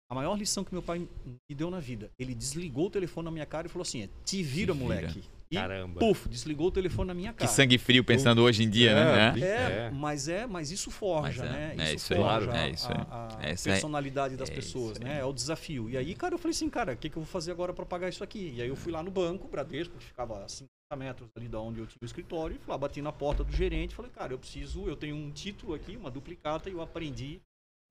a 0.09 0.15
maior 0.15 0.35
lição 0.35 0.63
que 0.63 0.73
meu 0.73 0.81
pai 0.81 0.99
me 1.25 1.55
deu 1.55 1.69
na 1.69 1.79
vida, 1.79 2.09
ele 2.17 2.33
desligou 2.33 2.87
o 2.87 2.89
telefone 2.89 3.25
na 3.25 3.31
minha 3.31 3.45
cara 3.45 3.67
e 3.67 3.69
falou 3.69 3.83
assim: 3.83 4.09
te 4.23 4.41
vira, 4.41 4.73
Se 4.73 4.79
vira. 4.79 4.83
moleque. 5.01 5.23
E 5.55 5.57
Caramba. 5.57 5.99
puf, 5.99 6.27
desligou 6.27 6.67
o 6.67 6.71
telefone 6.71 7.07
na 7.07 7.13
minha 7.13 7.31
Que 7.31 7.39
cara. 7.39 7.51
sangue 7.51 7.77
frio 7.77 8.03
pensando 8.03 8.41
hoje 8.41 8.63
em 8.63 8.69
dia, 8.69 8.91
É, 8.91 8.95
né? 8.95 9.31
bi- 9.31 9.43
É, 9.43 9.47
É. 9.87 9.89
mas 9.91 10.27
é, 10.27 10.45
mas 10.45 10.69
isso 10.69 10.91
forja, 10.91 11.43
Mas 11.43 11.51
é, 11.51 11.53
né? 11.53 11.75
é 11.77 11.83
isso 11.85 11.95
isso 11.95 12.15
forja 12.15 12.51
é 12.57 12.69
isso 12.69 12.87
aí. 12.91 12.97
a, 13.09 13.37
a 13.39 13.43
É 13.49 13.55
personalidade 13.55 14.35
das 14.35 14.49
É 14.49 14.53
pessoas, 14.53 14.99
né? 14.99 15.19
É 15.19 15.25
o 15.25 15.31
desafio. 15.31 15.89
E 15.89 15.95
aí, 15.97 16.13
cara, 16.13 16.33
eu 16.35 16.37
falei 16.37 16.51
assim, 16.51 16.69
cara, 16.69 16.93
o 16.93 16.97
que, 16.97 17.09
que 17.09 17.17
eu 17.17 17.21
vou 17.23 17.31
fazer 17.31 17.51
agora 17.51 17.73
para 17.73 17.85
pagar 17.85 18.09
isso 18.09 18.23
aqui? 18.23 18.53
E 18.57 18.61
aí 18.61 18.67
eu 18.67 18.75
fui 18.75 18.91
lá 18.91 19.01
no 19.01 19.09
banco, 19.11 19.47
Bradesco, 19.47 19.97
que 19.97 20.03
ficava 20.03 20.43
a 20.43 20.47
50 20.49 20.67
metros 20.97 21.29
ali 21.37 21.47
da 21.47 21.59
onde 21.59 21.79
eu 21.79 21.87
tinha 21.87 21.97
o 22.01 22.05
escritório, 22.05 22.55
e 22.57 22.59
fui 22.59 22.71
lá, 22.71 22.77
bati 22.77 23.01
na 23.01 23.11
porta 23.11 23.43
do 23.43 23.51
gerente, 23.51 23.95
falei, 23.95 24.11
cara, 24.11 24.33
eu 24.33 24.37
preciso, 24.37 24.87
eu 24.87 24.95
tenho 24.95 25.15
um 25.15 25.31
título 25.31 25.73
aqui, 25.73 25.95
uma 25.95 26.11
duplicata, 26.11 26.69
e 26.69 26.73
eu 26.73 26.81
aprendi 26.81 27.39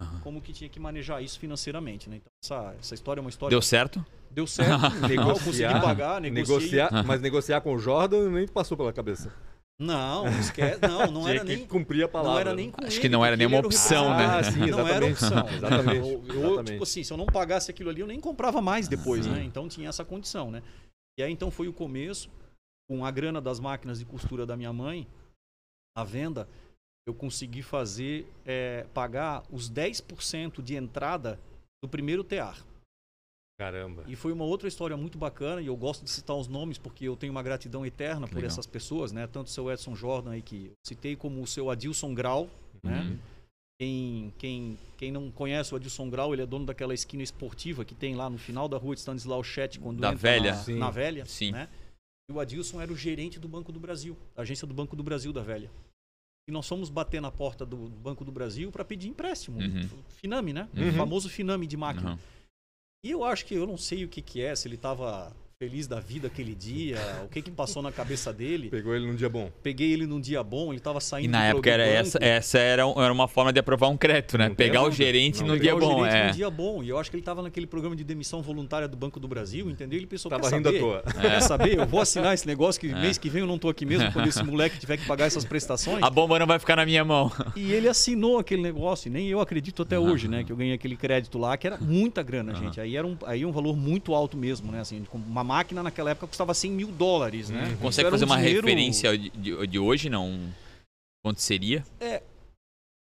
Aham. 0.01 0.21
como 0.21 0.41
que 0.43 0.53
tinha 0.53 0.69
que 0.69 0.79
manejar 0.81 1.23
isso 1.23 1.39
financeiramente, 1.39 2.11
né? 2.11 2.17
Então, 2.17 2.31
essa, 2.43 2.75
essa 2.79 2.95
história 2.95 3.21
é 3.21 3.23
uma 3.23 3.31
história 3.31 3.51
Deu 3.55 3.63
certo? 3.63 4.05
Deu 4.35 4.47
certo, 4.47 4.83
legal, 5.07 5.31
consegui 5.31 5.63
Negociar, 5.63 5.81
pagar, 5.81 6.21
negociei. 6.21 6.81
Negociar, 6.81 7.05
mas 7.07 7.21
negociar 7.21 7.61
com 7.61 7.75
o 7.75 7.79
Jordan 7.79 8.31
nem 8.31 8.49
passou 8.49 8.77
pela 8.77 8.93
cabeça. 8.93 9.33
Não, 9.79 10.29
esquece, 10.39 10.81
não, 10.83 11.11
não 11.11 11.23
Tinha 11.27 11.35
era 11.35 11.45
que 11.45 11.57
nem 11.57 11.67
cumprir 11.67 12.05
a 12.05 12.09
palavra. 12.09 12.33
Não 12.33 12.41
era 12.41 12.55
nem 12.55 12.71
com 12.71 12.85
Acho 12.85 12.95
ele, 12.95 13.01
que 13.01 13.09
não 13.09 13.25
era 13.25 13.37
nenhuma 13.37 13.59
opção, 13.59 14.11
né? 14.17 14.27
Ah, 14.27 14.43
sim, 14.43 14.71
Não 14.71 14.87
era 14.87 15.07
opção. 15.07 15.49
Exatamente, 15.49 15.97
Eu, 15.99 16.05
eu, 16.05 16.45
exatamente. 16.45 16.73
tipo 16.73 16.83
assim, 16.83 17.05
se 17.05 17.13
eu 17.13 17.17
não 17.17 17.27
pagasse 17.27 17.71
aquilo 17.71 17.91
ali, 17.91 18.01
eu 18.01 18.07
nem 18.07 18.21
comprava 18.21 18.61
mais 18.61 18.87
depois, 18.87 19.25
Sim. 19.25 19.33
né? 19.33 19.43
Então 19.45 19.69
tinha 19.69 19.89
essa 19.89 20.05
condição, 20.05 20.51
né? 20.51 20.63
E 21.19 21.23
aí 21.23 21.33
então 21.33 21.51
foi 21.51 21.67
o 21.69 21.73
começo, 21.73 22.29
com 22.89 23.05
a 23.05 23.11
grana 23.11 23.41
das 23.41 23.59
máquinas 23.59 23.99
de 23.99 24.05
costura 24.05 24.47
da 24.47 24.57
minha 24.57 24.73
mãe, 24.73 25.07
a 25.97 26.05
venda, 26.05 26.49
eu 27.07 27.15
consegui 27.15 27.63
fazer, 27.63 28.27
é, 28.45 28.87
pagar 28.95 29.43
os 29.51 29.71
10% 29.71 30.63
de 30.63 30.75
entrada 30.77 31.39
do 31.83 31.89
primeiro 31.89 32.25
tear. 32.25 32.59
Caramba. 33.59 34.05
E 34.09 34.17
foi 34.17 34.33
uma 34.33 34.45
outra 34.45 34.67
história 34.67 34.97
muito 34.97 35.17
bacana, 35.17 35.61
e 35.61 35.67
eu 35.67 35.77
gosto 35.77 36.05
de 36.05 36.11
citar 36.11 36.37
os 36.37 36.49
nomes 36.49 36.77
porque 36.77 37.05
eu 37.05 37.17
tenho 37.17 37.31
uma 37.31 37.43
gratidão 37.43 37.87
eterna 37.87 38.27
por 38.27 38.37
Legal. 38.37 38.49
essas 38.49 38.67
pessoas, 38.67 39.13
né? 39.13 39.27
Tanto 39.27 39.47
o 39.47 39.51
seu 39.51 39.71
Edson 39.71 39.95
Jordan 39.95 40.33
aí 40.33 40.43
que 40.43 40.67
eu 40.67 40.73
citei, 40.85 41.15
como 41.15 41.41
o 41.41 41.47
seu 41.47 41.71
Adilson 41.71 42.15
Grau, 42.15 42.51
né? 42.83 43.03
Uhum. 43.03 43.19
Quem, 43.81 44.33
quem, 44.39 44.79
quem 44.97 45.13
não 45.13 45.31
conhece 45.31 45.73
o 45.73 45.77
Adilson 45.77 46.09
Grau, 46.09 46.33
ele 46.33 46.43
é 46.43 46.47
dono 46.47 46.65
daquela 46.65 46.95
esquina 46.95 47.23
esportiva 47.23 47.85
que 47.85 47.95
tem 47.95 48.15
lá 48.15 48.31
no 48.31 48.39
final 48.39 48.69
da 48.69 48.77
rua 48.77 48.95
de 48.95 49.01
Stanislau 49.01 49.43
Chet, 49.43 49.81
quando 49.81 50.01
Da 50.01 50.13
velha? 50.13 50.53
Na, 50.53 50.57
Sim. 50.57 50.79
na 50.79 50.91
velha. 50.91 51.25
Sim. 51.27 51.53
Né? 51.53 51.69
E 52.31 52.33
o 52.33 52.41
Adilson 52.41 52.81
era 52.81 52.93
o 52.93 52.97
gerente 52.97 53.39
do 53.39 53.49
Banco 53.49 53.73
do 53.73 53.81
Brasil, 53.81 54.17
da 54.35 54.43
agência 54.43 54.67
do 54.67 54.73
Banco 54.73 54.95
do 54.95 55.03
Brasil 55.03 55.33
da 55.33 55.43
velha. 55.43 55.71
E 56.49 56.53
nós 56.53 56.69
fomos 56.69 56.89
bater 56.89 57.21
na 57.21 57.33
porta 57.33 57.65
do 57.65 57.77
Banco 57.77 58.25
do 58.25 58.31
Brasil 58.31 58.71
para 58.71 58.85
pedir 58.85 59.09
empréstimo. 59.09 59.59
Uhum. 59.59 59.89
Finame, 60.21 60.53
né? 60.53 60.69
Uhum. 60.77 60.91
O 60.91 60.93
famoso 60.93 61.29
Finame 61.29 61.67
de 61.67 61.77
máquina. 61.77 62.11
Aham. 62.11 62.19
E 63.05 63.11
eu 63.11 63.23
acho 63.23 63.45
que 63.45 63.55
eu 63.55 63.67
não 63.67 63.77
sei 63.77 64.03
o 64.03 64.09
que, 64.09 64.23
que 64.23 64.41
é, 64.41 64.57
se 64.57 64.67
ele 64.67 64.77
estava 64.77 65.31
feliz 65.65 65.87
da 65.87 65.99
vida 65.99 66.27
aquele 66.27 66.55
dia, 66.55 66.99
o 67.25 67.29
que 67.29 67.41
que 67.41 67.51
passou 67.51 67.83
na 67.83 67.91
cabeça 67.91 68.31
dele. 68.33 68.69
Pegou 68.69 68.95
ele 68.95 69.07
num 69.07 69.15
dia 69.15 69.31
bom. 69.31 69.51
Peguei 69.63 69.93
ele 69.93 70.07
num 70.07 70.21
dia 70.21 70.43
bom, 70.43 70.69
ele 70.69 70.77
estava 70.77 71.01
saindo 71.01 71.25
E 71.25 71.29
na 71.29 71.39
do 71.41 71.45
época 71.57 71.71
era 71.71 71.85
banco. 71.85 71.97
essa, 71.97 72.19
essa 72.21 72.59
era, 72.59 72.87
um- 72.87 73.03
era 73.03 73.11
uma 73.13 73.27
forma 73.27 73.51
de 73.51 73.59
aprovar 73.61 73.89
um 73.89 73.97
crédito, 73.97 74.37
né? 74.37 74.49
Não 74.51 74.55
Pegar 74.55 74.83
o 74.83 74.91
gerente 74.91 75.41
Não 75.41 75.47
no 75.49 75.53
tem 75.55 75.63
dia 75.63 75.75
Pegar 75.75 75.87
o 75.87 75.89
bom, 75.89 75.97
gerente 76.05 76.15
é. 76.17 76.27
num 76.27 76.33
dia 76.33 76.51
bom. 76.51 76.83
E 76.83 76.89
eu 76.91 76.99
acho 76.99 77.11
que 77.11 77.17
ele 77.17 77.23
estava 77.23 77.41
naquele 77.41 77.67
programa 77.67 77.97
de 77.97 78.05
demissão 78.05 78.43
voluntária 78.43 78.87
do 78.87 78.97
Banco 78.97 79.19
do 79.19 79.27
Brasil, 79.27 79.71
entendeu? 79.71 79.99
Ele 79.99 80.07
pensou, 80.07 80.31
Tava 80.31 80.51
quer 80.51 80.57
rindo 80.57 80.69
à 80.69 80.73
saber? 80.73 80.81
toa. 80.81 81.03
Quer 81.21 81.41
saber? 81.41 81.79
Eu 81.79 81.87
vou 81.87 82.01
assinar 82.01 82.35
esse 82.35 82.47
negócio 82.47 82.79
que 82.81 82.89
É. 82.89 82.95
mês 83.01 83.17
que 83.17 83.31
vem 83.31 83.41
eu 83.41 83.47
não 83.47 83.59
tô 83.59 83.71
aqui 83.71 83.87
mesmo, 83.87 84.13
quando 84.13 84.27
esse 84.29 84.43
moleque 84.45 84.79
tiver 84.79 84.99
que 84.99 85.07
pagar 85.07 85.25
essas 85.27 85.47
prestações. 85.47 86.03
A 86.03 86.11
bomba 86.11 86.39
não 86.39 86.47
vai 86.47 86.59
ficar 86.59 86.77
na 86.77 86.85
minha 86.85 87.05
mão. 87.05 87.33
E 87.57 87.73
ele 87.73 87.89
assinou 87.89 88.39
aquele 88.39 88.61
negócio, 88.61 89.09
e 89.09 89.11
nem 89.11 89.29
eu 89.29 89.41
acredito 89.41 89.81
até 89.83 89.97
Aham. 89.97 90.11
hoje, 90.13 90.29
né? 90.29 90.45
Que 90.45 90.53
eu 90.53 90.57
ganhei 90.57 90.75
aquele 90.75 90.97
crédito 90.97 91.39
lá, 91.39 91.57
que 91.57 91.67
era 91.67 91.79
muita 91.79 92.23
grana, 92.23 92.53
Aham. 92.53 92.61
gente. 92.65 92.81
Aí 92.81 92.95
era 92.97 93.07
um, 93.07 93.17
aí 93.25 93.47
um 93.47 93.53
valor 93.53 93.75
muito 93.77 94.15
alto 94.15 94.37
mesmo, 94.37 94.71
né? 94.71 94.81
Assim, 94.81 95.03
uma 95.15 95.43
máquina 95.57 95.83
naquela 95.83 96.11
época 96.11 96.27
custava 96.27 96.53
100 96.55 96.71
mil 96.73 96.89
dólares, 96.89 97.49
né? 97.51 97.69
Isso 97.69 97.77
Consegue 97.79 98.09
um 98.09 98.11
fazer 98.11 98.25
uma 98.25 98.37
dinheiro- 98.37 98.67
referência 98.67 99.17
de, 99.17 99.31
de, 99.31 99.67
de 99.67 99.79
hoje, 99.79 100.09
não? 100.11 100.53
Quanto 101.25 101.41
seria? 101.41 101.85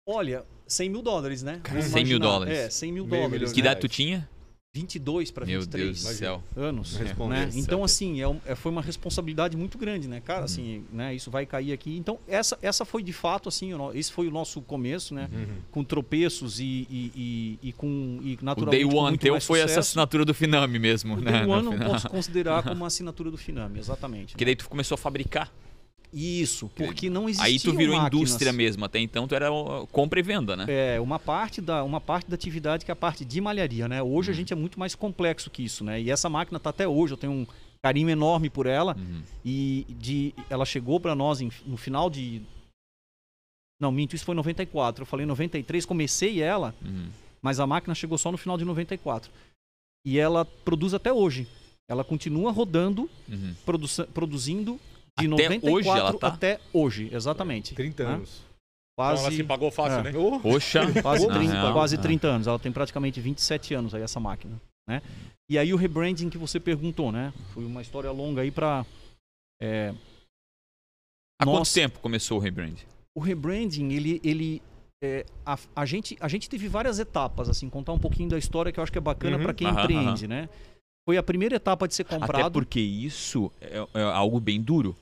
Olha, 0.07 0.45
100 0.67 0.89
mil 0.91 1.03
dólares, 1.03 1.43
né? 1.43 1.61
Cara, 1.63 1.79
Vamos 1.79 1.93
100 1.93 2.05
mil 2.05 2.19
dólares. 2.19 2.59
É, 2.59 2.71
100 2.71 2.93
mil 2.93 3.07
Meio 3.07 3.23
dólares. 3.25 3.49
Que 3.51 3.55
de 3.55 3.61
idade 3.61 3.81
tu 3.81 3.85
reais. 3.85 3.97
tinha? 3.97 4.29
22 4.75 5.31
para 5.31 5.47
Meu 5.47 5.61
23 5.61 5.85
Deus 5.87 6.03
do 6.03 6.19
céu. 6.19 6.43
anos. 6.57 6.99
Né? 6.99 7.49
Então, 7.55 7.85
assim, 7.85 8.21
é 8.21 8.27
um- 8.27 8.41
é- 8.45 8.57
foi 8.57 8.73
uma 8.73 8.83
responsabilidade 8.83 9.57
muito 9.57 9.79
grande, 9.79 10.09
né? 10.09 10.21
Cara, 10.21 10.47
assim, 10.47 10.83
né? 10.93 11.15
Isso 11.15 11.31
vai 11.31 11.47
cair 11.47 11.73
aqui. 11.73 11.97
Então, 11.97 12.19
essa, 12.27 12.59
essa 12.61 12.85
foi 12.85 13.01
de 13.01 13.13
fato, 13.13 13.49
assim, 13.49 13.73
o 13.73 13.93
esse 13.95 14.11
foi 14.13 14.27
o 14.27 14.33
nosso 14.33 14.61
começo, 14.61 15.15
né? 15.15 15.31
Uhum. 15.33 15.47
Com 15.71 15.85
tropeços 15.85 16.59
e, 16.59 16.65
e, 16.91 17.13
e, 17.63 17.69
e 17.69 17.73
com 17.73 18.19
e 18.21 18.35
O 18.35 18.45
naturalmente 18.45 18.83
Day 18.85 18.91
com 18.91 18.99
One 18.99 19.17
teu 19.17 19.41
foi 19.41 19.61
essa 19.61 19.79
assinatura 19.79 20.25
do 20.25 20.35
Finame 20.35 20.77
mesmo, 20.81 21.15
O 21.15 21.21
né? 21.21 21.31
Day 21.31 21.43
no 21.47 21.53
One 21.53 21.67
eu 21.67 21.73
final. 21.75 21.91
posso 21.91 22.09
considerar 22.11 22.65
como 22.65 22.75
uma 22.75 22.89
assinatura 22.89 23.31
do 23.31 23.37
Finame, 23.39 23.79
exatamente. 23.79 24.33
Porque 24.33 24.45
né? 24.45 24.47
daí 24.49 24.57
tu 24.57 24.69
começou 24.69 24.97
a 24.97 24.99
fabricar. 24.99 25.53
Isso, 26.15 26.71
porque 26.77 27.11
não 27.11 27.29
existia 27.29 27.45
Aí 27.47 27.59
tu 27.59 27.77
virou 27.77 27.97
máquinas. 27.97 28.23
indústria 28.23 28.53
mesmo. 28.53 28.85
Até 28.85 29.01
então 29.01 29.27
tu 29.27 29.35
era 29.35 29.49
compra 29.91 30.21
e 30.21 30.23
venda, 30.23 30.55
né? 30.57 30.67
É, 30.69 31.01
uma 31.01 31.19
parte, 31.19 31.61
da, 31.61 31.83
uma 31.83 32.01
parte 32.01 32.29
da 32.31 32.35
atividade 32.37 32.85
que 32.85 32.91
é 32.91 32.95
a 32.95 32.97
parte 32.97 33.25
de 33.25 33.41
malharia, 33.41 33.89
né? 33.89 34.01
Hoje 34.03 34.31
Uhum. 34.31 34.35
a 34.35 34.37
gente 34.37 34.53
é 34.53 34.57
muito 34.57 34.79
mais 34.79 34.95
complexo 34.95 35.51
que 35.51 35.65
isso, 35.65 35.83
né? 35.83 36.01
E 36.01 36.11
essa 36.11 36.29
máquina 36.29 36.61
tá 36.61 36.71
até 36.71 36.87
hoje, 36.87 37.15
eu 37.15 37.19
tenho 37.19 37.33
um 37.33 37.47
carinho 37.83 38.09
enorme 38.09 38.49
por 38.49 38.67
ela. 38.67 38.97
Uhum. 38.97 39.23
E 39.45 39.85
de, 39.91 40.33
ela 40.49 40.65
chegou 40.65 41.01
para 41.01 41.15
nós 41.17 41.41
em- 41.41 41.51
no 41.67 41.77
final 41.77 42.09
de. 42.09 42.41
Não, 43.81 43.91
minto, 43.91 44.15
isso 44.15 44.25
foi 44.25 44.35
em 44.35 44.37
94. 44.37 45.03
Eu 45.03 45.07
falei 45.07 45.25
em 45.25 45.29
93, 45.29 45.85
comecei 45.85 46.41
ela, 46.41 46.75
Uhum. 46.81 47.09
mas 47.43 47.59
a 47.59 47.67
máquina 47.67 47.95
chegou 47.95 48.17
só 48.17 48.31
no 48.31 48.39
final 48.39 48.57
de 48.57 48.65
94. 48.65 49.31
E 50.07 50.19
ela 50.19 50.45
produz 50.45 50.95
até 50.95 51.13
hoje. 51.13 51.47
Ela 51.91 52.05
continua 52.05 52.53
rodando, 52.53 53.11
Uhum. 53.29 53.55
produza- 53.67 54.07
produzindo 54.15 54.79
de 55.19 55.27
Até 55.27 55.49
94 55.49 55.73
hoje 55.77 55.89
ela 55.89 56.13
tá? 56.19 56.27
até 56.29 56.61
hoje, 56.73 57.09
exatamente. 57.13 57.75
30 57.75 58.05
né? 58.05 58.11
anos. 58.15 58.43
Então 58.97 59.07
ela 59.11 59.21
Quase, 59.21 59.37
se 59.37 59.45
pagou 59.45 59.71
fácil, 59.71 59.99
É. 59.99 60.03
né? 60.13 60.19
Oh, 60.19 60.39
Poxa. 60.41 60.81
quase, 61.03 61.27
na 61.27 61.35
30, 61.35 61.53
real, 61.53 61.73
quase 61.73 61.97
é. 61.97 61.99
30 61.99 62.27
anos. 62.29 62.47
Ela 62.47 62.59
tem 62.59 62.71
praticamente 62.73 63.21
27 63.21 63.75
anos 63.75 63.95
aí, 63.95 64.03
essa 64.03 64.21
máquina. 64.21 64.61
Né? 64.89 65.03
E 65.51 65.59
aí 65.59 65.73
o 65.73 65.77
rebranding 65.77 66.29
que 66.31 66.39
você 66.39 66.61
perguntou, 66.61 67.11
né? 67.11 67.33
Foi 67.53 67.65
uma 67.65 67.83
história 67.83 68.11
longa 68.11 68.43
aí 68.43 68.51
para 68.51 68.85
Há 71.41 71.45
quanto 71.45 71.59
Nossa. 71.59 71.75
tempo 71.75 71.99
começou 72.01 72.39
o 72.39 72.41
rebrand? 72.41 72.75
o 73.17 73.21
rebranding, 73.21 73.93
ele, 73.93 74.21
ele 74.25 74.61
é, 75.03 75.25
a, 75.47 75.57
a 75.77 75.87
gente, 75.87 76.17
a 76.21 76.27
gente 76.27 76.49
teve 76.51 76.67
várias 76.67 76.99
etapas, 76.99 77.49
assim, 77.49 77.71
contar 77.71 77.93
um 77.93 77.99
pouquinho 77.99 78.29
da 78.29 78.37
história 78.39 78.73
que 78.73 78.79
eu 78.81 78.83
acho 78.83 78.91
que 78.91 78.99
é 78.99 79.01
bacana 79.01 79.37
Uhum. 79.37 79.43
para 79.45 79.55
quem 79.55 79.69
Aham, 79.69 79.83
empreende, 79.83 80.27
né? 80.27 80.49
Foi 81.09 81.17
a 81.17 81.23
primeira 81.23 81.55
etapa 81.57 81.87
de 81.87 81.95
ser 81.95 82.03
Até 82.03 82.19
comprado. 82.19 82.53
porque 82.53 82.81
isso 82.81 83.53
é, 83.61 83.87
é 83.95 84.03
algo 84.03 84.41
bem 84.41 84.61
duro. 84.61 84.97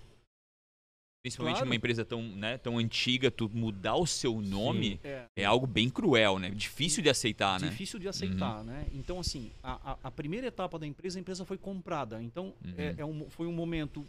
Principalmente 1.23 1.55
Claro. 1.59 1.67
numa 1.67 1.77
empresa 1.77 2.05
tão, 2.05 2.21
né, 2.21 2.59
tão 2.59 2.79
antiga, 2.79 3.31
tu 3.31 3.49
mudar 3.49 3.95
o 3.95 4.05
seu 4.07 4.41
nome 4.41 4.99
É, 5.05 5.27
é 5.37 5.45
algo 5.45 5.69
bem 5.69 5.89
cruel, 5.89 6.39
né? 6.41 6.51
Difícil 6.51 7.01
de 7.01 7.09
aceitar, 7.09 7.61
né? 7.61 7.69
difícil 7.69 8.01
de 8.01 8.09
aceitar, 8.09 8.65
né? 8.65 8.89
Então, 8.93 9.21
assim, 9.21 9.53
a, 9.63 9.97
a, 10.03 10.11
primeira 10.11 10.49
etapa 10.49 10.81
da 10.81 10.87
empresa, 10.87 11.19
a 11.19 11.21
empresa 11.21 11.45
foi 11.45 11.57
comprada. 11.57 12.21
Então, 12.21 12.53
Uhum. 12.65 12.75
é, 12.77 12.95
é 12.99 13.05
um, 13.05 13.31
foi 13.31 13.47
um 13.47 13.53
momento 13.53 14.05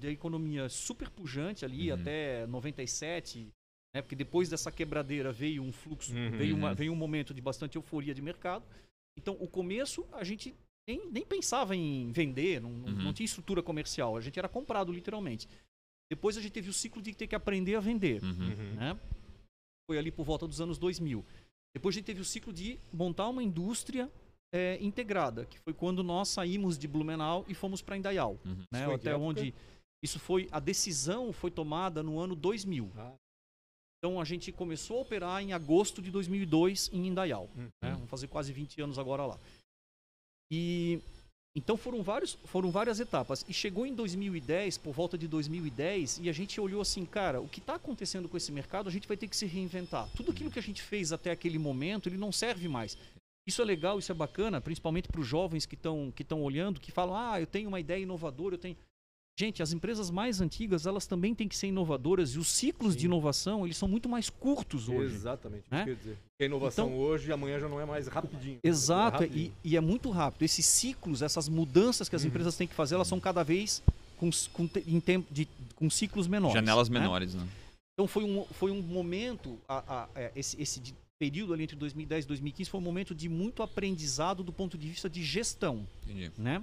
da 0.00 0.10
economia 0.10 0.68
super 0.68 1.08
pujante 1.08 1.64
ali, 1.64 1.90
Uhum. 1.90 1.98
até 1.98 2.46
97, 2.46 3.48
né? 3.94 4.02
Porque 4.02 4.14
depois 4.16 4.50
dessa 4.50 4.70
quebradeira 4.70 5.32
veio 5.32 5.62
um 5.62 5.72
fluxo, 5.72 6.14
Uhum. 6.14 6.30
veio, 6.36 6.56
uma, 6.56 6.68
Uhum. 6.70 6.74
veio 6.74 6.92
um 6.92 6.96
momento 6.96 7.32
de 7.32 7.40
bastante 7.40 7.76
euforia 7.76 8.12
de 8.14 8.20
mercado. 8.20 8.66
Então, 9.18 9.34
o 9.40 9.48
começo, 9.48 10.06
a 10.12 10.24
gente 10.24 10.54
nem, 10.86 11.10
nem 11.10 11.24
pensava 11.24 11.74
em 11.74 12.12
vender, 12.12 12.60
não, 12.60 12.70
não- 12.70 12.88
Uhum. 12.88 13.02
não 13.04 13.12
tinha 13.14 13.24
estrutura 13.24 13.62
comercial, 13.62 14.14
a 14.14 14.20
gente 14.20 14.38
era 14.38 14.48
comprado 14.48 14.92
literalmente. 14.92 15.48
Depois 16.10 16.36
a 16.36 16.40
gente 16.40 16.52
teve 16.52 16.70
o 16.70 16.72
ciclo 16.72 17.02
de 17.02 17.14
ter 17.14 17.26
que 17.26 17.34
aprender 17.34 17.74
a 17.74 17.80
vender 17.80 18.22
Uhum. 18.22 18.30
Uhum. 18.30 18.74
né? 18.74 19.00
Foi 19.88 19.98
ali 19.98 20.10
por 20.10 20.24
volta 20.24 20.46
dos 20.46 20.60
anos 20.60 20.78
2000. 20.78 21.24
Depois 21.74 21.94
a 21.94 21.98
gente 21.98 22.06
teve 22.06 22.20
o 22.20 22.24
ciclo 22.24 22.52
de 22.52 22.78
montar 22.92 23.28
uma 23.28 23.42
indústria 23.42 24.10
é, 24.52 24.78
integrada, 24.82 25.44
que 25.44 25.58
foi 25.60 25.74
quando 25.74 26.02
nós 26.02 26.28
saímos 26.28 26.78
de 26.78 26.88
Blumenau 26.88 27.44
e 27.48 27.54
fomos 27.54 27.82
para 27.82 27.96
Indaial, 27.96 28.38
Uhum. 28.44 28.64
né? 28.72 28.94
Até 28.94 29.14
onde 29.16 29.54
isso 30.02 30.18
foi 30.18 30.48
a 30.50 30.58
decisão 30.60 31.32
foi 31.32 31.50
tomada 31.50 32.02
no 32.02 32.18
ano 32.18 32.34
2000. 32.34 32.90
Ah. 32.96 33.12
Então 33.98 34.20
a 34.20 34.24
gente 34.24 34.50
começou 34.52 34.98
a 34.98 35.02
operar 35.02 35.42
em 35.42 35.52
agosto 35.52 36.00
de 36.00 36.10
2002 36.10 36.88
em 36.92 37.06
Indaial, 37.08 37.50
Uhum. 37.54 37.68
né? 37.82 37.92
Vamos 37.92 38.08
fazer 38.08 38.28
quase 38.28 38.52
20 38.52 38.80
anos 38.80 38.98
agora 38.98 39.26
lá. 39.26 39.38
E 40.50 41.00
então 41.58 41.76
foram 41.76 42.02
vários, 42.02 42.38
foram 42.44 42.70
várias 42.70 43.00
etapas 43.00 43.44
e 43.48 43.52
chegou 43.52 43.84
em 43.84 43.92
2010, 43.92 44.78
por 44.78 44.92
volta 44.92 45.18
de 45.18 45.26
2010, 45.26 46.20
e 46.22 46.28
a 46.28 46.32
gente 46.32 46.60
olhou 46.60 46.80
assim, 46.80 47.04
cara, 47.04 47.40
o 47.40 47.48
que 47.48 47.58
está 47.58 47.74
acontecendo 47.74 48.28
com 48.28 48.36
esse 48.36 48.52
mercado, 48.52 48.88
a 48.88 48.92
gente 48.92 49.08
vai 49.08 49.16
ter 49.16 49.26
que 49.26 49.36
se 49.36 49.44
reinventar. 49.44 50.08
Tudo 50.16 50.30
aquilo 50.30 50.50
que 50.50 50.58
a 50.58 50.62
gente 50.62 50.80
fez 50.80 51.12
até 51.12 51.32
aquele 51.32 51.58
momento, 51.58 52.08
ele 52.08 52.16
não 52.16 52.30
serve 52.30 52.68
mais. 52.68 52.96
Isso 53.46 53.60
é 53.60 53.64
legal, 53.64 53.98
isso 53.98 54.12
é 54.12 54.14
bacana, 54.14 54.60
principalmente 54.60 55.08
para 55.08 55.20
os 55.20 55.26
jovens 55.26 55.66
que 55.66 55.74
estão 55.74 56.12
que 56.14 56.22
estão 56.22 56.42
olhando, 56.42 56.78
que 56.78 56.92
falam, 56.92 57.16
ah, 57.16 57.40
eu 57.40 57.46
tenho 57.46 57.68
uma 57.68 57.80
ideia 57.80 58.02
inovadora, 58.02 58.54
eu 58.54 58.58
tenho 58.58 58.76
Gente, 59.38 59.62
as 59.62 59.72
empresas 59.72 60.10
mais 60.10 60.40
antigas, 60.40 60.84
elas 60.84 61.06
também 61.06 61.32
têm 61.32 61.46
que 61.46 61.56
ser 61.56 61.68
inovadoras 61.68 62.30
e 62.30 62.40
os 62.40 62.48
ciclos 62.48 62.94
Sim. 62.94 62.98
de 62.98 63.06
inovação, 63.06 63.64
eles 63.64 63.76
são 63.76 63.86
muito 63.88 64.08
mais 64.08 64.28
curtos 64.28 64.88
hoje. 64.88 65.14
Exatamente. 65.14 65.62
né? 65.70 65.84
Quer 65.84 65.94
dizer. 65.94 66.18
que 66.36 66.42
A 66.42 66.46
inovação 66.46 66.88
Então- 66.88 66.98
hoje, 66.98 67.30
amanhã 67.30 67.60
já 67.60 67.68
não 67.68 67.80
é 67.80 67.84
mais 67.84 68.08
rapidinho. 68.08 68.58
Exato, 68.64 69.22
É 69.22 69.26
e, 69.26 69.28
rapidinho. 69.28 69.52
e 69.62 69.76
é 69.76 69.80
muito 69.80 70.10
rápido. 70.10 70.42
Esses 70.42 70.66
ciclos, 70.66 71.22
essas 71.22 71.48
mudanças 71.48 72.08
que 72.08 72.16
as 72.16 72.22
Uhum. 72.22 72.28
empresas 72.30 72.56
têm 72.56 72.66
que 72.66 72.74
fazer, 72.74 72.96
elas 72.96 73.06
são 73.06 73.20
cada 73.20 73.44
vez 73.44 73.80
com, 74.16 74.28
com, 74.52 74.66
te- 74.66 74.82
em 74.88 74.98
tempo 74.98 75.32
de, 75.32 75.46
com 75.76 75.88
ciclos 75.88 76.26
menores. 76.26 76.54
Janelas 76.54 76.88
né? 76.88 76.98
menores, 76.98 77.32
né? 77.36 77.46
Então 77.94 78.08
foi 78.08 78.24
um, 78.24 78.44
foi 78.54 78.72
um 78.72 78.82
momento, 78.82 79.56
a- 79.68 79.84
a- 80.02 80.08
é, 80.16 80.32
esse, 80.34 80.60
esse 80.60 80.82
período 81.16 81.52
ali 81.52 81.62
entre 81.62 81.76
2010 81.76 82.24
e 82.24 82.28
2015 82.28 82.68
foi 82.70 82.80
um 82.80 82.82
momento 82.82 83.14
de 83.14 83.28
muito 83.28 83.62
aprendizado 83.62 84.42
do 84.42 84.52
ponto 84.52 84.76
de 84.76 84.88
vista 84.88 85.08
de 85.08 85.22
gestão, 85.22 85.86
Entendi. 86.04 86.32
né? 86.36 86.60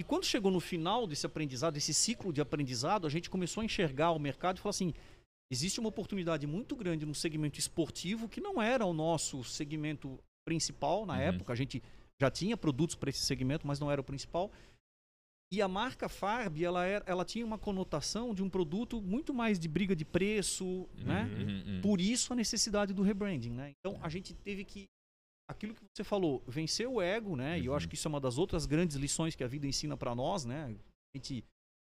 E 0.00 0.02
quando 0.02 0.24
chegou 0.24 0.50
no 0.50 0.60
final 0.60 1.06
desse 1.06 1.26
aprendizado, 1.26 1.74
desse 1.74 1.92
ciclo 1.92 2.32
de 2.32 2.40
aprendizado, 2.40 3.06
a 3.06 3.10
gente 3.10 3.28
começou 3.28 3.60
a 3.60 3.64
enxergar 3.66 4.12
o 4.12 4.18
mercado 4.18 4.56
e 4.56 4.60
falou 4.60 4.70
assim, 4.70 4.94
existe 5.52 5.78
uma 5.78 5.90
oportunidade 5.90 6.46
muito 6.46 6.74
grande 6.74 7.04
no 7.04 7.14
segmento 7.14 7.58
esportivo 7.58 8.26
que 8.26 8.40
não 8.40 8.62
era 8.62 8.86
o 8.86 8.94
nosso 8.94 9.44
segmento 9.44 10.18
principal 10.48 11.04
na 11.04 11.16
Uhum. 11.16 11.20
época, 11.20 11.52
a 11.52 11.56
gente 11.56 11.82
já 12.18 12.30
tinha 12.30 12.56
produtos 12.56 12.96
para 12.96 13.10
esse 13.10 13.20
segmento, 13.26 13.66
mas 13.66 13.78
não 13.78 13.90
era 13.90 14.00
o 14.00 14.04
principal. 14.04 14.50
E 15.52 15.60
a 15.60 15.68
marca 15.68 16.08
Farb, 16.08 16.64
ela, 16.64 16.86
era, 16.86 17.04
ela 17.06 17.24
tinha 17.24 17.44
uma 17.44 17.58
conotação 17.58 18.34
de 18.34 18.42
um 18.42 18.48
produto 18.48 19.02
muito 19.02 19.34
mais 19.34 19.58
de 19.58 19.68
briga 19.68 19.94
de 19.94 20.06
preço, 20.06 20.88
né? 20.96 21.24
Uhum. 21.24 21.42
Uhum, 21.42 21.74
uhum. 21.74 21.80
Por 21.82 22.00
isso 22.00 22.32
a 22.32 22.36
necessidade 22.36 22.94
do 22.94 23.02
rebranding, 23.02 23.50
né? 23.50 23.72
Então 23.78 23.98
a 24.02 24.08
gente 24.08 24.32
teve 24.32 24.64
que 24.64 24.86
aquilo 25.50 25.74
que 25.74 25.80
você 25.94 26.04
falou, 26.04 26.42
vencer 26.46 26.86
o 26.88 27.00
ego, 27.02 27.36
né? 27.36 27.58
E 27.58 27.66
eu 27.66 27.72
Uhum. 27.72 27.76
acho 27.76 27.88
que 27.88 27.94
isso 27.94 28.06
é 28.06 28.10
uma 28.10 28.20
das 28.20 28.38
outras 28.38 28.66
grandes 28.66 28.96
lições 28.96 29.34
que 29.34 29.44
a 29.44 29.46
vida 29.48 29.66
ensina 29.66 29.96
para 29.96 30.14
nós, 30.14 30.44
né? 30.44 30.64
A 31.14 31.18
gente 31.18 31.44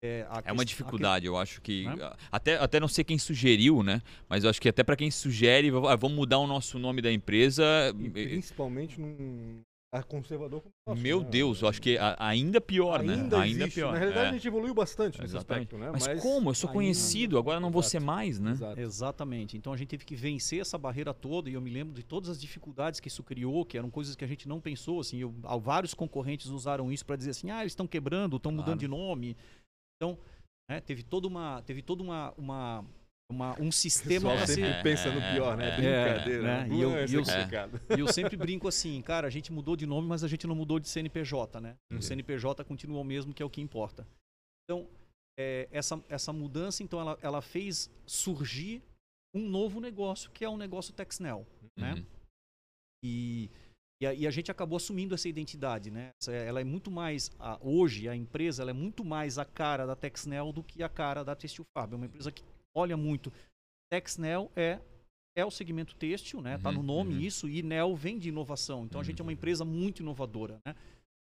é, 0.03 0.25
É 0.45 0.53
uma 0.53 0.65
dificuldade, 0.65 1.27
eu 1.27 1.37
acho 1.37 1.61
que. 1.61 1.85
Né? 1.85 1.97
Até, 2.31 2.57
até 2.57 2.79
não 2.79 2.87
sei 2.87 3.03
quem 3.03 3.19
sugeriu, 3.19 3.83
né? 3.83 4.01
Mas 4.29 4.45
eu 4.45 4.51
acho 4.51 4.61
que 4.61 4.69
até 4.69 4.85
para 4.85 4.95
quem 4.97 5.11
sugere, 5.11 5.71
ah, 5.89 5.97
vamos 5.97 6.17
mudar 6.17 6.39
o 6.39 6.47
nosso 6.47 6.79
nome 6.79 7.03
da 7.03 7.11
empresa. 7.13 7.65
E 7.99 8.09
principalmente 8.09 9.01
num 9.01 9.61
a 9.91 10.03
conservador 10.03 10.61
como 10.61 10.73
nosso, 10.87 11.01
Meu 11.03 11.21
né? 11.23 11.29
Deus, 11.31 11.63
eu 11.63 11.69
acho 11.69 11.81
que 11.81 11.97
ainda 12.19 12.61
pior, 12.61 13.01
ainda 13.01 13.17
né? 13.39 13.45
Ainda 13.45 13.47
existe. 13.63 13.75
pior. 13.77 13.93
Na 13.93 13.99
realidade, 13.99 14.27
é. 14.27 14.29
a 14.29 14.33
gente 14.33 14.47
evoluiu 14.47 14.75
bastante 14.75 15.19
nesse 15.19 15.35
Exatamente. 15.35 15.75
aspecto, 15.75 15.79
né? 15.79 15.91
Mas, 15.91 16.23
como? 16.23 16.51
Eu 16.51 16.55
sou 16.55 16.69
ainda- 16.69 16.75
conhecido, 16.79 17.39
agora 17.39 17.59
não 17.59 17.71
vou 17.71 17.81
Exato. 17.81 17.91
ser 17.93 18.01
mais, 18.01 18.39
né? 18.39 18.51
Exato. 18.53 18.81
Exatamente. 18.81 19.57
Então 19.57 19.73
a 19.73 19.77
gente 19.79 19.89
teve 19.89 20.05
que 20.05 20.15
vencer 20.15 20.61
essa 20.61 20.77
barreira 20.77 21.15
toda 21.15 21.49
e 21.49 21.55
eu 21.55 21.61
me 21.61 21.71
lembro 21.71 21.95
de 21.95 22.03
todas 22.03 22.29
as 22.29 22.39
dificuldades 22.41 23.01
que 23.01 23.09
isso 23.09 23.23
criou, 23.23 23.65
que 23.65 23.79
eram 23.79 23.91
coisas 23.91 24.15
que 24.15 24.25
a 24.25 24.29
gente 24.29 24.47
não 24.47 24.61
pensou. 24.61 25.01
Assim, 25.01 25.19
eu, 25.19 25.35
ah, 25.45 25.57
vários 25.57 25.95
concorrentes 25.95 26.49
usaram 26.49 26.93
isso 26.93 27.07
para 27.07 27.17
dizer 27.17 27.31
assim, 27.31 27.51
ah, 27.51 27.61
eles 27.63 27.73
estão 27.73 27.87
quebrando, 27.87 28.37
estão 28.37 28.53
Claro. 28.53 28.65
mudando 28.67 28.81
de 28.81 28.89
nome. 28.89 29.37
Então, 29.97 30.19
né, 30.71 30.81
teve 30.81 31.03
toda 31.03 31.27
uma, 31.27 31.63
teve 31.63 31.81
toda 31.81 32.03
uma, 32.03 32.35
uma, 32.37 32.85
uma- 33.31 33.61
um 33.61 33.69
O 33.69 33.73
sistema 33.73 34.31
pessoal 34.31 34.37
para 34.39 34.47
sempre 34.47 34.73
ser. 34.73 34.83
pensa 34.83 35.13
no 35.13 35.21
pior, 35.21 35.57
né? 35.57 35.69
É, 35.69 35.77
Brincadeira. 36.13 36.43
né? 36.43 36.67
né? 36.69 36.75
E 36.75 36.81
eu- 36.81 36.97
é 36.97 37.07
e 37.07 37.15
eu- 37.15 37.23
complicado. 37.25 37.81
E 37.97 38.01
eu 38.01 38.09
sempre 38.13 38.37
brinco 38.37 38.67
assim, 38.67 39.01
cara, 39.03 39.27
a 39.27 39.31
gente 39.31 39.53
mudou 39.53 39.77
de 39.77 39.87
nome, 39.87 40.09
mas 40.09 40.25
a 40.25 40.29
gente 40.29 40.47
não 40.47 40.55
mudou 40.55 40.79
de 40.81 40.89
CNPJ, 40.89 41.61
né? 41.61 41.77
Uhum. 41.93 41.99
O 41.99 42.03
CNPJ 42.03 42.65
continua 42.65 43.01
o 43.01 43.05
mesmo, 43.05 43.35
que 43.35 43.43
é 43.43 43.47
o 43.47 43.51
que 43.51 43.61
importa. 43.61 44.07
Então, 44.65 44.89
é, 45.39 45.69
essa, 45.71 46.03
essa 46.09 46.33
mudança, 46.33 46.83
então, 46.83 47.01
ela, 47.01 47.19
ela 47.23 47.43
fez 47.43 47.91
surgir 48.07 48.83
um 49.35 49.47
novo 49.47 49.79
negócio, 49.81 50.31
que 50.31 50.45
é 50.45 50.49
o 50.49 50.57
negócio 50.57 50.95
Texnel, 50.95 51.47
né? 51.77 51.95
Uhum. 51.95 52.05
E, 53.05 53.51
e, 54.03 54.07
a, 54.07 54.15
e 54.15 54.27
a 54.27 54.31
gente 54.31 54.51
acabou 54.51 54.77
assumindo 54.79 55.15
essa 55.15 55.29
identidade, 55.29 55.91
né? 55.91 56.11
Ela 56.27 56.61
é 56.63 56.65
muito 56.65 56.91
mais, 56.91 57.31
a- 57.39 57.59
hoje, 57.61 58.09
a 58.09 58.17
empresa, 58.17 58.63
ela 58.63 58.71
é 58.71 58.75
muito 58.75 59.05
mais 59.05 59.39
a 59.39 59.45
cara 59.45 59.87
da 59.87 59.95
Texnel 59.95 60.51
do 60.53 60.63
que 60.63 60.83
a 60.83 60.89
cara 60.89 61.23
da 61.23 61.37
Textil 61.37 61.65
Fab. 61.77 61.93
É 61.93 61.97
uma 61.97 62.07
empresa 62.07 62.33
que 62.33 62.43
olha 62.79 62.97
muito. 62.97 63.33
Texnel 63.91 64.51
é 64.57 64.79
é 65.37 65.45
o 65.45 65.51
segmento 65.53 65.95
têxtil, 65.95 66.41
né? 66.41 66.59
Tá 66.59 66.69
Uhum, 66.71 66.77
no 66.77 66.83
nome 66.83 67.15
uhum. 67.15 67.21
isso 67.21 67.49
e 67.49 67.63
Nel 67.63 67.95
vem 67.95 68.19
de 68.19 68.29
inovação. 68.29 68.85
Então 68.85 69.01
a 69.01 69.05
gente 69.05 69.21
é 69.21 69.23
uma 69.23 69.29
Uhum. 69.29 69.35
empresa 69.35 69.65
muito 69.65 70.01
inovadora, 70.03 70.59
né? 70.67 70.75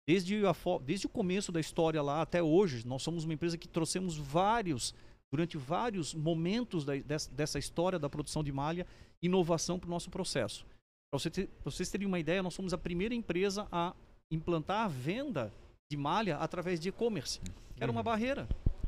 Desde, 0.06 0.44
a, 0.44 0.52
desde 0.84 1.06
o 1.06 1.08
começo 1.08 1.50
da 1.50 1.58
história 1.60 2.02
lá 2.02 2.20
até 2.20 2.42
hoje, 2.42 2.86
nós 2.86 3.02
somos 3.02 3.24
uma 3.24 3.32
empresa 3.32 3.56
que 3.56 3.66
trouxemos 3.66 4.18
vários, 4.18 4.94
durante 5.32 5.56
vários 5.56 6.12
momentos 6.12 6.84
da- 6.84 6.96
des- 6.96 7.28
dessa 7.28 7.58
história 7.58 7.98
da 7.98 8.10
produção 8.10 8.44
de 8.44 8.52
malha, 8.52 8.86
inovação 9.22 9.78
para 9.78 9.86
o 9.86 9.90
nosso 9.90 10.10
processo. 10.10 10.66
Para 11.10 11.18
você 11.18 11.30
ter- 11.30 11.48
vocês 11.64 11.88
terem 11.88 12.06
uma 12.06 12.18
ideia, 12.18 12.42
nós 12.42 12.52
somos 12.52 12.74
a 12.74 12.78
primeira 12.78 13.14
empresa 13.14 13.66
a 13.72 13.94
implantar 14.30 14.84
a 14.84 14.88
venda 14.88 15.50
de 15.90 15.96
malha 15.96 16.36
através 16.36 16.78
de 16.80 16.90
e-commerce, 16.90 17.40
era 17.80 17.90
uma 17.90 18.00
Uhum. 18.00 18.04
barreira. 18.04 18.46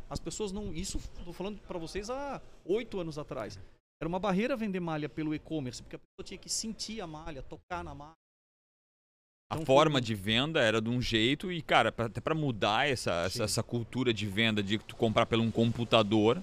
As 0.09 0.21
pessoas 0.21 0.53
não. 0.53 0.73
Isso 0.73 0.99
estou 0.99 1.33
falando 1.33 1.61
para 1.63 1.79
vocês 1.79 2.11
há 2.11 2.41
oito 2.65 3.01
anos 3.01 3.19
atrás. 3.19 3.59
Era 4.01 4.09
uma 4.09 4.19
barreira 4.19 4.57
vender 4.57 4.81
malha 4.81 5.09
pelo 5.09 5.35
e-commerce, 5.35 5.83
porque 5.83 5.97
a 5.97 5.99
pessoa 5.99 6.25
tinha 6.27 6.39
que 6.39 6.49
sentir 6.49 7.01
a 7.01 7.07
malha, 7.07 7.43
tocar 7.43 7.83
na 7.83 7.95
malha. 7.95 8.13
A 9.51 9.57
Então, 9.57 9.67
forma 9.67 9.95
foi- 9.95 10.01
de 10.01 10.15
venda 10.15 10.61
era 10.61 10.81
de 10.81 10.89
um 10.91 11.01
jeito 11.01 11.53
e, 11.53 11.63
cara, 11.63 11.93
pra- 11.93 12.07
até 12.07 12.21
para 12.21 12.35
mudar 12.35 12.89
essa, 12.89 13.13
essa, 13.25 13.45
essa 13.45 13.63
cultura 13.63 14.13
de 14.13 14.27
venda 14.27 14.63
de 14.63 14.79
tu 14.79 14.97
comprar 14.97 15.27
pelo 15.27 15.43
um 15.43 15.51
computador, 15.51 16.43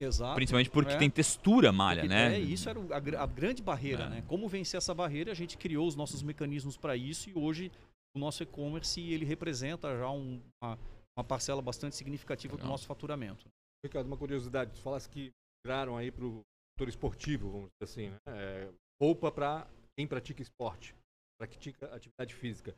Exato. 0.00 0.34
Principalmente 0.34 0.68
porque 0.68 0.94
É. 0.94 0.96
tem 0.98 1.08
textura 1.08 1.68
a 1.68 1.72
malha, 1.72 2.00
Porque, 2.02 2.12
né? 2.12 2.34
É, 2.34 2.38
isso 2.40 2.68
era 2.68 2.80
a, 2.92 3.22
a 3.22 3.26
grande 3.26 3.62
barreira, 3.62 4.02
É. 4.06 4.08
né? 4.10 4.24
Como 4.26 4.48
vencer 4.48 4.76
essa 4.78 4.92
barreira, 4.92 5.30
a 5.30 5.34
gente 5.34 5.56
criou 5.56 5.86
os 5.86 5.94
nossos 5.94 6.24
mecanismos 6.24 6.76
para 6.76 6.96
isso 6.96 7.30
e 7.30 7.38
hoje 7.38 7.70
o 8.12 8.18
nosso 8.18 8.42
e-commerce 8.42 9.00
ele 9.00 9.24
representa 9.24 9.96
já 9.96 10.10
um- 10.10 10.42
uma, 10.60 10.76
uma 11.16 11.24
parcela 11.24 11.60
bastante 11.60 11.96
significativa 11.96 12.54
do 12.54 12.60
Legal. 12.60 12.72
nosso 12.72 12.86
faturamento. 12.86 13.48
Ricardo, 13.84 14.06
uma 14.06 14.16
curiosidade. 14.16 14.72
Tu 14.72 14.80
falasse 14.80 15.08
que 15.08 15.32
migraram 15.64 15.96
aí 15.96 16.10
para 16.10 16.24
o 16.24 16.42
setor 16.72 16.88
esportivo, 16.88 17.50
vamos 17.50 17.70
dizer 17.70 17.84
assim, 17.84 18.10
né? 18.10 18.18
É, 18.26 18.72
roupa 19.00 19.30
para 19.30 19.68
quem 19.96 20.06
pratica 20.06 20.42
esporte, 20.42 20.94
pratica 21.38 21.94
atividade 21.94 22.34
física. 22.34 22.76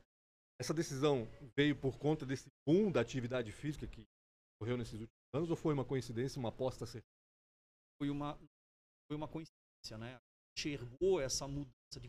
Essa 0.60 0.72
decisão 0.72 1.28
veio 1.56 1.76
por 1.76 1.98
conta 1.98 2.24
desse 2.24 2.48
boom 2.66 2.90
da 2.90 3.00
atividade 3.00 3.50
física 3.52 3.86
que 3.86 4.04
ocorreu 4.56 4.76
nesses 4.76 4.94
últimos 4.94 5.34
anos 5.34 5.50
ou 5.50 5.56
foi 5.56 5.74
uma 5.74 5.84
coincidência, 5.84 6.38
uma 6.38 6.48
aposta 6.48 6.86
certa? 6.86 7.06
Foi 8.00 8.08
uma, 8.10 8.36
foi 9.08 9.16
uma 9.16 9.28
coincidência, 9.28 9.98
né? 9.98 10.18
Enxergou 10.56 11.20
essa 11.20 11.46
mudança 11.46 12.00
de 12.00 12.08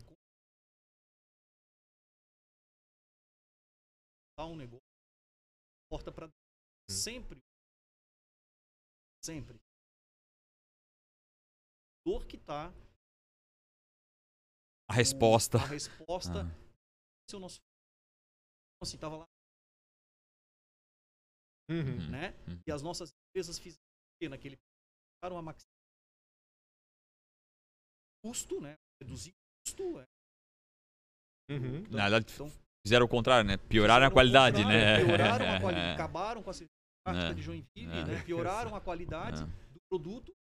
um 4.44 4.54
negócio 4.54 4.85
porta 5.96 6.12
para 6.12 6.28
sempre 6.90 7.40
sempre 9.24 9.58
dor 12.06 12.26
que 12.26 12.36
tá 12.38 12.70
A 14.88 14.92
resposta. 14.92 15.58
a 15.58 15.66
resposta 15.66 16.40
Ah. 16.42 17.30
se 17.30 17.34
o 17.36 17.40
nosso 17.40 17.56
Então, 18.76 18.82
assim 18.86 18.98
tava 18.98 19.16
lá 19.16 19.24
Uhum. 21.68 22.10
né 22.10 22.30
Uhum. 22.46 22.62
e 22.66 22.70
as 22.70 22.82
nossas 22.82 23.10
empresas 23.30 23.58
fizeram 23.58 24.30
naquele 24.30 24.56
fizeram 25.18 25.38
a 25.38 25.42
maxi 25.42 25.66
custo 28.22 28.60
né 28.60 28.76
reduzir 29.02 29.32
custo 29.64 29.98
é. 30.00 30.06
Uhum. 31.48 31.82
Na 31.90 32.08
verdade, 32.08 32.32
Então, 32.34 32.48
fizeram 32.86 33.04
o 33.04 33.08
contrário, 33.08 33.44
né? 33.48 33.56
Pioraram 33.56 34.06
a 34.06 34.08
Fizeram 34.08 34.12
o 34.12 34.14
qualidade, 34.14 34.56
contrário, 34.62 34.78
né? 34.78 35.04
Pioraram 35.04 35.56
a 35.56 35.60
qualidade, 35.60 35.94
acabaram 35.98 36.42
com 36.42 36.50
a 36.50 36.54
É. 37.30 37.34
de 37.34 37.42
Joinville, 37.42 37.98
É. 37.98 38.04
né? 38.04 38.24
Pioraram 38.24 38.74
a 38.76 38.80
qualidade 38.80 39.42
É. 39.42 39.46
do 39.74 39.80
produto. 39.88 40.32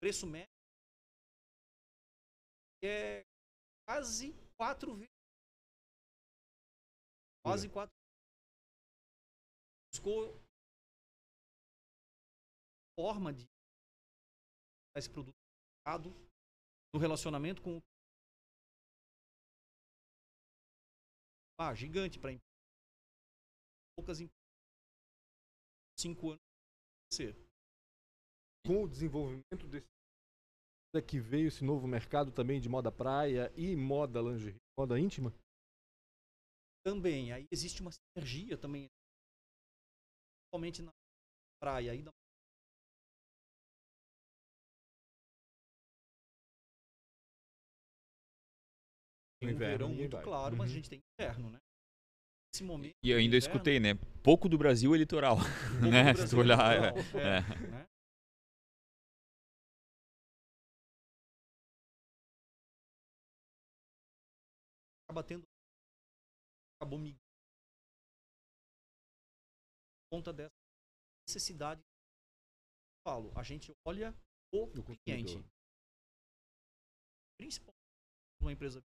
Preço 0.00 0.26
médio 0.26 0.48
é 2.84 3.22
quase 3.86 4.32
quatro 4.58 4.94
vezes. 4.96 5.14
Quase 7.44 7.68
quatro. 7.68 7.94
Buscou 9.92 10.34
forma 12.98 13.32
de 13.32 13.46
esse 14.96 15.10
produto 15.10 15.32
no 16.94 17.00
relacionamento 17.00 17.62
com 17.62 17.78
o 17.78 17.82
ah, 21.58 21.74
gigante 21.74 22.18
para 22.18 22.30
poucas 23.96 24.20
empresas 24.20 24.42
cinco 25.98 26.30
anos 26.30 26.40
ser 27.12 27.34
Com 28.66 28.84
o 28.84 28.88
desenvolvimento 28.88 29.68
desse 29.68 29.86
é 30.94 31.00
que 31.00 31.18
veio 31.18 31.48
esse 31.48 31.64
novo 31.64 31.86
mercado 31.86 32.30
também 32.30 32.60
de 32.60 32.68
moda 32.68 32.92
praia 32.92 33.50
e 33.56 33.74
moda 33.74 34.20
lingerie, 34.20 34.60
moda 34.78 34.98
íntima? 34.98 35.32
também. 36.82 37.32
Aí 37.32 37.46
existe 37.50 37.80
uma 37.80 37.90
sinergia 37.92 38.58
também. 38.58 38.88
Principalmente 40.40 40.82
na 40.82 40.92
praia 41.60 41.92
aí 41.92 42.02
da 42.02 42.10
tem 49.42 49.48
um 49.48 49.52
inverno, 49.52 49.78
verão 49.78 49.94
muito 49.94 50.12
vai. 50.16 50.24
claro, 50.24 50.56
mas 50.56 50.70
a 50.70 50.70
Uhum. 50.70 50.74
gente 50.76 50.88
tem 50.90 51.00
inverno, 51.18 51.50
né? 51.50 51.58
Nesse 52.54 52.64
momento. 52.64 52.94
E 53.02 53.10
eu 53.10 53.18
ainda 53.18 53.36
inverno, 53.36 53.54
escutei, 53.54 53.80
né? 53.80 53.94
Pouco 54.22 54.48
do 54.48 54.56
Brasil 54.58 54.94
é 54.94 54.98
litoral. 54.98 55.36
né? 55.82 56.14
Se 56.14 56.28
tu 56.30 56.36
é 56.36 56.38
olhar, 56.38 56.74
litoral, 56.74 57.20
é. 57.20 57.38
é, 57.38 57.68
né? 57.70 57.86
Acaba 65.04 65.22
tendo. 65.22 65.44
Acabou 66.76 66.98
migrando. 66.98 67.20
Por 70.10 70.18
conta 70.18 70.32
dessa 70.32 70.50
necessidade. 71.28 71.80
Falo, 73.06 73.32
a 73.36 73.42
gente 73.42 73.72
olha 73.86 74.14
o 74.54 74.66
Do 74.66 74.82
cliente. 74.84 75.36
Principalmente 77.38 77.82
uma 78.40 78.52
empresa 78.52 78.80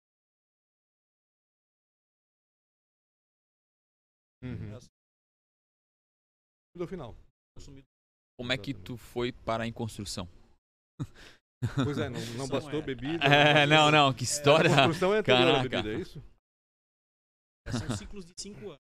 Uhum. 4.45 4.77
Essa. 4.77 4.89
Do 6.77 6.87
final. 6.87 7.15
Como 8.39 8.53
é 8.53 8.59
que 8.59 8.75
tu 8.75 8.97
foi 8.97 9.33
parar 9.33 9.67
em 9.67 9.73
construção? 9.73 10.29
Pois 11.83 11.97
é, 11.99 12.09
não, 12.11 12.21
não 12.37 12.49
bastou 12.49 12.81
é- 12.81 12.83
bebida. 12.83 13.25
É, 13.25 13.67
não, 13.67 13.91
não, 13.91 14.13
que 14.13 14.25
história. 14.25 14.71
A 14.71 14.77
construção 14.87 15.15
é 15.15 15.19
anterior 15.19 15.49
à 15.49 15.53
Caraca. 15.57 15.69
bebida, 15.69 15.95
é 15.97 16.01
isso? 16.01 16.23
É, 17.67 17.73
São 17.73 17.97
ciclos 17.97 18.25
de 18.27 18.35
cinco 18.37 18.67
anos. 18.71 18.79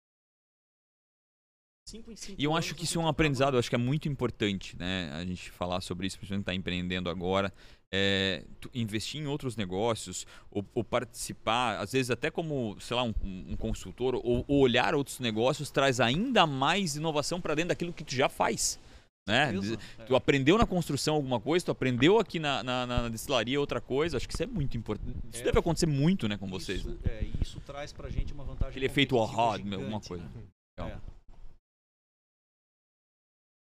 Cinco 1.85 2.11
em 2.11 2.16
cinco 2.16 2.41
E 2.41 2.45
eu 2.45 2.57
acho 2.57 2.74
que 2.74 2.85
isso 2.85 2.99
é 2.99 3.03
um 3.03 3.07
aprendizado, 3.09 3.55
eu 3.55 3.59
acho 3.59 3.68
que 3.68 3.74
é 3.74 3.78
muito 3.78 4.09
importante, 4.09 4.76
né? 4.78 5.11
A 5.12 5.24
gente 5.24 5.51
falar 5.51 5.80
sobre 5.82 6.07
isso, 6.07 6.16
principalmente 6.16 6.43
está 6.45 6.55
empreendendo 6.55 7.11
agora. 7.11 7.53
É, 7.93 8.43
investir 8.74 9.20
em 9.20 9.26
outros 9.26 9.55
negócios, 9.55 10.26
ou, 10.51 10.64
ou 10.74 10.82
participar, 10.82 11.78
às 11.78 11.93
vezes 11.93 12.11
até 12.11 12.28
como, 12.30 12.76
sei 12.80 12.97
lá, 12.97 13.05
um, 13.05 13.14
um 13.22 13.57
consultor, 13.57 14.16
ou, 14.16 14.45
ou 14.49 14.59
olhar 14.61 14.95
outros 14.95 15.20
negócios, 15.20 15.70
traz 15.70 16.01
ainda 16.01 16.47
mais 16.47 16.97
inovação 16.97 17.41
para 17.41 17.55
dentro 17.55 17.68
daquilo 17.68 17.93
que 17.93 18.03
tu 18.03 18.14
já 18.14 18.28
faz. 18.28 18.80
Né? 19.28 19.53
Beleza? 19.53 19.78
Tu 20.07 20.16
aprendeu 20.16 20.59
na 20.59 20.66
construção 20.66 21.14
alguma 21.14 21.39
coisa, 21.39 21.66
tu 21.66 21.70
aprendeu 21.70 22.18
aqui 22.18 22.39
na, 22.41 22.62
na, 22.64 22.87
na 22.87 23.09
destilaria 23.09 23.61
outra 23.61 23.80
coisa, 23.80 24.16
acho 24.16 24.26
que 24.26 24.35
isso 24.35 24.43
é 24.43 24.47
muito 24.47 24.76
importante. 24.76 25.16
Isso 25.32 25.43
É. 25.43 25.45
deve 25.45 25.59
acontecer 25.59 25.87
muito 25.87 26.26
né, 26.26 26.37
com 26.37 26.49
vocês. 26.49 26.80
Isso, 26.80 26.89
Né? 26.89 26.99
é, 27.05 27.26
isso 27.43 27.61
traz 27.61 27.93
pra 27.93 28.11
gente 28.11 28.32
uma 28.32 28.43
vantagem. 28.45 28.70
Aquele 28.70 28.87
efeito 28.87 29.18
ahá, 29.20 29.53
alguma 29.55 30.01
coisa. 30.01 30.24
né? 30.24 30.43
Legal. 30.78 30.97
É. 30.97 31.14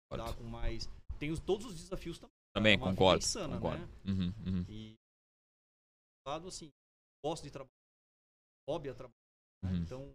Dá 0.09 0.33
com 0.33 0.43
mais. 0.43 0.87
Tem 1.19 1.31
os- 1.31 1.39
todos 1.39 1.65
os 1.65 1.75
desafios 1.75 2.17
também. 2.19 2.31
Também, 2.55 2.73
É 2.73 2.77
uma 2.77 2.85
vida 2.87 2.95
concordo. 2.99 3.23
insana, 3.23 3.55
concordo. 3.55 3.85
né? 3.85 3.89
Uhum, 4.05 4.33
uhum, 4.45 4.65
E 4.69 4.95
lado 6.25 6.47
assim, 6.47 6.71
gosto 7.23 7.43
de 7.43 7.51
trabalhar, 7.51 7.71
hobby 8.67 8.89
a 8.89 8.93
trabalhar. 8.93 9.15
né? 9.63 9.71
uhum. 9.71 9.77
Então, 9.83 10.13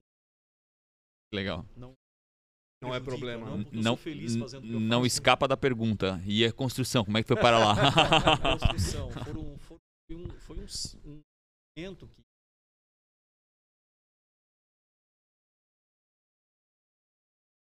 Legal. 1.33 1.65
Não 1.77 2.93
é 2.95 3.01
prejudica, 3.01 3.05
problema. 3.05 3.47
Não, 3.73 3.97
eu 3.97 4.61
Não, 4.63 4.81
não 4.81 5.07
escapa 5.07 5.47
da 5.47 5.57
pergunta. 5.57 6.21
E 6.27 6.45
a 6.45 6.53
construção, 6.53 7.05
como 7.05 7.17
é 7.17 7.23
que 7.23 7.29
foi 7.29 7.37
para 7.37 7.59
lá? 7.59 7.75
construção. 8.43 9.09
Foram, 9.25 9.59
foram- 9.61 9.81
foi 10.09 10.17
um, 10.17 10.31
foi 10.41 10.59
um, 10.59 10.67
um 11.13 11.21
momento 11.79 12.09
que 12.09 12.23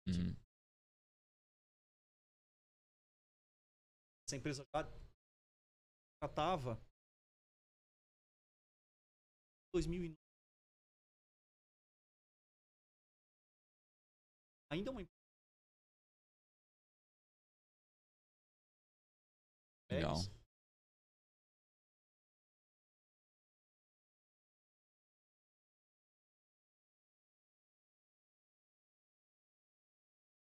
Uhum. 0.06 0.36
Essa 4.34 4.36
empresa 4.36 4.66
já 4.74 4.82
tratava 6.20 6.80
2009. 9.72 10.16
Ainda 14.70 14.90
é 14.90 14.92
uma 14.92 15.02
empresa. 15.02 15.14
Legal. 19.90 20.16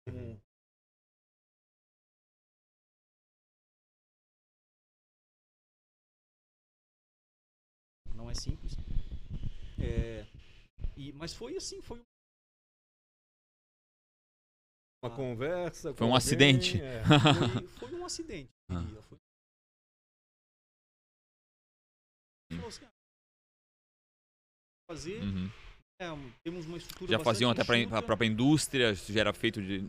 como 0.07 0.45
não 8.17 8.31
é 8.31 8.35
simples. 8.35 8.73
É, 9.79 10.25
e, 10.97 11.12
mas 11.12 11.33
foi 11.35 11.57
assim, 11.57 11.81
foi 11.83 12.01
Uma 15.05 15.12
Ah. 15.12 15.17
conversa. 15.17 15.95
Foi 15.95 16.07
um 16.07 16.11
alguém, 16.11 16.17
acidente. 16.17 16.81
é. 16.81 17.03
foi, 17.79 17.89
foi 17.91 17.99
um 18.01 18.05
acidente, 18.05 18.51
Ah. 18.71 18.83
Foi... 19.09 19.19
Assim, 22.67 22.85
ah, 22.85 22.91
fazer 24.91 25.23
Uhum. 25.23 25.49
É, 26.01 26.07
temos 26.45 26.67
uma 26.67 26.77
estrutura 26.77 27.11
Já 27.12 27.19
faziam 27.25 27.51
até 27.51 27.64
para 27.64 27.99
a 27.99 28.03
própria 28.03 28.27
indústria, 28.27 28.93
isso 28.93 29.12
já 29.12 29.21
era 29.21 29.33
feito 29.33 29.62
de. 29.62 29.81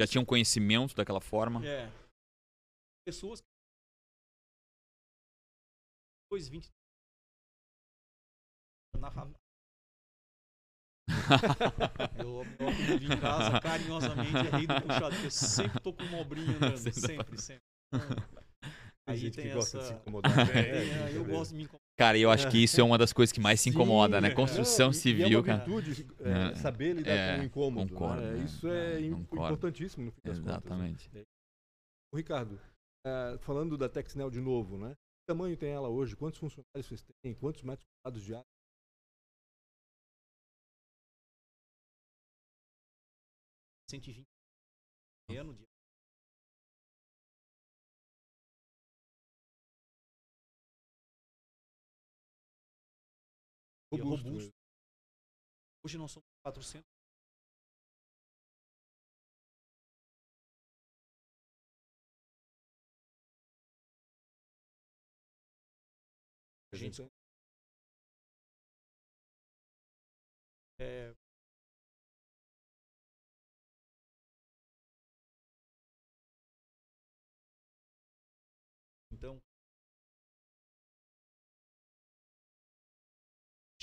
Já 0.00 0.06
tinham 0.06 0.24
conhecimento 0.24 0.94
daquela 0.94 1.20
forma. 1.20 1.64
É. 1.66 1.88
Pessoas 3.06 3.40
que. 3.40 3.46
2, 6.30 6.48
20. 6.48 6.68
Na 8.98 9.10
fam... 9.10 9.30
eu, 12.18 12.40
apelido 12.42 13.12
em 13.12 13.20
casa, 13.20 13.60
carinhosamente, 13.60 14.36
é 14.36 14.50
rei 14.50 14.66
do 14.66 14.80
puxado, 14.82 15.10
porque 15.10 15.26
eu 15.26 15.30
sempre 15.30 15.80
tô 15.80 15.92
com 15.92 16.02
uma 16.04 16.18
obrinha 16.18 16.56
andando. 16.56 16.92
Sempre 16.92 17.38
Sempre. 17.40 17.64
Então, 17.92 19.14
Tem 19.14 19.16
gente 19.16 19.34
tem 19.36 19.48
que 19.48 19.54
gosta 19.54 19.78
de 19.78 19.84
se 19.86 19.92
incomodar. 19.94 20.30
É, 20.56 21.10
é, 21.10 21.16
eu 21.16 21.24
gosto 21.24 21.50
de 21.52 21.56
me 21.56 21.62
incomodar. 21.64 21.80
Cara, 21.98 22.16
eu 22.18 22.30
acho 22.30 22.48
que 22.50 22.58
isso 22.62 22.80
é 22.80 22.84
uma 22.84 22.96
das 22.96 23.12
coisas 23.12 23.32
que 23.32 23.40
mais 23.40 23.60
se 23.60 23.68
incomoda, 23.70 24.20
né? 24.20 24.30
Sim, 24.30 24.36
Construção 24.36 24.86
não, 24.86 24.90
e- 24.92 24.94
civil, 24.94 25.28
e 25.28 25.34
é 25.34 25.42
cara. 25.42 25.64
virtude, 25.64 26.06
é, 26.20 26.30
É, 26.52 26.54
saber 26.54 26.92
lidar 26.94 27.10
é, 27.10 27.36
com 27.36 27.42
o 27.42 27.44
incômodo. 27.44 27.92
concordo, 27.92 28.22
né? 28.22 28.32
né? 28.36 28.44
Isso 28.44 28.68
é, 28.68 29.00
É, 29.04 29.10
concordo. 29.10 29.44
importantíssimo 29.54 30.04
no 30.06 30.12
fim 30.12 30.20
das 30.24 30.38
contas. 30.38 30.52
né? 30.52 30.58
Exatamente. 30.60 31.10
Ô, 32.12 32.16
Ricardo, 32.16 32.60
eh, 33.06 33.38
falando 33.40 33.76
da 33.76 33.88
Texnel 33.88 34.30
de 34.30 34.40
novo, 34.40 34.78
né? 34.78 34.90
Que 34.90 35.34
tamanho 35.34 35.56
tem 35.56 35.70
ela 35.70 35.88
hoje? 35.88 36.16
Quantos 36.16 36.38
funcionários 36.38 36.86
vocês 36.86 37.04
têm? 37.22 37.34
Quantos 37.34 37.62
metros 37.62 37.86
quadrados 38.02 38.24
de 38.24 38.34
área? 38.34 38.44
120 43.90 44.24
ano 45.36 45.52
de 45.54 45.66
Robusto. 53.90 54.22
robusto. 54.22 54.30
mesmo. 54.30 54.54
Hoje 55.82 55.98
nós 55.98 56.12
somos 56.12 56.28
400. 56.44 56.88
A 66.72 66.76
Gente, 66.76 67.02
é, 70.78 71.19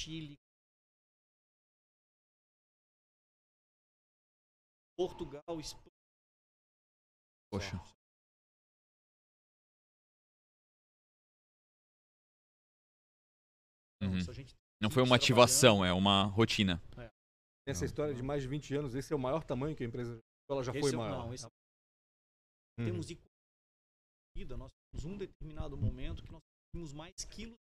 Chile, 0.08 0.40
Portugal, 4.96 5.60
Espanha. 5.60 5.92
Poxa. 7.52 7.76
Não, 14.02 14.12
Uhum. 14.12 14.20
Não 14.82 14.90
foi 14.92 15.04
uma 15.04 15.16
ativação, 15.18 15.84
é 15.84 15.92
uma 15.92 16.24
rotina. 16.26 16.82
Essa 17.68 17.84
história 17.84 18.14
de 18.14 18.22
mais 18.24 18.44
de 18.44 18.48
20 18.48 18.74
anos, 18.76 18.96
esse 18.96 19.12
é 19.12 19.16
o 19.16 19.20
maior 19.20 19.44
tamanho 19.44 19.76
que 19.76 19.84
a 19.84 19.88
empresa 19.88 20.18
ela 20.50 20.64
já 20.64 20.72
Esse 20.72 20.80
foi 20.80 20.92
é 20.92 20.96
o- 20.96 21.00
maior. 21.00 21.26
Não, 21.26 21.34
esse 21.34 21.46
Uhum. 21.46 22.86
temos 22.86 23.08
de 23.08 23.20
vida, 24.38 24.56
nós 24.56 24.72
temos 24.94 25.04
um 25.06 25.18
determinado 25.18 25.76
momento 25.76 26.24
que 26.24 26.32
nós 26.32 26.42
temos 26.74 26.94
mais 26.94 27.14
quilos 27.26 27.58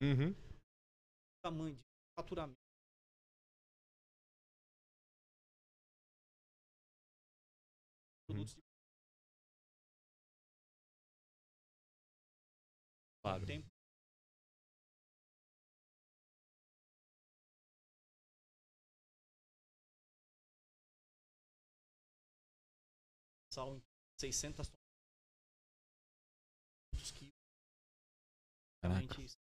Uhum. 0.00 0.30
de 0.32 1.40
tamanho 1.42 1.74
de 1.74 1.82
faturamento. 2.18 2.58
Produtos 8.26 8.54
de 8.56 8.62
Claro. 13.22 13.46
tempo. 13.46 13.68
Em 23.56 23.82
600 24.20 24.68
toneladas. 28.80 29.47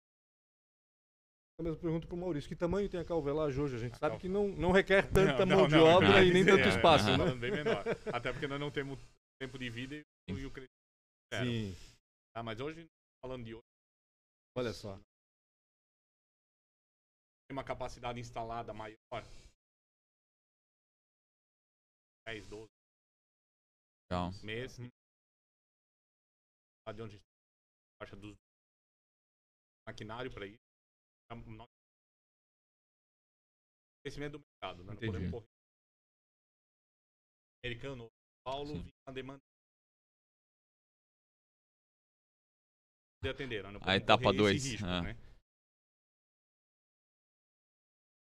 Isso. 1.59 1.61
Eu 1.61 1.63
mesmo 1.63 1.79
pergunto 1.81 2.07
pro 2.07 2.17
Maurício, 2.17 2.47
que 2.49 2.55
tamanho 2.55 2.89
tem 2.89 2.99
a 2.99 3.05
calvelagem 3.05 3.61
hoje? 3.61 3.75
A 3.75 3.79
gente 3.79 3.95
A 3.95 3.97
sabe 3.97 4.11
cal- 4.13 4.19
que 4.21 4.29
não, 4.29 4.47
não 4.49 4.71
requer 4.71 5.03
tanta 5.11 5.45
Não, 5.45 5.57
mão 5.57 5.61
não, 5.63 5.67
de 5.67 5.75
não, 5.75 5.83
obra 5.83 6.07
não, 6.09 6.23
e 6.23 6.31
nem 6.33 6.43
é, 6.43 6.45
tanto 6.45 6.63
é, 6.65 6.69
espaço, 6.69 7.09
é, 7.09 7.17
né? 7.17 7.35
bem 7.35 7.51
menor. 7.51 7.83
Até 8.13 8.31
porque 8.31 8.47
nós 8.47 8.59
não 8.59 8.71
temos 8.71 8.99
tempo 9.41 9.57
de 9.59 9.69
vida 9.69 9.95
e, 9.95 10.03
e 10.31 10.45
o 10.45 10.51
crescimento. 10.51 10.69
zero. 11.33 11.45
Sim, 11.45 11.75
Tá, 12.35 12.43
mas 12.43 12.59
hoje, 12.59 12.85
falando 13.25 13.43
de 13.43 13.53
hoje, 13.55 13.63
olha 14.57 14.71
só. 14.73 14.95
tem 17.47 17.51
uma 17.57 17.63
capacidade 17.63 18.19
instalada 18.19 18.73
maior. 18.73 18.97
10, 22.27 22.47
12 22.47 22.67
Legal. 24.11 24.31
meses. 24.43 24.79
Lá 26.87 26.93
de 26.93 27.01
onde 27.01 27.15
a 27.15 27.17
gente 27.17 27.25
acha 28.03 28.15
dos 28.15 28.35
maquinário 29.87 30.31
para 30.31 30.45
isso. 30.45 30.68
É 31.31 31.35
Crescimento 34.01 34.39
do 34.39 34.39
mercado, 34.39 34.83
né? 34.83 34.87
Não 34.87 34.93
Entendi. 34.95 35.11
podemos 35.11 35.31
correr. 35.31 35.47
Americano, 37.63 38.09
Paulo, 38.43 38.67
Sim. 38.67 38.81
vinha 38.81 38.93
a 39.05 39.11
demanda. 39.11 39.41
De 43.21 43.29
atender, 43.29 43.63
né? 43.63 43.71
Não 43.71 43.77
A 43.77 43.79
podemos 43.81 44.03
etapa 44.03 44.23
correr 44.23 44.37
dois, 44.37 44.55
esse 44.55 44.71
risco, 44.71 44.87
é. 44.87 45.01
né? 45.01 45.13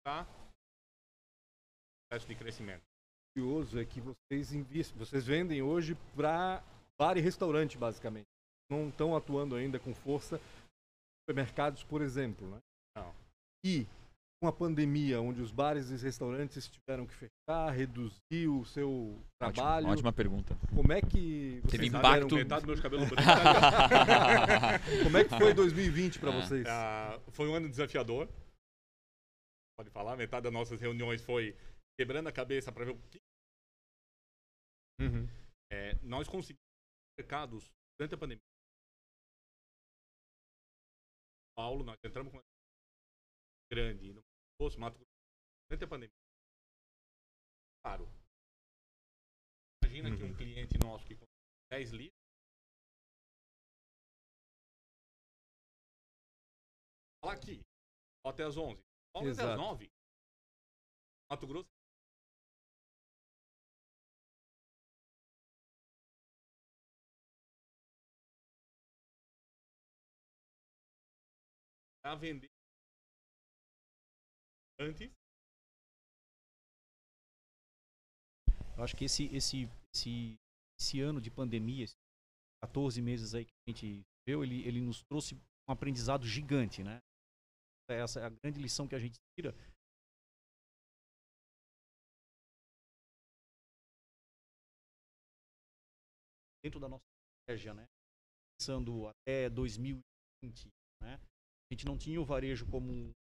Tá? 0.05 0.25
Processo 2.07 2.27
de 2.27 2.35
crescimento. 2.35 2.83
curioso 3.35 3.79
é 3.79 3.85
que 3.85 3.99
vocês 3.99 4.53
investem, 4.53 4.97
vocês 4.97 5.25
vendem 5.25 5.61
hoje 5.61 5.95
para 6.15 6.63
bar 6.97 7.17
e 7.17 7.21
restaurante, 7.21 7.77
basicamente. 7.77 8.27
Não 8.69 8.87
estão 8.89 9.17
atuando 9.17 9.55
ainda 9.55 9.79
com 9.79 9.93
força 9.93 10.37
em 10.37 11.19
supermercados, 11.23 11.83
por 11.83 12.01
exemplo, 12.01 12.47
né? 12.49 12.61
E 13.65 13.87
com 14.41 14.47
a 14.47 14.53
pandemia, 14.53 15.19
onde 15.21 15.41
os 15.41 15.49
bares 15.51 15.89
e 15.89 15.95
restaurantes 15.97 16.67
tiveram 16.69 17.07
que 17.07 17.13
fechar, 17.15 17.71
reduzir 17.71 18.47
o 18.47 18.63
seu 18.65 19.17
trabalho, 19.39 19.85
Ótima, 19.87 19.93
ótima 19.93 20.13
pergunta. 20.13 20.55
como 20.75 20.93
é 20.93 21.01
que 21.01 21.61
vocês 21.61 21.71
Teve 21.71 21.87
impacto. 21.87 22.35
Metade 22.35 22.61
dos 22.61 22.67
meus 22.67 22.79
cabelos 22.81 23.09
brancos. 23.09 23.25
Como 25.03 25.17
é 25.17 25.23
que 25.23 25.29
foi 25.37 25.53
2020 25.53 26.19
para 26.19 26.29
Ah. 26.29 26.41
vocês? 26.41 26.67
Ah, 26.67 27.19
foi 27.31 27.47
um 27.47 27.55
ano 27.55 27.67
desafiador. 27.69 28.29
Pode 29.77 29.89
falar, 29.89 30.15
metade 30.15 30.43
das 30.43 30.53
nossas 30.53 30.79
reuniões 30.79 31.21
foi 31.23 31.57
quebrando 31.99 32.27
a 32.27 32.31
cabeça 32.31 32.71
para 32.71 32.85
ver 32.85 32.91
o 32.91 32.97
que 33.09 33.17
Uhum. 35.01 35.27
é, 35.71 35.95
nós 36.03 36.27
conseguimos 36.27 36.61
mercados 37.19 37.69
durante 37.99 38.13
a 38.15 38.17
pandemia. 38.17 38.41
Paulo, 41.57 41.83
nós 41.83 41.95
entramos 42.05 42.31
com 42.31 42.39
grande 43.69 44.13
no 44.13 44.21
Grosso, 44.59 44.79
Mato 44.79 44.97
Grosso, 44.97 45.11
durante 45.69 45.83
a 45.83 45.87
pandemia. 45.87 46.15
Claro. 47.83 48.05
Imagina 49.83 50.09
que 50.15 50.23
um 50.23 50.29
Uhum. 50.29 50.37
cliente 50.37 50.77
nosso 50.83 51.05
que 51.05 51.15
consome 51.15 51.69
10 51.69 51.91
litros 51.91 52.25
Fala 57.21 57.33
aqui, 57.33 57.59
até 58.23 58.43
as 58.43 58.55
11. 58.57 58.81
Paulo 59.13 59.31
até 59.31 59.41
as 59.41 59.49
Exato. 59.49 59.61
9. 59.61 59.91
Mato 61.29 61.47
Grosso 61.47 61.69
a 72.03 72.15
vender 72.15 72.54
antes. 74.79 75.11
Eu 78.77 78.83
acho 78.83 78.95
que 78.95 79.05
esse, 79.05 79.25
esse, 79.33 79.69
esse, 79.93 80.35
esse 80.77 80.99
ano 80.99 81.21
de 81.21 81.31
pandemia, 81.31 81.85
esses 81.85 81.95
14 82.61 83.01
meses 83.01 83.33
aí 83.33 83.45
que 83.45 83.53
a 83.67 83.71
gente 83.71 84.03
viu, 84.27 84.43
ele, 84.43 84.67
ele 84.67 84.81
nos 84.81 85.01
trouxe 85.03 85.35
um 85.67 85.71
aprendizado 85.71 86.25
gigante, 86.25 86.83
né? 86.83 86.99
Essa 87.89 88.19
é 88.19 88.25
a 88.25 88.29
grande 88.29 88.59
lição 88.59 88.87
que 88.87 88.95
a 88.95 88.99
gente 88.99 89.17
tira. 89.37 89.53
Dentro 96.63 96.79
da 96.79 96.89
nossa 96.89 97.03
estratégia, 97.45 97.73
né? 97.73 97.85
Pensando 98.57 99.07
até 99.07 99.49
2020, 99.49 100.01
né? 101.01 101.15
A 101.15 101.73
gente 101.73 101.85
não 101.85 101.97
tinha 101.97 102.19
o 102.19 102.25
varejo 102.25 102.65
como 102.69 102.91
um 102.91 103.11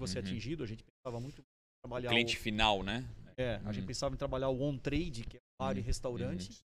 a 0.00 0.06
ser 0.06 0.18
Uhum. 0.18 0.24
atingido. 0.24 0.62
A 0.62 0.66
gente 0.66 0.82
pensava 0.84 1.20
muito 1.20 1.40
em 1.40 1.44
trabalhar 1.84 2.10
Cliente 2.10 2.36
o, 2.36 2.40
final, 2.40 2.82
né? 2.82 3.04
é, 3.36 3.56
a 3.56 3.72
gente 3.72 3.82
Uhum. 3.82 3.86
pensava 3.86 4.14
em 4.14 4.18
trabalhar 4.18 4.48
o 4.48 4.62
on-trade, 4.62 5.24
que 5.24 5.36
é 5.36 5.40
bar 5.60 5.76
e 5.76 5.80
Uhum. 5.80 5.86
restaurante. 5.86 6.60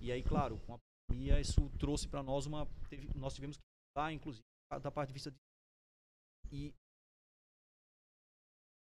E 0.00 0.10
aí, 0.12 0.22
claro, 0.22 0.58
com 0.60 0.74
a 0.74 0.78
pandemia, 1.08 1.40
isso 1.40 1.68
trouxe 1.78 2.08
para 2.08 2.22
nós 2.22 2.46
uma. 2.46 2.66
teve- 2.88 3.08
nós 3.18 3.34
tivemos 3.34 3.56
que 3.56 3.62
mudar, 3.96 4.12
inclusive, 4.12 4.42
da 4.82 4.90
parte 4.90 5.08
de 5.08 5.14
vista 5.14 5.30
de. 5.30 5.36
E 6.50 6.74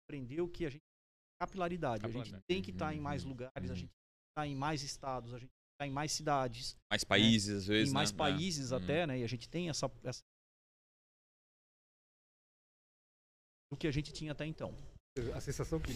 aprendeu 0.07 0.47
que 0.47 0.65
a 0.65 0.69
gente. 0.69 0.81
Capilaridade. 1.39 2.03
A 2.03 2.09
gente 2.09 2.33
tem 2.47 2.61
que 2.63 2.71
estar 2.71 2.95
em 2.95 2.99
mais 2.99 3.23
Uhum. 3.23 3.29
lugares, 3.29 3.53
a 3.55 3.59
Uhum. 3.59 3.75
gente 3.75 3.89
tem 3.89 3.89
que 3.89 4.31
estar 4.31 4.47
em 4.47 4.55
mais 4.55 4.81
estados, 4.81 5.33
a 5.33 5.37
gente 5.37 5.49
tem 5.49 5.57
que 5.69 5.75
estar 5.75 5.87
em 5.87 5.91
mais 5.91 6.11
cidades, 6.11 6.75
Mais 6.89 7.03
países, 7.03 7.57
às 7.57 7.67
vezes. 7.67 7.91
em 7.91 7.93
mais 7.93 8.11
né? 8.11 8.17
países 8.17 8.71
É. 8.71 8.75
até, 8.75 9.05
né? 9.05 9.19
E 9.19 9.23
a 9.23 9.27
gente 9.27 9.47
tem 9.47 9.69
essa, 9.69 9.85
essa. 10.03 10.23
Do 13.71 13.77
que 13.77 13.87
a 13.87 13.91
gente 13.91 14.11
tinha 14.13 14.31
até 14.31 14.45
então. 14.45 14.73
A 15.35 15.41
sensação 15.41 15.79
que 15.79 15.91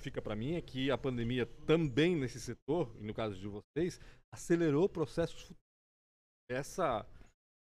fica 0.00 0.20
para 0.20 0.36
mim 0.36 0.54
é 0.54 0.60
que 0.60 0.90
a 0.90 0.98
pandemia 0.98 1.46
também 1.66 2.14
nesse 2.14 2.38
setor, 2.40 2.94
e 2.98 3.02
no 3.02 3.14
caso 3.14 3.38
de 3.38 3.48
vocês, 3.48 3.98
acelerou 4.32 4.88
processos 4.88 5.40
futuros. 5.42 5.62
Essa 6.50 7.06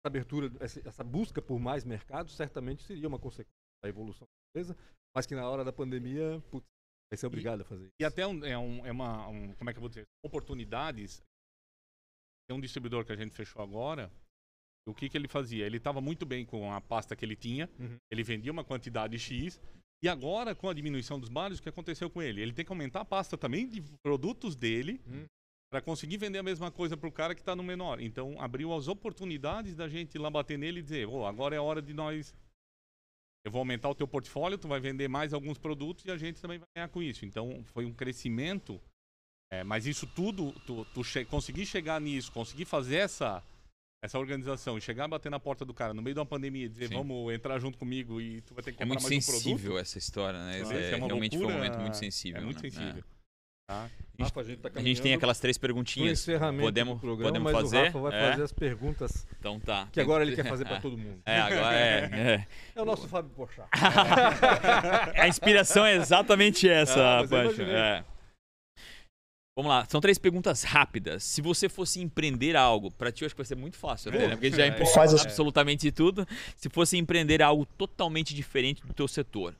abertura, 0.04 0.50
essa, 0.60 0.86
essa 0.86 1.04
busca 1.04 1.40
por 1.40 1.58
mais 1.58 1.84
mercado 1.84 2.30
certamente 2.30 2.82
seria 2.82 3.08
uma 3.08 3.18
consequência 3.18 3.48
da 3.82 3.88
evolução 3.88 4.26
da 4.26 4.60
empresa, 4.60 4.76
mas 5.14 5.24
que 5.26 5.34
na 5.34 5.48
hora 5.48 5.64
da 5.64 5.72
pandemia, 5.72 6.40
putz, 6.50 6.66
vai 7.10 7.16
ser 7.16 7.26
obrigado 7.26 7.60
a 7.62 7.64
fazer 7.64 7.84
isso. 7.84 7.94
E 8.00 8.04
até 8.04 8.26
um- 8.26 8.44
é, 8.44 8.58
um, 8.58 8.84
é 8.86 8.92
uma, 8.92 9.28
um- 9.28 9.54
como 9.54 9.70
é 9.70 9.72
que 9.72 9.78
eu 9.78 9.80
vou 9.80 9.88
dizer, 9.88 10.04
oportunidades. 10.24 11.22
Tem 12.48 12.56
um 12.56 12.60
distribuidor 12.60 13.04
que 13.04 13.12
a 13.12 13.16
gente 13.16 13.34
fechou 13.34 13.62
agora. 13.62 14.10
O 14.88 14.94
que, 14.94 15.08
que 15.08 15.16
ele 15.16 15.28
fazia? 15.28 15.66
Ele 15.66 15.76
estava 15.76 16.00
muito 16.00 16.24
bem 16.24 16.44
com 16.44 16.72
a 16.72 16.80
pasta 16.80 17.14
que 17.14 17.24
ele 17.24 17.36
tinha, 17.36 17.68
Uhum. 17.78 17.96
ele 18.10 18.22
vendia 18.22 18.50
uma 18.52 18.64
quantidade 18.64 19.18
X. 19.18 19.60
E 20.02 20.08
agora, 20.08 20.54
com 20.54 20.68
a 20.68 20.72
diminuição 20.74 21.18
dos 21.18 21.28
bares, 21.28 21.58
o 21.58 21.62
que 21.62 21.68
aconteceu 21.68 22.08
com 22.08 22.22
ele? 22.22 22.40
Ele 22.40 22.52
tem 22.52 22.64
que 22.64 22.72
aumentar 22.72 23.00
a 23.00 23.04
pasta 23.04 23.36
também 23.36 23.68
de 23.68 23.82
produtos 24.02 24.54
dele 24.56 25.00
Hum. 25.06 25.24
para 25.70 25.82
conseguir 25.82 26.16
vender 26.16 26.38
a 26.38 26.42
mesma 26.42 26.70
coisa 26.70 26.96
para 26.96 27.08
o 27.08 27.12
cara 27.12 27.34
que 27.34 27.40
está 27.42 27.54
no 27.56 27.62
menor. 27.62 28.00
Então, 28.00 28.40
abriu 28.40 28.72
as 28.72 28.88
oportunidades 28.88 29.74
da 29.74 29.88
gente 29.88 30.14
ir 30.14 30.18
lá 30.18 30.30
bater 30.30 30.56
nele 30.58 30.78
e 30.80 30.82
dizer: 30.82 31.06
"Ô, 31.08 31.26
agora 31.26 31.54
é 31.54 31.60
hora 31.60 31.82
de 31.82 31.92
nós. 31.92 32.34
Eu 33.44 33.50
vou 33.52 33.58
aumentar 33.60 33.88
o 33.88 33.94
teu 33.94 34.06
portfólio, 34.06 34.58
tu 34.58 34.68
vai 34.68 34.80
vender 34.80 35.08
mais 35.08 35.32
alguns 35.32 35.58
produtos 35.58 36.04
e 36.04 36.10
a 36.10 36.16
gente 36.16 36.40
também 36.40 36.58
vai 36.58 36.66
ganhar 36.76 36.88
com 36.88 37.02
isso. 37.02 37.24
Então, 37.24 37.62
foi 37.66 37.84
um 37.84 37.92
crescimento. 37.92 38.80
É, 39.50 39.64
mas 39.64 39.86
isso 39.86 40.06
tudo, 40.06 40.52
tu, 40.66 40.84
tu 40.92 41.02
che 41.02 41.24
conseguir 41.24 41.64
chegar 41.64 41.98
nisso, 42.00 42.30
conseguir 42.30 42.66
fazer 42.66 42.96
essa, 42.96 43.42
essa 44.02 44.18
organização 44.18 44.78
e 44.78 44.80
chegar 44.80 45.04
a 45.04 45.08
bater 45.08 45.30
na 45.30 45.40
porta 45.40 45.64
do 45.64 45.74
cara 45.74 45.92
no 45.92 46.00
meio 46.02 46.14
de 46.14 46.20
uma 46.20 46.26
pandemia 46.26 46.66
e 46.66 46.68
dizer: 46.68 46.88
Sim. 46.88 46.94
vamos 46.94 47.32
entrar 47.34 47.58
junto 47.58 47.76
comigo 47.78 48.20
e 48.20 48.40
tu 48.42 48.54
vai 48.54 48.62
ter 48.62 48.72
que 48.72 48.82
É 48.82 48.86
comprar 48.86 49.00
muito 49.00 49.02
mais 49.12 49.24
um 49.28 49.32
produto. 49.32 49.42
sensível 49.44 49.78
essa 49.78 49.98
história, 49.98 50.38
né? 50.38 50.58
É, 50.58 50.92
é 50.92 50.96
uma 50.96 51.06
realmente 51.06 51.36
foi 51.36 51.46
um 51.46 51.48
loucura, 51.48 51.64
momento 51.66 51.80
muito 51.80 51.96
sensível. 51.96 52.40
É 52.40 52.44
muito 52.44 52.62
né? 52.62 52.70
sensível. 52.70 53.04
Tá? 53.70 53.90
Rafa, 54.18 54.40
a 54.40 54.44
gente, 54.44 54.58
tá 54.60 54.70
A 54.74 54.80
gente 54.82 55.02
tem 55.02 55.12
aquelas 55.14 55.38
três 55.38 55.58
perguntinhas. 55.58 56.24
Podemos, 56.60 56.94
do 56.94 57.00
programa, 57.00 57.28
podemos 57.38 57.52
mas 57.52 57.62
fazer? 57.62 57.76
o 57.76 57.84
Rafa 57.84 57.98
vai 58.00 58.14
É? 58.18 58.30
fazer 58.30 58.42
as 58.44 58.52
perguntas 58.52 59.26
Então 59.38 59.60
tá. 59.60 59.86
que 59.92 60.00
agora 60.00 60.24
ele 60.24 60.34
quer 60.34 60.48
fazer 60.48 60.64
para 60.64 60.76
É. 60.76 60.80
todo 60.80 60.96
mundo. 60.96 61.20
É, 61.26 61.38
agora 61.38 61.76
é. 61.76 62.00
é. 62.12 62.46
É 62.74 62.80
o 62.82 62.84
nosso 62.86 63.06
Fábio 63.08 63.30
Porchat. 63.32 63.68
A 65.20 65.28
inspiração 65.28 65.84
é 65.84 65.96
exatamente 65.96 66.66
essa, 66.70 66.98
Ah, 66.98 67.20
mas 67.20 67.30
eu 67.30 67.36
Pancho. 67.38 67.54
imaginei. 67.62 67.74
É. 67.74 68.04
Vamos 69.58 69.70
lá, 69.70 69.84
são 69.88 70.00
três 70.00 70.18
perguntas 70.18 70.62
rápidas. 70.62 71.24
Se 71.24 71.42
você 71.42 71.68
fosse 71.68 72.00
empreender 72.00 72.54
algo, 72.54 72.92
pra 72.92 73.10
ti 73.10 73.22
eu 73.24 73.26
acho 73.26 73.34
que 73.34 73.40
vai 73.40 73.44
ser 73.44 73.56
muito 73.56 73.76
fácil, 73.76 74.10
até, 74.10 74.28
né? 74.28 74.36
Porque 74.36 74.52
já 74.52 74.64
é, 74.66 74.84
Faz 74.94 75.12
as- 75.12 75.22
absolutamente 75.22 75.90
tudo. 75.90 76.24
Se 76.56 76.68
fosse 76.68 76.96
empreender 76.96 77.42
algo 77.42 77.66
totalmente 77.76 78.32
diferente 78.36 78.86
do 78.86 78.94
teu 78.94 79.08
setor, 79.08 79.52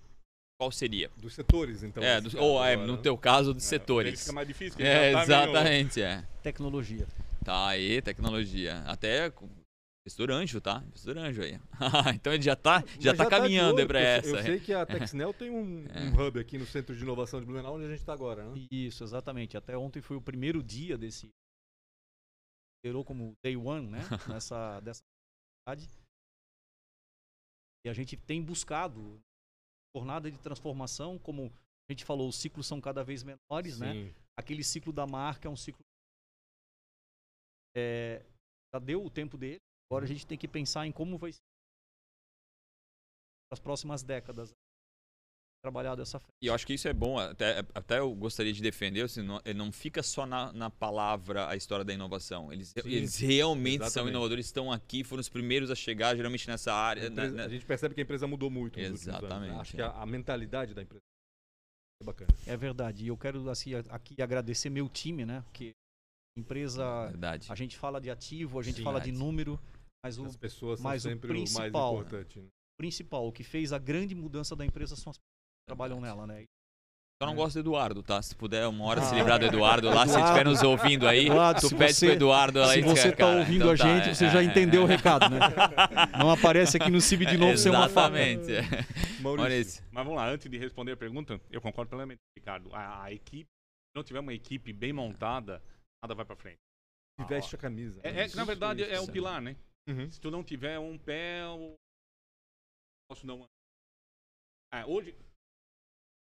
qual 0.57 0.71
seria? 0.71 1.11
Dos 1.17 1.35
setores, 1.35 1.83
então. 1.83 2.01
é, 2.01 2.21
do- 2.21 2.39
ou 2.41 2.65
é, 2.65 2.77
no 2.77 2.93
né? 2.95 3.01
teu 3.03 3.19
caso, 3.19 3.53
dos 3.53 3.65
Ele 3.65 3.69
setores. 3.71 4.21
fica 4.21 4.33
mais 4.33 4.47
difícil. 4.47 4.77
É, 4.79 5.11
tá 5.11 5.19
meio- 5.19 5.23
exatamente, 5.25 6.01
é. 6.01 6.23
Tecnologia. 6.45 7.05
Tá 7.45 7.67
aí, 7.67 8.01
tecnologia. 8.01 8.85
Até 8.87 9.31
com- 9.31 9.49
Investor 10.09 10.31
anjo, 10.31 10.59
tá? 10.59 10.83
Investor 10.87 11.19
anjo 11.19 11.43
aí. 11.43 11.61
então 12.17 12.33
ele 12.33 12.43
já 12.43 12.57
tá, 12.57 12.83
já 12.99 13.11
Mas 13.11 13.19
tá 13.19 13.25
de 13.25 13.31
caminhando 13.31 13.75
olho, 13.75 13.83
aí 13.83 13.87
pra 13.87 13.99
porque 13.99 14.29
essa. 14.29 14.29
Eu 14.29 14.43
sei 14.43 14.61
que 14.61 14.73
a 14.73 14.87
Texnel 15.13 15.35
tem 15.35 15.51
um, 15.51 15.87
É. 15.89 16.05
um 16.05 16.27
hub 16.27 16.41
aqui 16.41 16.57
no 16.57 16.65
Centro 16.65 16.97
de 16.97 17.03
Inovação 17.03 17.41
de 17.41 17.45
Blumenau, 17.47 17.75
onde 17.75 17.85
a 17.85 17.89
gente 17.91 18.01
está 18.01 18.15
agora, 18.15 18.43
né? 18.49 18.67
Isso, 18.73 19.05
exatamente. 19.05 19.57
Até 19.57 19.77
ontem 19.77 20.01
foi 20.01 20.17
o 20.17 20.23
primeiro 20.23 20.63
dia 20.63 20.97
desse. 20.97 21.29
Gerou 22.83 23.05
como 23.05 23.35
day 23.45 23.55
one, 23.55 23.87
né? 23.87 23.99
Nessa 24.41 24.81
dessa 24.81 25.01
atividade. 25.67 25.95
E 27.85 27.91
a 27.91 27.93
gente 27.93 28.17
tem 28.17 28.43
buscado 28.43 29.21
jornada 29.95 30.31
de 30.31 30.39
transformação, 30.39 31.19
como 31.19 31.53
a 31.89 31.93
gente 31.93 32.05
falou, 32.05 32.29
os 32.29 32.37
ciclos 32.37 32.67
são 32.67 32.81
cada 32.81 33.05
vez 33.05 33.23
menores, 33.23 33.79
né? 33.79 33.93
Sim. 33.93 34.15
Aquele 34.39 34.65
ciclo 34.65 34.93
da 34.93 35.07
marca 35.07 35.49
é 35.49 35.51
um 35.51 35.57
ciclo. 35.57 35.83
É, 37.77 38.25
já 38.75 38.81
deu 38.81 39.05
o 39.05 39.11
tempo 39.11 39.37
dele. 39.37 39.59
Agora 39.91 40.05
a 40.05 40.09
gente 40.09 40.27
tem 40.27 40.37
que 40.37 40.47
pensar 40.47 40.87
em 40.87 40.93
como 40.93 41.17
vai 41.17 41.33
ser 41.33 41.39
as 43.51 43.59
próximas 43.59 44.03
décadas 44.03 44.53
trabalhar 45.65 45.95
dessa 45.97 46.19
forma. 46.21 46.33
E 46.43 46.47
eu 46.47 46.55
acho 46.55 46.67
que 46.67 46.75
isso 46.75 46.87
é 46.87 46.93
bom, 46.93 47.19
até, 47.19 47.61
até 47.75 47.99
eu 47.99 48.15
gostaria 48.15 48.53
de 48.53 48.63
defender, 48.63 49.03
assim, 49.03 49.23
não, 49.23 49.41
ele 49.45 49.59
não 49.59 49.73
fica 49.73 50.03
só 50.03 50.25
na, 50.25 50.53
na 50.53 50.71
palavra 50.71 51.49
a 51.49 51.57
história 51.57 51.85
da 51.85 51.93
inovação. 51.93 52.53
Eles, 52.53 52.69
Sim, 52.69 52.81
eles 52.91 53.17
realmente 53.17 53.79
são 53.79 53.87
exatamente. 53.87 54.11
inovadores, 54.11 54.47
estão 54.47 54.71
aqui, 54.71 55.03
foram 55.03 55.21
os 55.21 55.29
primeiros 55.29 55.71
a 55.71 55.75
chegar, 55.75 56.15
geralmente 56.15 56.47
nessa 56.47 56.73
A, 56.73 56.77
área. 56.77 57.03
né, 57.05 57.09
empresa- 57.09 57.37
né? 57.37 57.45
a 57.45 57.49
gente 57.49 57.65
percebe 57.67 57.95
que 57.95 58.01
a 58.01 58.05
empresa 58.05 58.27
mudou 58.27 58.51
muito. 58.51 58.79
né? 58.79 58.85
Exatamente, 58.85 59.57
Acho 59.59 59.73
é. 59.73 59.77
que 59.77 59.83
a, 59.83 59.91
a 59.91 60.07
mentalidade 60.07 60.75
da 60.75 60.83
empresa 60.83 61.03
é 62.03 62.05
bacana. 62.05 62.31
É 62.47 62.57
verdade. 62.57 63.05
E 63.05 63.09
eu 63.09 63.17
quero 63.17 63.49
assim, 63.51 63.75
a- 63.75 63.81
aqui 63.89 64.15
agradecer 64.23 64.69
meu 64.71 64.89
time, 64.89 65.25
né? 65.27 65.41
Porque 65.43 65.73
empresa, 66.39 67.09
Verdade. 67.09 67.51
a 67.51 67.55
gente 67.57 67.77
fala 67.77 68.01
de 68.01 68.11
ativo, 68.11 68.61
a 68.61 68.63
gente 68.63 68.77
Sim, 68.77 68.85
fala 68.85 69.01
de 69.01 69.07
verdade. 69.11 69.25
número, 69.27 69.59
mas 70.05 70.19
o 70.19 70.25
As 70.25 70.37
pessoas 70.37 70.81
mas 70.81 71.03
o 71.03 71.09
são 71.09 71.13
sempre 71.13 71.31
o, 71.31 71.35
mais 71.35 71.53
principal, 71.55 71.95
né? 71.95 72.01
importante. 72.01 72.39
né? 72.41 72.47
principal, 72.79 73.27
o 73.27 73.33
que 73.33 73.43
fez 73.43 73.73
a 73.73 73.79
grande 73.79 74.15
mudança 74.15 74.55
da 74.55 74.65
empresa 74.65 74.95
são 74.95 75.11
as 75.11 75.17
pessoas 75.19 75.19
que 75.19 75.67
trabalham 75.69 76.01
nela, 76.01 76.27
né? 76.29 76.45
Só 77.21 77.27
não 77.27 77.33
É. 77.33 77.37
gosto 77.37 77.55
do 77.55 77.59
Eduardo, 77.61 78.01
tá? 78.05 78.23
Se 78.23 78.37
puder 78.37 78.69
uma 78.69 78.85
hora 78.85 79.01
se 79.03 79.13
Ah. 79.13 79.17
livrar 79.19 79.41
do 79.41 79.47
Eduardo 79.47 79.89
lá, 79.89 80.07
se 80.07 80.13
Eduardo. 80.13 80.25
estiver 80.29 80.45
nos 80.45 80.63
ouvindo 80.63 81.09
aí, 81.09 81.27
Eduardo, 81.27 81.61
tu 81.61 81.69
se 81.71 81.75
pede 81.75 81.95
você- 81.95 82.07
pro 82.07 82.15
Eduardo 82.15 82.61
lá 82.61 82.73
Se 82.75 82.79
e 82.79 82.83
você 82.83 83.11
tá 83.11 83.17
cara, 83.17 83.39
ouvindo 83.41 83.57
então 83.57 83.71
a 83.73 83.77
tá, 83.77 83.85
gente, 83.97 84.11
é, 84.11 84.15
você 84.15 84.31
já 84.31 84.41
é, 84.41 84.45
entendeu 84.45 84.83
é. 84.83 84.85
o 84.85 84.87
recado, 84.87 85.29
né? 85.29 85.39
Não 86.17 86.31
aparece 86.31 86.77
aqui 86.77 86.89
no 86.93 87.01
CIB 87.01 87.27
de 87.27 87.37
novo 87.37 87.59
sem 87.59 87.73
uma 87.73 87.89
foto. 87.89 88.15
Exatamente. 88.15 88.53
Maurício, 89.21 89.37
Maurício. 89.43 89.85
Mas 89.91 90.05
vamos 90.05 90.17
lá, 90.17 90.29
antes 90.31 90.49
de 90.49 90.57
responder 90.57 90.93
a 90.93 90.97
pergunta, 90.97 91.41
eu 91.51 91.61
concordo 91.61 91.89
plenamente, 91.89 92.21
Ricardo. 92.39 92.73
A, 92.73 93.03
a 93.03 93.13
equipe, 93.13 93.47
se 93.51 93.97
não 93.97 94.05
tiver 94.05 94.21
uma 94.21 94.33
equipe 94.33 94.73
bem 94.73 94.93
montada, 94.93 95.61
nada 96.01 96.15
vai 96.15 96.25
pra 96.25 96.37
frente. 96.37 96.59
que 97.21 97.27
veste 97.27 97.57
a 97.57 97.59
camisa. 97.59 98.01
É, 98.05 98.13
né? 98.13 98.25
é 98.27 98.37
na 98.37 98.45
verdade 98.45 98.85
é 98.85 99.01
o 99.01 99.09
pilar, 99.09 99.43
né? 99.43 99.57
Uhum. 99.89 100.11
Se 100.11 100.21
tu 100.21 100.31
não 100.31 100.45
tiver 100.45 100.79
um 100.79 100.99
pé, 100.99 101.47
o 101.49 101.75
posso 103.11 103.27
não. 103.27 103.47
É, 104.73 104.85
hoje, 104.85 105.15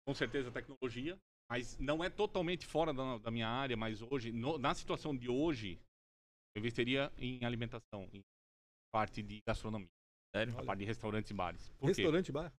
com 0.07 0.15
certeza, 0.15 0.51
tecnologia, 0.51 1.15
mas 1.49 1.77
não 1.77 2.03
é 2.03 2.09
totalmente 2.09 2.65
fora 2.65 2.91
da, 2.93 3.17
da 3.19 3.29
minha 3.31 3.47
área. 3.47 3.77
Mas 3.77 4.01
hoje, 4.01 4.31
no- 4.31 4.57
na 4.57 4.73
situação 4.73 5.15
de 5.15 5.29
hoje, 5.29 5.79
eu 6.55 6.59
investiria 6.59 7.11
em 7.17 7.43
alimentação, 7.45 8.09
em 8.11 8.21
parte 8.91 9.21
de 9.21 9.39
gastronomia, 9.47 9.87
Sério? 10.35 10.57
a 10.59 10.63
parte 10.65 10.79
de 10.79 10.85
restaurantes 10.85 11.29
e 11.29 11.33
bares. 11.33 11.69
Por? 11.79 11.87
Restaurante 11.87 12.31
bar. 12.31 12.51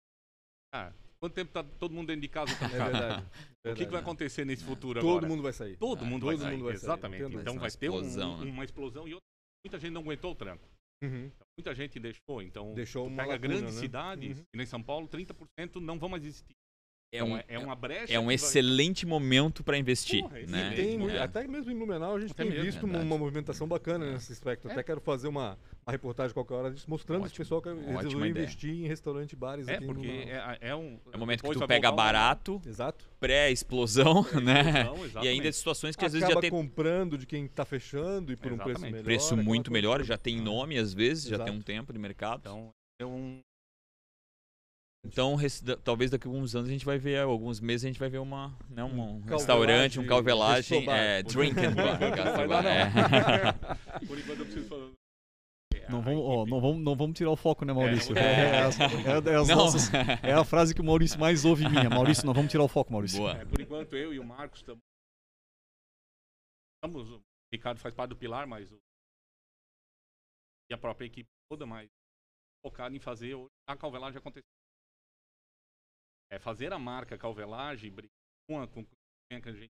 Ah, 0.72 0.92
quanto 1.20 1.34
tempo 1.34 1.52
tá 1.52 1.62
todo 1.64 1.92
mundo 1.92 2.06
dentro 2.06 2.22
de 2.22 2.28
casa? 2.28 2.56
Tá 2.58 2.66
É 2.66 2.68
verdade. 2.90 3.26
O 3.66 3.74
que, 3.74 3.84
que 3.86 3.90
vai 3.92 4.00
acontecer 4.00 4.44
nesse 4.44 4.64
futuro 4.64 5.00
Todo 5.00 5.10
agora? 5.10 5.26
mundo 5.28 5.42
vai 5.42 5.52
sair. 5.52 5.76
Todo 5.76 6.04
Ah, 6.04 6.08
mundo 6.08 6.20
todo 6.22 6.28
vai 6.30 6.38
sair. 6.38 6.52
mundo 6.56 6.64
vai 6.64 6.76
sair, 6.76 6.86
Exatamente. 6.86 7.24
Então 7.24 7.58
Vai 7.58 7.70
ter 7.72 7.88
uma 7.88 7.98
um- 7.98 8.00
explosão, 8.02 8.44
né? 8.44 8.50
uma 8.50 8.64
explosão 8.64 9.08
e 9.08 9.14
outra, 9.14 9.26
muita 9.66 9.78
gente 9.80 9.92
não 9.92 10.00
aguentou 10.00 10.32
o 10.32 10.34
tranco. 10.34 10.66
Uhum. 11.02 11.30
Muita 11.58 11.74
gente 11.74 11.98
deixou. 11.98 12.40
Então, 12.40 12.74
Deixou 12.74 13.08
pega 13.10 13.22
lacuna, 13.32 13.38
grandes 13.38 13.74
né? 13.74 13.80
cidades, 13.80 14.38
Uhum. 14.38 14.44
que 14.44 14.56
nem 14.56 14.66
São 14.66 14.82
Paulo, 14.82 15.08
30% 15.08 15.80
não 15.80 15.98
vão 15.98 16.08
mais 16.08 16.24
existir. 16.24 16.54
É 17.14 17.22
um, 17.22 17.36
é, 17.36 17.44
é 17.46 17.58
uma 17.58 17.74
brecha. 17.76 18.10
é 18.10 18.18
um 18.18 18.22
que 18.22 18.26
vai- 18.28 18.34
excelente 18.36 19.04
momento 19.04 19.62
para 19.62 19.76
investir. 19.76 20.22
Porra, 20.22 20.38
né? 20.48 20.72
Tem, 20.74 21.10
É. 21.10 21.18
até 21.22 21.46
mesmo 21.46 21.70
em 21.70 21.76
Blumenau 21.76 22.16
a 22.16 22.20
gente 22.20 22.30
Até 22.32 22.42
tem 22.42 22.50
mesmo. 22.52 22.64
visto 22.64 22.78
uma, 22.84 22.92
Verdade. 22.94 23.06
uma 23.06 23.18
movimentação 23.18 23.68
bacana 23.68 24.12
nesse 24.12 24.32
aspecto. 24.32 24.66
Até 24.70 24.82
quero 24.82 24.98
fazer 24.98 25.28
uma, 25.28 25.58
uma 25.86 25.92
reportagem 25.92 26.32
qualquer 26.32 26.54
hora 26.54 26.70
disso, 26.70 26.86
mostrando 26.88 27.26
esse 27.26 27.34
pessoal 27.34 27.60
que 27.60 27.68
resolveu 27.68 28.24
ideia. 28.26 28.30
investir 28.44 28.70
em 28.70 28.86
restaurante 28.88 29.32
e 29.34 29.36
bares 29.36 29.68
É, 29.68 29.74
aqui 29.74 29.84
em 29.84 29.86
porque 29.88 30.06
Blumenau. 30.08 30.50
é, 30.52 30.58
é 30.62 30.74
um. 30.74 30.98
É 31.12 31.16
o 31.16 31.20
momento 31.20 31.42
que 31.42 31.50
tu 31.52 31.66
pega 31.66 31.92
barato, 31.92 32.62
Exato. 32.66 33.04
pré-explosão, 33.20 34.24
né? 34.42 34.84
Não, 34.84 34.96
E 34.96 35.04
exatamente. 35.04 35.28
ainda 35.28 35.52
situações 35.52 35.94
que 35.94 36.04
às 36.06 36.12
vezes 36.14 36.24
Acaba 36.24 36.40
já 36.40 36.40
tem 36.40 36.50
comprando 36.50 37.18
de 37.18 37.26
quem 37.26 37.44
está 37.44 37.66
fechando 37.66 38.32
e 38.32 38.36
por 38.36 38.50
um 38.52 38.56
preço 38.56 38.70
Exatamente. 38.70 38.92
melhor. 38.92 39.04
preço 39.04 39.36
muito 39.36 39.70
melhor, 39.70 40.02
já 40.02 40.16
tem 40.16 40.40
nome 40.40 40.78
às 40.78 40.94
vezes, 40.94 41.24
já 41.24 41.38
tem 41.38 41.52
um 41.52 41.60
tempo 41.60 41.92
de 41.92 41.98
mercado. 41.98 42.40
Então, 42.40 42.70
é 42.98 43.04
um. 43.04 43.38
Então, 45.04 45.36
talvez 45.82 46.10
daqui 46.10 46.26
a 46.26 46.30
alguns 46.30 46.54
anos 46.54 46.68
a 46.68 46.72
gente 46.72 46.84
vai 46.84 46.96
ver, 46.96 47.18
alguns 47.20 47.60
meses 47.60 47.84
a 47.84 47.88
gente 47.88 47.98
vai 47.98 48.08
ver 48.08 48.18
uma, 48.18 48.56
né, 48.70 48.84
um, 48.84 49.16
Um 49.16 49.20
restaurante, 49.22 49.98
um 49.98 50.06
calvelagem, 50.06 50.88
é, 50.88 51.22
drink 51.24 51.58
and 51.58 51.74
bar. 51.74 51.98
É. 52.64 54.06
Por 54.06 54.18
enquanto 54.18 54.38
eu 54.38 54.44
preciso 54.46 54.68
falar. 54.68 54.90
É, 55.74 55.90
Não 55.90 56.00
vamos, 56.00 56.22
ó, 56.24 56.46
não, 56.46 56.60
vamos, 56.60 56.84
não 56.84 56.94
vamos 56.96 57.16
tirar 57.18 57.30
o 57.30 57.36
foco, 57.36 57.64
né, 57.64 57.72
Maurício? 57.72 58.16
É, 58.16 58.22
É. 58.22 58.60
as- 58.62 58.78
é 58.78 59.34
as 59.34 59.48
Não. 59.48 59.56
nossas- 59.56 59.90
é 60.22 60.32
a 60.32 60.44
frase 60.44 60.72
que 60.74 60.80
o 60.80 60.84
Maurício 60.84 61.18
mais 61.18 61.44
ouve 61.44 61.68
minha. 61.68 61.90
Maurício, 61.90 62.24
não 62.24 62.32
vamos 62.32 62.50
tirar 62.50 62.62
o 62.62 62.68
foco, 62.68 62.92
Maurício. 62.92 63.18
Boa. 63.18 63.32
É, 63.32 63.44
por 63.44 63.60
enquanto, 63.60 63.96
eu 63.96 64.14
e 64.14 64.20
o 64.20 64.24
Marcos 64.24 64.60
estamos. 64.60 64.80
o 66.84 67.20
Ricardo 67.52 67.78
faz 67.80 67.92
parte 67.94 68.10
do 68.10 68.16
Pilar, 68.16 68.46
mas. 68.46 68.70
O, 68.70 68.78
e 70.70 70.74
a 70.74 70.78
própria 70.78 71.06
equipe 71.06 71.28
toda, 71.50 71.66
mas 71.66 71.88
focado 72.64 72.94
em 72.96 73.00
fazer 73.00 73.34
hoje 73.34 73.50
a 73.68 73.76
calvelagem 73.76 74.18
acontecer. 74.18 74.46
É 76.32 76.38
fazer 76.38 76.72
a 76.72 76.78
marca 76.78 77.18
calvelagem 77.18 77.90
brigar 77.92 78.10
com 78.48 78.58
a 78.58 79.52
gente. 79.52 79.70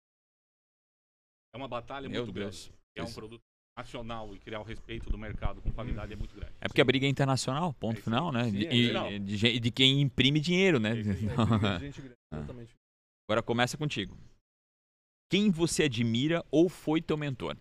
É 1.53 1.57
uma 1.57 1.67
batalha 1.69 2.09
Meu 2.09 2.23
muito 2.25 2.33
Deus. 2.35 2.69
grande. 2.69 2.81
É 2.97 3.03
um 3.03 3.13
produto 3.13 3.43
nacional 3.77 4.33
e 4.37 4.39
criar 4.39 4.61
o 4.61 4.63
respeito 4.63 5.11
do 5.11 5.19
mercado 5.19 5.61
com 5.61 5.73
qualidade 5.73 6.13
é 6.13 6.17
muito 6.17 6.33
grande. 6.35 6.55
É 6.61 6.69
porque 6.69 6.81
a 6.81 6.85
briga 6.85 7.07
é 7.07 7.09
internacional, 7.09 7.75
ponto 7.75 7.99
É 7.99 8.03
final, 8.03 8.31
né? 8.31 8.45
Sim, 8.45 8.53
De- 8.53 8.67
é 8.69 9.13
e, 9.13 9.19
de, 9.19 9.59
de 9.61 9.71
quem 9.73 10.01
imprime 10.01 10.39
dinheiro, 10.39 10.79
né? 10.79 10.91
É. 10.91 11.01
É, 11.01 11.01
grande, 11.91 12.15
Ah. 12.31 12.75
Agora 13.29 13.43
começa 13.43 13.77
contigo. 13.77 14.17
Quem 15.31 15.51
você 15.51 15.85
admira 15.85 16.45
ou 16.53 16.69
foi 16.69 17.03
teu 17.03 17.17
mentor? 17.17 17.57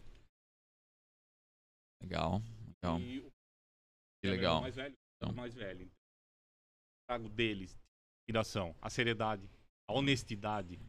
Legal. 2.02 2.42
Legal. 2.84 3.00
E 3.00 3.20
o 3.20 3.32
Que 4.22 4.28
é 4.28 4.30
o 4.30 4.32
legal. 4.34 4.62
mais 4.62 4.76
velho, 4.76 4.96
Então. 5.18 5.32
o 5.32 5.36
mais 5.36 5.54
velho. 5.56 5.90
Trago 7.08 7.30
deles 7.30 7.76
inspiração, 8.24 8.76
a 8.82 8.90
seriedade, 8.90 9.50
a 9.88 9.94
honestidade. 9.94 10.80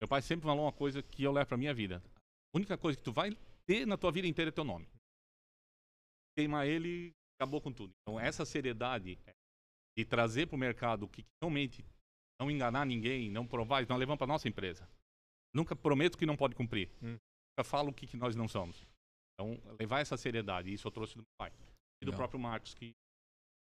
Meu 0.00 0.08
pai 0.08 0.20
sempre 0.20 0.46
falou 0.46 0.64
uma 0.64 0.72
coisa 0.72 1.02
que 1.02 1.22
eu 1.22 1.32
levo 1.32 1.48
pra 1.48 1.56
minha 1.56 1.72
vida. 1.72 2.02
A 2.54 2.58
única 2.58 2.76
coisa 2.76 2.98
que 2.98 3.04
tu 3.04 3.12
vai 3.12 3.36
ter 3.66 3.86
na 3.86 3.96
tua 3.96 4.10
vida 4.10 4.26
inteira 4.26 4.48
é 4.48 4.52
teu 4.52 4.64
nome. 4.64 4.88
Queimar 6.36 6.66
ele, 6.66 7.12
acabou 7.38 7.60
com 7.60 7.72
tudo. 7.72 7.92
Então 8.02 8.18
essa 8.18 8.44
seriedade 8.44 9.18
de 9.96 10.04
trazer 10.04 10.46
pro 10.46 10.58
mercado 10.58 11.04
o 11.04 11.08
que 11.08 11.24
realmente 11.40 11.84
não 12.40 12.50
enganar 12.50 12.84
ninguém, 12.84 13.30
não 13.30 13.46
provar, 13.46 13.86
nós 13.86 13.98
levamos 13.98 14.18
pra 14.18 14.26
nossa 14.26 14.48
empresa. 14.48 14.88
Nunca 15.54 15.76
prometo 15.76 16.18
que 16.18 16.26
não 16.26 16.36
pode 16.36 16.54
cumprir. 16.54 16.90
Hum. 17.02 17.16
Nunca 17.52 17.64
falo 17.64 17.90
o 17.90 17.92
que, 17.92 18.06
que 18.06 18.16
nós 18.16 18.34
não 18.34 18.48
somos. 18.48 18.84
Então, 19.34 19.60
levar 19.78 20.00
essa 20.00 20.16
seriedade, 20.16 20.72
isso 20.72 20.88
eu 20.88 20.90
trouxe 20.90 21.14
do 21.14 21.18
meu 21.18 21.26
pai. 21.38 21.52
E 22.00 22.04
do 22.04 22.10
Legal. 22.10 22.18
próprio 22.18 22.40
Marcos, 22.40 22.74
que 22.74 22.92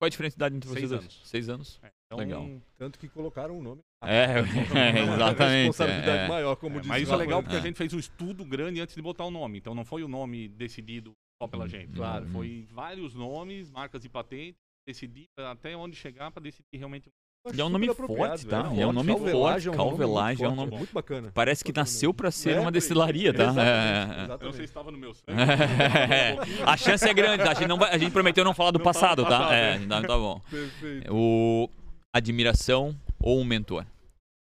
Qual 0.00 0.06
a 0.06 0.08
diferença 0.08 0.34
de 0.34 0.38
idade 0.38 0.56
entre 0.56 0.68
vocês 0.70 0.80
Seis 0.80 0.90
dois? 0.90 1.02
anos. 1.02 1.20
Seis 1.24 1.48
anos. 1.50 1.80
É, 1.82 1.90
então, 2.06 2.18
Legal. 2.18 2.48
Tanto 2.78 2.98
que 2.98 3.06
colocaram 3.06 3.58
o 3.58 3.62
nome. 3.62 3.82
É, 4.02 4.40
Uma 5.04 5.14
exatamente. 5.14 5.66
responsabilidade 5.66 6.22
é. 6.24 6.28
maior, 6.28 6.56
como 6.56 6.78
é, 6.78 6.80
diz 6.80 6.88
mas 6.88 7.02
isso 7.02 7.12
é 7.12 7.16
legal 7.16 7.42
porque 7.42 7.56
É. 7.56 7.58
a 7.58 7.62
gente 7.62 7.76
fez 7.76 7.92
um 7.92 7.98
estudo 7.98 8.42
grande 8.46 8.80
antes 8.80 8.94
de 8.94 9.02
botar 9.02 9.24
o 9.26 9.30
nome. 9.30 9.58
Então 9.58 9.74
não 9.74 9.84
foi 9.84 10.02
o 10.02 10.08
nome 10.08 10.48
decidido 10.48 11.12
só 11.42 11.46
pela 11.46 11.66
Hum, 11.66 11.68
gente. 11.68 11.92
claro. 11.94 12.26
Foi 12.28 12.66
vários 12.70 13.14
nomes, 13.14 13.70
marcas 13.70 14.02
e 14.04 14.08
patentes, 14.08 14.58
decidir 14.86 15.26
até 15.36 15.76
onde 15.76 15.94
chegar 15.96 16.30
para 16.30 16.42
decidir 16.42 16.78
realmente. 16.78 17.10
E 17.54 17.58
é 17.60 17.64
um 17.64 17.70
nome 17.70 17.86
forte, 17.94 18.46
tá? 18.46 18.62
velho. 18.62 18.80
É 18.82 18.86
um 18.86 18.92
nome 18.92 19.12
forte, 19.12 19.68
é 19.68 19.70
um 19.70 19.74
nome 19.74 19.88
muito 19.88 19.98
calvelagem 19.98 20.44
é 20.44 20.48
um 20.48 20.54
forte, 20.56 20.66
nome- 20.70 20.76
muito 20.78 20.92
bacana. 20.92 21.30
Parece 21.32 21.64
que 21.64 21.72
nasceu 21.72 22.12
pra 22.12 22.30
ser 22.30 22.56
É, 22.56 22.60
uma 22.60 22.70
destilaria, 22.70 23.32
tá? 23.32 23.44
Exatamente, 23.44 24.20
É. 24.20 24.24
Eu 24.34 24.38
não 24.46 24.52
sei 24.52 24.52
se 24.52 24.64
estava 24.64 24.90
no 24.90 24.98
meu 24.98 25.14
sangue. 25.14 25.40
É. 25.40 26.36
A 26.68 26.76
chance 26.76 27.08
é 27.08 27.14
grande, 27.14 27.42
tá? 27.42 27.52
A 27.52 27.54
gente, 27.54 27.66
não 27.66 27.78
vai- 27.78 27.90
a 27.94 27.96
gente 27.98 28.12
prometeu 28.12 28.44
não 28.44 28.52
falar 28.52 28.72
do 28.72 28.78
Não 28.78 28.84
passado, 28.84 29.22
do 29.24 29.28
tá? 29.28 29.30
passado, 29.38 29.52
É, 29.54 29.74
é. 29.76 29.86
tá, 29.86 30.02
tá 30.02 30.18
bom. 30.18 30.38
Perfeito. 30.50 31.14
O 31.14 31.70
admiração 32.14 32.94
ou 33.18 33.40
um 33.40 33.44
mentor? 33.44 33.86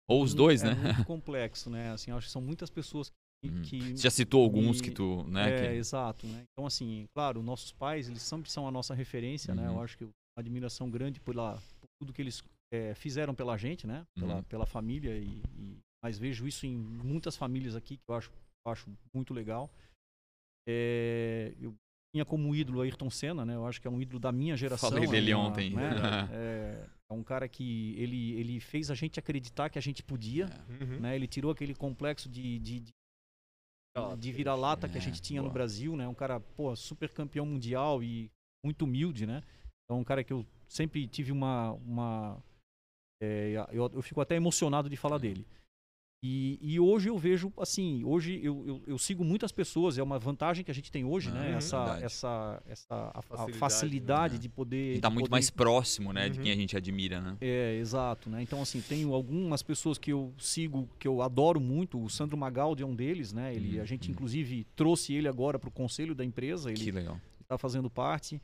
Ou 0.10 0.22
os 0.22 0.34
dois, 0.34 0.62
é 0.64 0.74
né? 0.74 0.76
muito 0.76 1.06
complexo, 1.08 1.70
né? 1.70 1.92
Assim, 1.92 2.12
acho 2.12 2.28
que 2.28 2.32
são 2.34 2.42
muitas 2.42 2.70
pessoas 2.70 3.10
que. 3.42 3.50
Hum. 3.50 3.62
que 3.62 3.80
Você 3.96 4.04
já 4.04 4.10
citou 4.10 4.44
alguns 4.44 4.82
que 4.82 4.92
tu, 4.92 5.24
né? 5.30 5.56
É, 5.56 5.62
que- 5.70 5.76
exato, 5.78 6.28
né? 6.28 6.42
Então, 6.52 6.66
assim, 6.68 7.06
claro, 7.16 7.42
nossos 7.42 7.72
pais, 7.72 8.10
eles 8.10 8.22
sempre 8.24 8.52
são 8.52 8.68
a 8.68 8.72
nossa 8.72 8.94
referência, 8.94 9.56
né? 9.56 9.70
Uhum. 9.70 9.76
Eu 9.78 9.84
acho 9.84 9.98
que 9.98 10.04
uma 10.04 10.12
admiração 10.38 10.90
grande 10.90 11.22
por, 11.22 11.34
lá, 11.34 11.54
por 11.80 11.88
tudo 12.02 12.12
que 12.12 12.22
eles 12.22 12.44
é, 12.72 12.94
fizeram 12.96 13.34
pela 13.36 13.58
gente, 13.58 13.86
né? 13.88 14.06
Pela, 14.16 14.36
Uhum. 14.38 14.44
pela 14.44 14.66
família 14.66 15.18
e, 15.18 15.42
e- 15.58 15.78
Mas 16.04 16.18
vejo 16.18 16.48
isso 16.48 16.66
em 16.66 16.78
muitas 16.78 17.36
famílias 17.36 17.76
aqui, 17.76 17.98
que 17.98 18.04
eu 18.08 18.16
acho, 18.16 18.32
eu 18.66 18.72
acho 18.72 18.90
muito 19.14 19.34
legal. 19.34 19.70
É, 20.68 21.54
eu 21.60 21.76
tinha 22.14 22.24
como 22.26 22.56
ídolo 22.56 22.82
Ayrton 22.82 23.10
Senna, 23.10 23.46
né? 23.46 23.56
Eu 23.56 23.66
acho 23.66 23.82
que 23.82 23.88
é 23.88 23.92
um 23.92 24.02
ídolo 24.02 24.20
da 24.20 24.32
minha 24.32 24.56
geração. 24.56 24.90
Falei 24.90 25.06
é 25.06 25.12
dele 25.12 25.34
uma- 25.34 25.48
ontem. 25.50 25.72
né? 25.72 25.90
É, 26.32 26.88
é 27.12 27.14
um 27.14 27.24
cara 27.24 27.48
que 27.50 27.96
ele, 27.98 28.34
ele 28.34 28.60
fez 28.60 28.90
a 28.92 28.96
gente 28.96 29.20
acreditar 29.20 29.70
que 29.70 29.78
a 29.80 29.82
gente 29.82 30.02
podia, 30.04 30.46
Uhum. 30.70 31.00
né? 31.02 31.16
Ele 31.16 31.28
tirou 31.28 31.52
aquele 31.52 31.74
complexo 31.76 32.30
de, 32.30 32.60
de, 32.60 32.80
de, 32.80 32.94
de 34.20 34.32
vira-lata 34.32 34.88
que 34.88 34.96
a 34.98 35.02
É, 35.02 35.04
gente 35.04 35.22
tinha 35.22 35.42
boa. 35.42 35.50
no 35.50 35.54
Brasil, 35.54 35.96
né? 35.98 36.08
Um 36.08 36.14
cara, 36.14 36.40
pô, 36.40 36.76
super 36.76 37.10
campeão 37.10 37.46
mundial 37.46 38.02
e 38.04 38.32
muito 38.64 38.84
humilde, 38.86 39.26
né? 39.26 39.44
Então, 39.84 40.00
um 40.00 40.04
cara 40.04 40.24
que 40.24 40.32
eu 40.32 40.46
sempre 40.68 41.08
tive 41.08 41.32
uma... 41.32 41.72
uma 41.74 42.42
é, 43.22 43.66
eu, 43.72 43.90
eu 43.94 44.02
fico 44.02 44.22
até 44.22 44.36
emocionado 44.36 44.90
de 44.90 44.96
falar 44.98 45.18
dele. 45.18 45.46
E, 46.22 46.60
e 46.62 46.78
hoje 46.82 47.08
eu 47.10 47.18
vejo, 47.18 47.50
assim, 47.58 48.04
hoje 48.04 48.42
eu, 48.44 48.68
eu, 48.68 48.84
eu 48.86 48.98
sigo 48.98 49.24
muitas 49.24 49.54
pessoas, 49.54 49.98
é 49.98 50.04
uma 50.04 50.20
vantagem 50.20 50.66
que 50.66 50.72
a 50.72 50.74
gente 50.74 50.92
tem 50.92 51.06
hoje, 51.06 51.32
né? 51.32 51.52
Uhum, 51.52 51.56
Essa, 51.58 51.78
verdade. 51.78 52.04
essa, 52.04 52.64
essa 52.68 52.94
a- 52.94 53.20
a 53.20 53.22
Facilidade, 53.22 53.58
facilidade, 53.58 54.34
né? 54.34 54.40
de 54.42 54.50
poder... 54.50 54.98
E 54.98 55.00
tá 55.00 55.08
de 55.08 55.14
muito 55.14 55.28
poder 55.28 55.32
mais 55.32 55.50
próximo, 55.50 56.12
né? 56.12 56.28
De 56.28 56.38
Uhum. 56.38 56.44
quem 56.44 56.52
a 56.52 56.56
gente 56.58 56.76
admira, 56.76 57.22
né? 57.22 57.38
é, 57.40 57.76
exato, 57.78 58.30
né? 58.30 58.42
Então, 58.42 58.62
assim, 58.62 58.82
tenho 58.82 59.14
algumas 59.14 59.64
pessoas 59.64 59.98
que 59.98 60.12
eu 60.12 60.34
sigo, 60.38 60.90
que 61.00 61.08
eu 61.08 61.22
adoro 61.22 61.58
muito. 61.62 61.98
O 62.04 62.10
Sandro 62.10 62.36
Magaldi 62.36 62.84
é 62.84 62.86
um 62.86 62.94
deles, 62.96 63.32
né? 63.32 63.56
Ele, 63.56 63.78
Uhum, 63.78 63.82
a 63.84 63.86
gente, 63.86 64.08
uhum. 64.10 64.14
inclusive, 64.14 64.68
trouxe 64.76 65.14
ele 65.14 65.30
agora 65.30 65.58
para 65.58 65.70
o 65.70 65.72
conselho 65.72 66.14
da 66.14 66.26
empresa. 66.26 66.70
Ele 66.70 66.84
Que 66.84 66.92
legal. 66.92 67.18
está 67.40 67.58
fazendo 67.58 67.90
parte. 67.90 68.42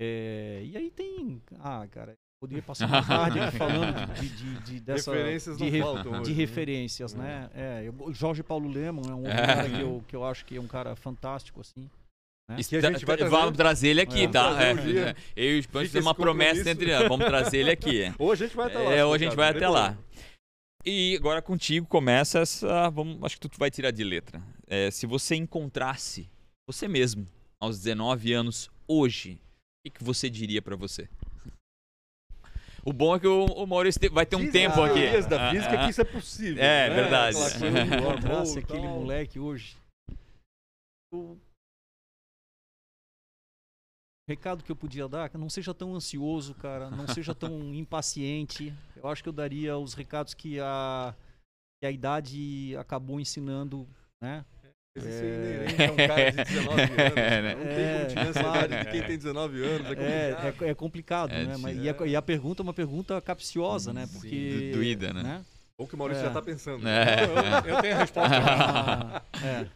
É, 0.00 0.62
e 0.64 0.76
aí 0.76 0.92
tem... 0.92 1.42
Ah, 1.58 1.84
cara, 1.90 2.14
poderia 2.40 2.62
passar 2.62 2.86
uma 2.86 3.02
tarde 3.02 3.38
falando 3.56 4.14
de, 4.20 4.28
de, 4.28 4.54
de- 4.60 4.80
dessa... 4.80 5.10
Referências 5.12 5.56
de, 5.56 5.68
re- 5.68 5.80
faltam 5.80 6.12
de 6.12 6.18
hoje, 6.18 6.30
né? 6.32 6.36
referências, 6.36 7.14
né? 7.14 7.50
É, 7.54 7.82
eu- 7.86 7.94
o 7.98 8.12
Jorge 8.12 8.42
Paulo 8.42 8.68
Lemon 8.68 9.02
é 9.08 9.14
um 9.14 9.18
outro 9.22 9.32
É. 9.32 9.46
cara 9.46 9.68
que 9.70 9.80
eu, 9.80 10.04
que 10.08 10.16
eu 10.16 10.24
acho 10.24 10.44
que 10.44 10.56
é 10.56 10.60
um 10.60 10.66
cara 10.66 10.94
fantástico, 10.96 11.60
assim. 11.60 11.88
né? 12.48 12.56
Que 12.56 12.76
a 12.76 12.80
gente 12.92 13.04
vai 13.04 13.16
trazer- 13.16 13.30
Vamos 13.30 13.56
trazer 13.56 13.88
ele 13.88 14.00
aqui, 14.02 14.24
É. 14.24 14.28
tá? 14.28 14.62
É, 14.62 14.70
é. 14.72 15.16
Eu 15.34 15.52
e 15.52 15.56
o 15.56 15.58
Espanhol 15.60 15.86
Fica 15.86 15.92
temos 15.98 16.06
uma 16.06 16.14
promessa 16.14 16.70
entre 16.70 16.92
nós. 16.96 17.08
Vamos 17.08 17.26
trazer 17.26 17.58
ele 17.58 17.70
aqui. 17.70 18.02
Ou 18.18 18.30
a 18.32 18.36
gente 18.36 18.54
vai 18.54 18.66
até 18.68 18.78
lá. 18.78 18.92
É, 18.94 19.04
ou 19.04 19.12
a 19.14 19.18
gente 19.18 19.34
vai 19.34 19.50
até 19.50 19.68
lá. 19.68 19.92
problema. 19.92 20.06
E 20.84 21.16
agora 21.16 21.42
contigo 21.42 21.86
começa 21.88 22.38
essa. 22.38 22.88
Vamos, 22.90 23.18
acho 23.24 23.40
que 23.40 23.48
tu 23.48 23.58
vai 23.58 23.70
tirar 23.70 23.90
de 23.90 24.04
letra. 24.04 24.40
É, 24.68 24.88
se 24.92 25.04
você 25.06 25.34
encontrasse 25.34 26.28
você 26.68 26.86
mesmo 26.86 27.26
aos 27.60 27.78
19 27.80 28.32
anos 28.32 28.70
hoje, 28.86 29.32
o 29.32 29.38
que, 29.90 29.98
que 29.98 30.04
você 30.04 30.30
diria 30.30 30.62
pra 30.62 30.76
você? 30.76 31.08
O 32.86 32.92
bom 32.92 33.16
é 33.16 33.18
que 33.18 33.26
o, 33.26 33.46
o 33.46 33.66
Maurício 33.66 34.00
vai 34.12 34.24
ter 34.24 34.36
um 34.36 34.44
Diz 34.44 34.52
tempo 34.52 34.80
as 34.80 34.90
aqui. 34.90 35.00
teorias 35.00 35.26
da 35.26 35.48
Ah, 35.48 35.50
física 35.50 35.74
ah, 35.74 35.84
que 35.84 35.90
isso 35.90 36.00
é 36.00 36.04
possível. 36.04 36.62
É, 36.62 36.88
né? 36.88 36.94
verdade. 36.94 37.36
E 38.54 38.58
aquele 38.60 38.86
moleque 38.86 39.40
hoje. 39.40 39.76
O 41.12 41.36
recado 44.28 44.62
que 44.62 44.70
eu 44.70 44.76
podia 44.76 45.08
dar, 45.08 45.32
não 45.34 45.50
seja 45.50 45.74
tão 45.74 45.96
ansioso, 45.96 46.54
cara, 46.54 46.88
não 46.88 47.08
seja 47.08 47.34
tão 47.34 47.50
impaciente. 47.74 48.72
Eu 48.94 49.08
acho 49.08 49.20
que 49.20 49.28
eu 49.28 49.32
daria 49.32 49.76
os 49.76 49.94
recados 49.94 50.32
que 50.32 50.60
a, 50.60 51.12
que 51.80 51.86
a 51.86 51.90
idade 51.90 52.76
acabou 52.76 53.18
ensinando, 53.18 53.88
né? 54.22 54.44
Esse 54.96 55.08
É. 55.08 55.12
é 55.12 55.68
inerente 55.68 55.82
a 55.82 55.92
um 55.92 55.96
cara 55.96 56.30
de 56.32 56.44
19 56.44 56.82
anos. 56.82 57.16
É, 57.16 57.42
né? 57.42 57.54
Não 57.54 57.64
tem 57.64 57.84
É, 57.84 58.06
como 58.14 58.32
tirar 58.32 58.68
de 58.84 58.90
quem 58.90 59.02
tem 59.02 59.18
19 59.18 59.62
anos. 59.64 59.86
É 59.86 59.92
É, 59.92 60.32
complicado. 60.34 60.64
é, 60.64 60.68
é 60.70 60.74
complicado, 60.74 61.32
É 61.32 61.44
né? 61.44 61.56
Mas, 61.58 61.76
e, 61.76 61.88
a, 61.88 62.06
e 62.06 62.16
a 62.16 62.22
pergunta 62.22 62.62
é 62.62 62.64
uma 62.64 62.74
pergunta 62.74 63.20
capciosa, 63.20 63.92
né? 63.92 64.08
Porque. 64.12 64.70
do- 64.72 64.78
doída, 64.78 65.12
né? 65.12 65.44
Ou 65.78 65.86
que 65.86 65.94
o 65.94 65.98
Maurício 65.98 66.22
É. 66.22 66.26
já 66.26 66.30
tá 66.32 66.40
pensando. 66.40 66.86
É. 66.88 67.24
Eu, 67.24 67.74
eu 67.74 67.82
tenho 67.82 67.94
a 67.96 67.98
resposta. 67.98 68.34
Ah, 68.34 69.22
é. 69.44 69.66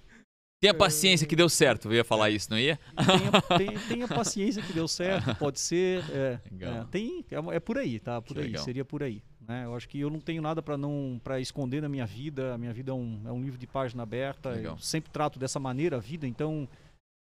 Tenha 0.63 0.75
paciência 0.75 1.27
que 1.27 1.35
deu 1.37 1.49
certo. 1.49 1.89
Eu 1.89 1.95
ia 1.95 2.05
falar 2.05 2.29
isso, 2.31 2.51
não 2.51 2.59
ia? 2.59 2.79
tenha, 2.97 3.59
tenha- 3.59 3.81
tenha 3.89 4.09
paciência 4.09 4.63
que 4.63 4.73
deu 4.75 4.87
certo, 4.87 5.35
pode 5.37 5.59
ser. 5.61 6.03
É, 6.11 6.39
Legal. 6.53 6.75
é, 6.83 6.87
tem, 6.91 7.25
é, 7.31 7.57
é 7.57 7.61
por 7.61 7.79
aí, 7.79 7.99
tá? 7.99 8.21
Por 8.21 8.35
Que 8.35 8.41
aí, 8.41 8.47
legal. 8.49 8.65
seria 8.65 8.85
por 8.85 9.03
aí. 9.03 9.23
Né? 9.51 9.65
Eu 9.65 9.75
acho 9.75 9.89
que 9.89 9.99
eu 9.99 10.09
não 10.09 10.21
tenho 10.21 10.41
nada 10.41 10.63
para 10.63 10.77
não 10.79 11.21
para 11.25 11.41
esconder 11.41 11.83
na 11.83 11.89
minha 11.89 12.07
vida. 12.07 12.55
A 12.55 12.59
minha 12.59 12.73
vida 12.73 12.93
é 12.93 12.95
um, 12.95 13.21
é 13.27 13.33
um 13.33 13.43
livro 13.43 13.59
de 13.59 13.67
página 13.67 14.05
aberta. 14.05 14.51
Legal. 14.51 14.75
Eu 14.77 14.79
sempre 14.79 15.11
trato 15.11 15.41
dessa 15.41 15.59
maneira 15.59 15.97
a 15.97 15.99
vida, 16.01 16.25
então 16.25 16.69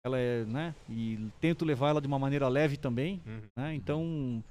ela 0.05 0.19
é, 0.19 0.45
né? 0.45 0.75
E 0.91 1.19
tento 1.41 1.65
levar 1.65 1.89
ela 1.89 2.01
de 2.03 2.07
uma 2.07 2.19
maneira 2.19 2.47
leve 2.47 2.77
também, 2.77 3.23
Uhum. 3.27 3.41
né? 3.57 3.75
Então, 3.75 4.45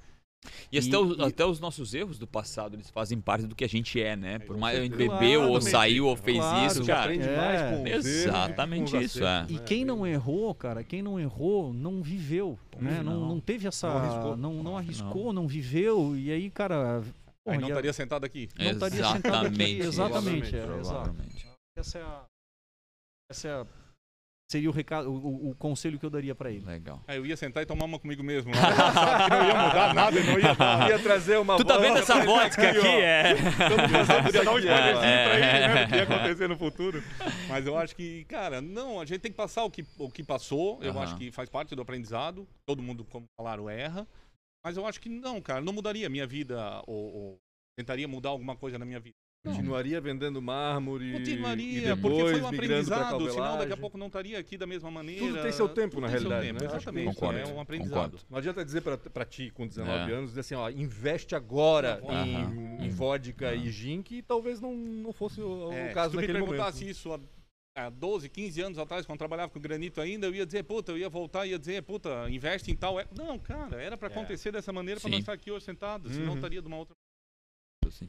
E, 0.72 0.78
até, 0.78 0.88
E- 0.88 0.96
os, 0.96 1.18
e- 1.18 1.22
até 1.22 1.44
os 1.44 1.58
nossos 1.60 1.94
erros 1.94 2.16
do 2.18 2.26
passado, 2.26 2.74
eles 2.76 2.88
fazem 2.90 3.20
parte 3.20 3.44
do 3.46 3.54
que 3.56 3.64
a 3.64 3.68
gente 3.68 4.00
é, 4.00 4.14
né? 4.16 4.38
Por 4.38 4.56
mais 4.56 4.78
a 4.78 4.82
gente 4.82 4.96
bebeu 4.96 5.42
ou 5.50 5.60
saiu 5.60 6.06
ou 6.06 6.16
fez 6.16 6.38
Claro. 6.38 6.66
isso, 6.66 6.84
cara. 6.86 7.00
aprende 7.02 7.28
É. 7.28 7.36
mais 7.36 7.60
com 7.80 7.86
erros 7.86 8.06
Exatamente 8.06 8.96
isso, 9.02 9.24
acertos, 9.24 9.50
e 9.56 9.58
né? 9.58 9.62
quem 9.66 9.84
não 9.84 10.02
Bem- 10.02 10.12
errou, 10.12 10.54
cara, 10.54 10.84
quem 10.84 11.02
não 11.02 11.18
errou, 11.18 11.72
não 11.72 12.02
viveu, 12.02 12.56
né? 12.78 13.02
Não, 13.04 13.20
Não. 13.20 13.28
não 13.30 13.40
teve 13.40 13.66
essa, 13.66 13.88
Não 13.88 13.96
arriscou. 13.98 14.36
não, 14.36 14.52
não 14.54 14.62
Não. 14.62 14.76
arriscou, 14.78 15.32
não 15.32 15.46
viveu 15.48 16.16
e 16.16 16.30
aí, 16.30 16.48
cara, 16.50 17.02
Aí 17.50 17.56
porra, 17.56 17.60
não 17.60 17.68
e 17.68 17.72
a- 17.72 17.74
estaria 17.74 17.92
sentado 17.92 18.24
aqui. 18.24 18.48
não 18.58 18.70
estaria 18.70 19.04
sentado 19.04 19.46
aqui. 19.46 19.78
Exatamente. 19.78 19.86
Exatamente, 19.86 20.56
é. 20.56 20.62
Provavelmente. 20.66 21.48
essa 21.76 21.98
é 21.98 22.02
a, 22.02 22.24
essa 23.30 23.48
é 23.48 23.52
a 23.52 23.66
seria 24.50 24.70
o 24.70 24.72
recado, 24.72 25.10
o, 25.12 25.14
o- 25.14 25.50
o 25.50 25.54
conselho 25.56 25.98
que 25.98 26.06
eu 26.06 26.08
daria 26.10 26.34
para 26.34 26.50
ele. 26.50 26.64
Legal. 26.64 27.02
Aí 27.06 27.18
eu 27.18 27.26
ia 27.26 27.36
sentar 27.36 27.62
e 27.62 27.66
tomar 27.66 27.84
uma 27.84 27.98
comigo 27.98 28.22
mesmo. 28.22 28.50
Sabe 28.54 29.24
que 29.24 29.30
não 29.30 29.46
ia 29.46 29.54
mudar 29.54 29.94
nada, 29.94 30.20
não 30.24 30.38
ia 30.38 30.88
Ia 30.88 30.98
trazer 31.02 31.36
uma 31.38 31.58
Tu 31.58 31.64
tá 31.66 31.76
vendo 31.76 31.98
essa 31.98 32.24
vodka 32.24 32.70
aqui? 32.70 32.86
É. 32.86 33.34
Podia 33.34 34.42
dar 34.42 34.50
um 34.52 34.56
aqui, 34.56 34.68
é. 34.68 34.70
spoilerzinho 34.70 35.00
pra 35.00 35.34
ele, 35.34 35.40
né? 35.42 35.82
É. 35.82 35.84
Do 35.84 35.90
que 35.90 35.96
ia 35.96 36.02
acontecer 36.04 36.48
no 36.48 36.56
futuro. 36.56 37.04
Mas 37.46 37.66
eu 37.66 37.76
acho 37.76 37.94
que, 37.94 38.24
cara, 38.24 38.62
não, 38.62 38.98
a 38.98 39.04
gente 39.04 39.20
tem 39.20 39.30
que 39.30 39.36
passar 39.36 39.64
o 39.64 39.70
que, 39.70 39.84
o 39.98 40.10
que 40.10 40.24
passou. 40.24 40.82
Eu 40.82 40.98
acho 40.98 41.14
que 41.16 41.30
faz 41.30 41.50
parte 41.50 41.74
do 41.76 41.82
aprendizado. 41.82 42.48
Todo 42.66 42.82
mundo, 42.82 43.04
como 43.04 43.26
falaram, 43.38 43.68
erra. 43.68 44.06
Mas 44.64 44.76
eu 44.76 44.86
acho 44.86 45.00
que 45.00 45.08
não, 45.08 45.40
cara, 45.40 45.60
não 45.60 45.72
mudaria 45.72 46.06
a 46.06 46.10
minha 46.10 46.26
vida 46.26 46.82
ou, 46.86 47.14
ou 47.14 47.40
tentaria 47.76 48.08
mudar 48.08 48.30
alguma 48.30 48.56
coisa 48.56 48.78
na 48.78 48.84
minha 48.84 49.00
vida. 49.00 49.16
Continuaria 49.44 50.00
vendendo 50.00 50.42
mármore. 50.42 51.12
Continuaria, 51.12 51.92
e 51.92 51.96
porque 51.96 52.16
depois 52.16 52.30
foi 52.32 52.42
um 52.42 52.48
aprendizado, 52.48 53.32
senão 53.32 53.56
daqui 53.56 53.72
a 53.72 53.76
pouco 53.76 53.96
não 53.96 54.08
estaria 54.08 54.38
aqui 54.38 54.58
da 54.58 54.66
mesma 54.66 54.90
maneira. 54.90 55.26
Tudo 55.26 55.42
tem 55.42 55.52
seu 55.52 55.68
tempo, 55.68 55.92
Tudo 55.94 56.00
na 56.02 56.08
realidade, 56.08 56.46
tempo, 56.46 56.60
né? 56.60 56.66
Exatamente, 56.66 57.14
concordo, 57.14 57.38
é 57.38 57.46
um 57.46 57.60
aprendizado. 57.60 58.10
concordo. 58.10 58.26
Não 58.28 58.38
adianta 58.38 58.64
dizer 58.64 58.80
pra, 58.82 58.98
pra 58.98 59.24
ti 59.24 59.50
com 59.52 59.66
19 59.66 60.10
É. 60.10 60.14
anos, 60.14 60.30
dizer 60.30 60.40
assim, 60.40 60.54
ó, 60.54 60.68
investe 60.68 61.34
agora 61.36 62.00
Aham. 62.04 62.12
em, 62.26 62.84
em 62.84 62.88
Aham. 62.88 62.90
vodka 62.90 63.54
e 63.54 63.70
gin, 63.70 64.02
que 64.02 64.22
talvez 64.22 64.60
não, 64.60 64.74
não 64.74 65.12
fosse 65.12 65.40
o, 65.40 65.68
o 65.68 65.72
É, 65.72 65.94
caso 65.94 66.10
se 66.10 66.16
tu 66.16 66.20
me 66.20 66.26
naquele 66.26 66.38
perguntasse 66.46 66.86
isso 66.88 67.12
há, 67.12 67.20
há 67.78 67.90
12, 67.90 68.28
15 68.28 68.60
anos 68.60 68.78
atrás, 68.78 69.06
quando 69.06 69.18
trabalhava 69.18 69.52
com 69.52 69.60
granito 69.60 70.00
ainda, 70.00 70.26
eu 70.26 70.34
ia 70.34 70.44
dizer, 70.44 70.64
puta, 70.64 70.92
eu 70.92 70.98
ia 70.98 71.08
voltar 71.08 71.46
e 71.46 71.50
ia 71.50 71.58
dizer, 71.58 71.82
puta, 71.82 72.28
investe 72.30 72.70
em 72.70 72.76
tal. 72.76 72.98
é-". 72.98 73.06
Não, 73.16 73.38
cara, 73.38 73.80
era 73.82 73.96
pra 73.96 74.08
É. 74.08 74.10
acontecer 74.12 74.50
dessa 74.52 74.72
maneira 74.72 75.00
pra 75.00 75.08
Sim. 75.08 75.12
nós 75.12 75.20
estar 75.20 75.32
aqui 75.32 75.50
hoje 75.50 75.64
sentados, 75.64 76.12
senão 76.12 76.30
Uhum. 76.30 76.34
estaria 76.36 76.60
de 76.60 76.66
uma 76.68 76.76
outra 76.78 76.94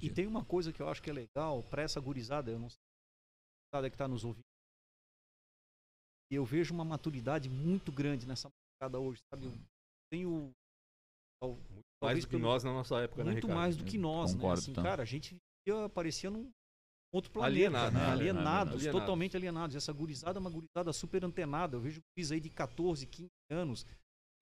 E 0.01 0.09
tem 0.09 0.27
uma 0.27 0.43
coisa 0.43 0.73
que 0.73 0.81
eu 0.81 0.89
acho 0.89 1.01
que 1.01 1.09
é 1.09 1.13
legal 1.13 1.63
para 1.63 1.81
essa 1.83 2.01
gurizada, 2.01 2.51
eu 2.51 2.59
não 2.59 2.69
sei 2.69 2.75
se 2.75 2.81
a 2.81 3.77
gurizada 3.77 3.89
que 3.89 3.95
está 3.95 4.07
nos 4.09 4.25
ouvindo. 4.25 4.43
E 6.31 6.35
eu 6.35 6.43
vejo 6.45 6.73
uma 6.73 6.83
maturidade 6.83 7.49
muito 7.49 7.91
grande 7.91 8.27
nessa 8.27 8.49
molecada 8.49 8.99
hoje, 8.99 9.21
sabe? 9.33 9.45
Eu 9.47 9.53
tenho 10.11 10.51
tal- 11.41 11.57
Mais 12.03 12.19
do 12.19 12.27
que 12.27 12.31
pelo- 12.31 12.43
nós 12.43 12.63
na 12.63 12.73
nossa 12.73 12.99
época, 12.99 13.23
né, 13.23 13.31
muito 13.31 13.43
Ricardo? 13.45 13.59
mais 13.59 13.77
do 13.77 13.85
que 13.85 13.97
nós, 13.97 14.33
Concordo, 14.33 14.55
né? 14.57 14.63
Assim, 14.63 14.73
tá. 14.73 14.83
cara, 14.83 15.01
a 15.03 15.05
gente 15.05 15.37
parecia 15.93 16.29
num 16.29 16.51
outro 17.13 17.31
planeta, 17.31 17.55
Alienado, 17.67 17.91
né? 17.93 17.99
né? 18.05 18.11
alienados, 18.11 18.85
totalmente 18.87 19.35
alienados. 19.35 19.75
Essa 19.75 19.91
gurizada 19.91 20.37
é 20.37 20.41
uma 20.41 20.49
gurizada 20.49 20.93
super 20.93 21.23
antenada. 21.25 21.75
Eu 21.77 21.81
vejo 21.81 22.01
guris 22.15 22.31
aí 22.31 22.39
de 22.39 22.49
14, 22.49 23.05
15 23.07 23.29
anos, 23.51 23.85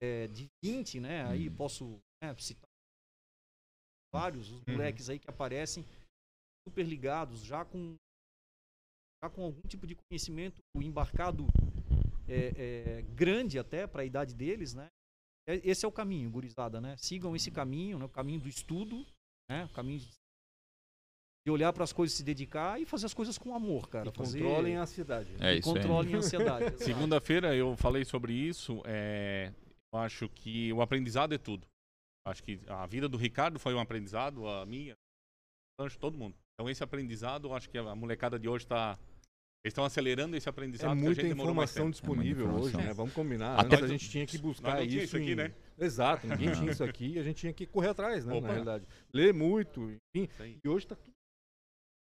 é, 0.02 0.26
de 0.28 0.46
20, 0.64 1.00
né? 1.00 1.24
Aí 1.26 1.48
Hum. 1.48 1.56
posso 1.56 1.98
né, 2.22 2.34
citar 2.38 2.68
vários, 4.14 4.50
os 4.50 4.58
Uhum. 4.66 4.72
moleques 4.74 5.08
aí 5.08 5.18
que 5.18 5.28
aparecem 5.28 5.84
super 6.66 6.84
ligados, 6.86 7.42
já 7.44 7.64
com 7.64 7.94
já 9.22 9.28
com 9.28 9.42
algum 9.42 9.62
tipo 9.68 9.84
de 9.86 9.96
conhecimento 9.96 10.60
embarcado 10.76 11.44
é, 12.28 12.52
é, 12.98 13.02
grande 13.16 13.58
até 13.58 13.84
para 13.86 14.02
a 14.02 14.04
idade 14.04 14.32
deles, 14.34 14.74
né? 14.74 14.86
É- 15.48 15.60
Esse 15.68 15.84
é 15.84 15.88
o 15.88 15.92
caminho, 15.92 16.30
gurizada, 16.30 16.80
né? 16.80 16.96
Sigam 16.98 17.34
esse 17.34 17.50
caminho, 17.50 17.98
né? 17.98 18.04
o 18.04 18.08
caminho 18.08 18.40
do 18.40 18.48
estudo, 18.48 19.04
né? 19.50 19.64
O 19.64 19.68
caminho 19.70 19.98
de 20.00 20.08
olhar 21.50 21.72
para 21.72 21.84
as 21.84 21.92
coisas, 21.92 22.16
se 22.16 22.22
dedicar 22.22 22.80
e 22.80 22.84
fazer 22.84 23.06
as 23.06 23.14
coisas 23.14 23.36
com 23.38 23.54
amor, 23.54 23.88
cara. 23.88 24.08
E 24.08 24.12
fazer... 24.16 24.40
controlem 24.42 24.76
a 24.76 24.82
ansiedade. 24.82 25.30
né? 25.32 25.50
É 25.52 25.54
e 25.56 25.58
isso 25.60 25.68
aí. 25.68 25.74
controlem 25.82 26.14
a 26.14 26.18
ansiedade. 26.18 26.78
Segunda-feira 26.84 27.54
eu 27.54 27.76
falei 27.76 28.04
sobre 28.04 28.32
isso. 28.32 28.82
é, 28.84 29.52
eu 29.92 30.00
acho 30.00 30.28
que 30.28 30.72
o 30.72 30.82
aprendizado 30.82 31.34
é 31.34 31.38
tudo. 31.38 31.66
Acho 32.26 32.42
que 32.42 32.60
a 32.66 32.84
vida 32.86 33.08
do 33.08 33.16
Ricardo 33.16 33.58
foi 33.58 33.72
um 33.74 33.80
aprendizado, 33.80 34.46
a 34.46 34.66
minha, 34.66 34.94
todo 35.98 36.18
mundo. 36.18 36.34
Então 36.54 36.68
esse 36.68 36.82
aprendizado, 36.84 37.48
eu 37.48 37.54
acho 37.54 37.70
que 37.70 37.78
a 37.78 37.94
molecada 37.94 38.38
de 38.38 38.48
hoje 38.48 38.64
está. 38.64 38.98
Eles 39.64 39.72
estão 39.72 39.84
acelerando 39.84 40.36
esse 40.36 40.48
É 40.48 40.50
aprendizado. 40.50 40.92
que 40.94 40.98
a 41.00 41.04
muita 41.04 41.26
informação 41.26 41.90
disponível 41.90 42.44
É 42.46 42.48
muita 42.48 42.60
hoje, 42.64 42.68
informação. 42.68 42.88
né? 42.90 42.94
Vamos 42.94 43.12
combinar. 43.12 43.58
Até- 43.58 43.74
Antes 43.76 43.82
a 43.84 43.88
gente 43.88 44.08
tinha 44.08 44.26
que 44.26 44.38
buscar 44.38 44.76
tinha 44.76 44.84
isso, 44.86 45.04
isso 45.04 45.16
aqui, 45.16 45.32
em- 45.32 45.34
né? 45.34 45.54
Exato, 45.78 46.26
ninguém 46.26 46.52
tinha 46.52 46.70
isso 46.72 46.84
aqui 46.84 47.14
e 47.14 47.18
a 47.18 47.22
gente 47.22 47.36
tinha 47.36 47.52
que 47.52 47.66
correr 47.66 47.88
atrás, 47.88 48.24
né? 48.24 48.34
Opa. 48.34 48.46
Na 48.46 48.52
realidade. 48.52 48.86
Ler 49.12 49.34
muito, 49.34 49.90
enfim. 50.14 50.58
E 50.64 50.68
hoje 50.68 50.86
tá 50.86 50.94
tudo 50.94 51.12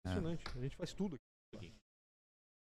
É. 0.06 0.10
impressionante. 0.10 0.42
A 0.56 0.60
gente 0.60 0.76
faz 0.76 0.92
tudo 0.92 1.16
aqui. 1.54 1.72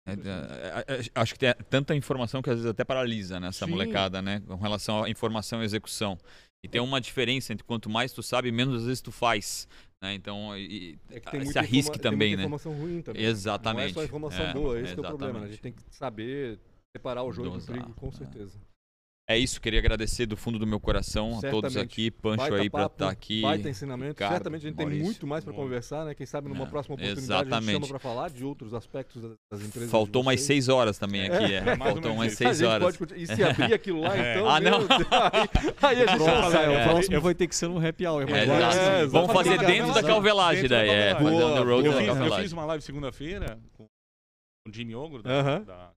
É, 0.07 0.11
é, 0.13 0.15
é, 0.15 0.99
é, 1.01 1.03
acho 1.15 1.33
que 1.33 1.39
tem 1.39 1.53
tanta 1.69 1.93
informação 1.95 2.41
que 2.41 2.49
às 2.49 2.55
vezes 2.55 2.69
até 2.71 2.83
paralisa 2.83 3.39
né, 3.39 3.47
essa 3.49 3.65
Sim. 3.65 3.71
molecada, 3.71 4.21
né? 4.21 4.39
Com 4.41 4.55
relação 4.55 5.03
à 5.03 5.09
informação 5.09 5.61
e 5.61 5.65
execução. 5.65 6.17
E 6.63 6.67
tem 6.67 6.81
uma 6.81 6.99
diferença 6.99 7.53
entre 7.53 7.63
quanto 7.65 7.89
mais 7.89 8.11
tu 8.11 8.21
sabe, 8.23 8.51
menos 8.51 8.81
às 8.81 8.83
vezes 8.85 9.01
tu 9.01 9.11
faz. 9.11 9.67
Né? 10.01 10.13
Então, 10.13 10.57
e, 10.57 10.97
É 11.09 11.19
que 11.19 11.29
tem 11.31 11.45
se 11.45 11.57
arrisque 11.59 11.77
informa- 11.79 11.93
tem 11.99 12.11
também, 12.11 12.27
muita 12.29 12.37
né? 12.37 12.43
informação 12.45 12.73
ruim 12.73 13.01
também. 13.01 13.23
Exatamente. 13.23 13.93
Não 13.95 14.01
é 14.01 14.03
só 14.03 14.03
informação 14.03 14.45
É, 14.45 14.53
boa, 14.53 14.79
esse 14.79 14.93
é 14.93 14.99
o 14.99 15.03
problema. 15.03 15.39
né? 15.39 15.45
A 15.45 15.49
gente 15.49 15.61
tem 15.61 15.71
que 15.73 15.83
saber 15.91 16.59
separar 16.95 17.23
o 17.23 17.31
joio 17.31 17.51
do 17.51 17.55
Dosar, 17.57 17.75
trigo, 17.77 17.93
com 17.93 18.07
é. 18.07 18.11
certeza. 18.11 18.59
É 19.31 19.37
isso, 19.37 19.61
queria 19.61 19.77
agradecer 19.79 20.25
do 20.25 20.35
fundo 20.35 20.57
do 20.57 20.65
meu 20.65 20.79
coração 20.79 21.37
a 21.37 21.41
todos 21.51 21.71
Certamente. 21.73 21.77
aqui, 21.93 22.09
Pancho 22.09 22.37
Baita 22.37 22.55
aí 22.55 22.67
pra 22.67 22.81
papo, 22.81 22.95
estar 22.95 23.09
aqui. 23.09 23.41
Baita 23.43 23.69
ensinamento. 23.69 24.09
Ricardo, 24.13 24.31
Certamente 24.31 24.65
a 24.65 24.69
gente 24.69 24.77
Maurício, 24.77 24.97
tem 24.97 25.05
muito 25.05 25.27
mais 25.27 25.43
para 25.43 25.53
conversar, 25.53 26.03
né? 26.05 26.15
Quem 26.15 26.25
sabe 26.25 26.49
numa 26.49 26.63
É, 26.65 26.67
próxima 26.67 26.95
oportunidade 26.95 27.31
a 27.31 27.35
gente 27.43 27.45
exatamente. 27.47 27.73
chama 27.73 27.87
para 27.87 27.99
falar 27.99 28.31
de 28.31 28.43
outros 28.43 28.73
aspectos 28.73 29.21
das- 29.21 29.61
empresas. 29.61 29.91
Faltou 29.91 30.23
mais 30.23 30.41
seis 30.41 30.67
horas 30.67 30.97
também 30.97 31.27
aqui, 31.29 31.53
é. 31.53 31.57
É, 31.57 31.61
mais 31.77 31.79
ou 31.95 32.01
Faltou 32.01 32.13
umas. 32.13 32.33
A 32.33 32.35
seis 32.35 32.61
horas. 32.63 32.97
pode. 32.97 33.21
E 33.21 33.27
se 33.27 33.43
abrir 33.43 33.71
aquilo 33.71 34.01
lá, 34.01 34.17
É. 34.17 34.33
então. 34.33 34.49
Ah, 34.49 34.59
não. 34.59 34.79
Aí, 34.79 34.87
aí 35.99 36.01
a 36.01 36.05
gente 36.07 36.17
não 36.19 36.25
sai. 36.51 36.65
é, 36.65 36.69
o 36.69 36.71
Eu 36.71 36.83
próximo 36.85 37.03
falei- 37.05 37.19
vai 37.19 37.35
ter 37.35 37.47
que 37.47 37.55
ser 37.55 37.67
um 37.67 37.87
happy 37.87 38.07
hour. 38.07 38.25
mas 38.27 38.49
É. 38.49 39.01
É, 39.03 39.05
Vamos 39.05 39.31
fazer 39.31 39.59
dentro 39.59 39.93
da 39.93 40.01
calvelagem 40.01 40.67
daí, 40.67 40.89
é. 40.89 41.13
calvelagem. 41.13 41.39
Boa, 41.39 41.59
road 41.63 41.85
Eu 41.87 41.91
da 41.93 41.97
fiz, 41.99 42.07
eu 42.07 42.13
calvelagem. 42.15 42.43
fiz 42.45 42.51
uma 42.51 42.65
live 42.65 42.83
segunda-feira 42.83 43.59
com 43.77 43.83
o 43.83 44.73
Jimmy 44.73 44.95
Ogro 44.95 45.21
da 45.21 45.91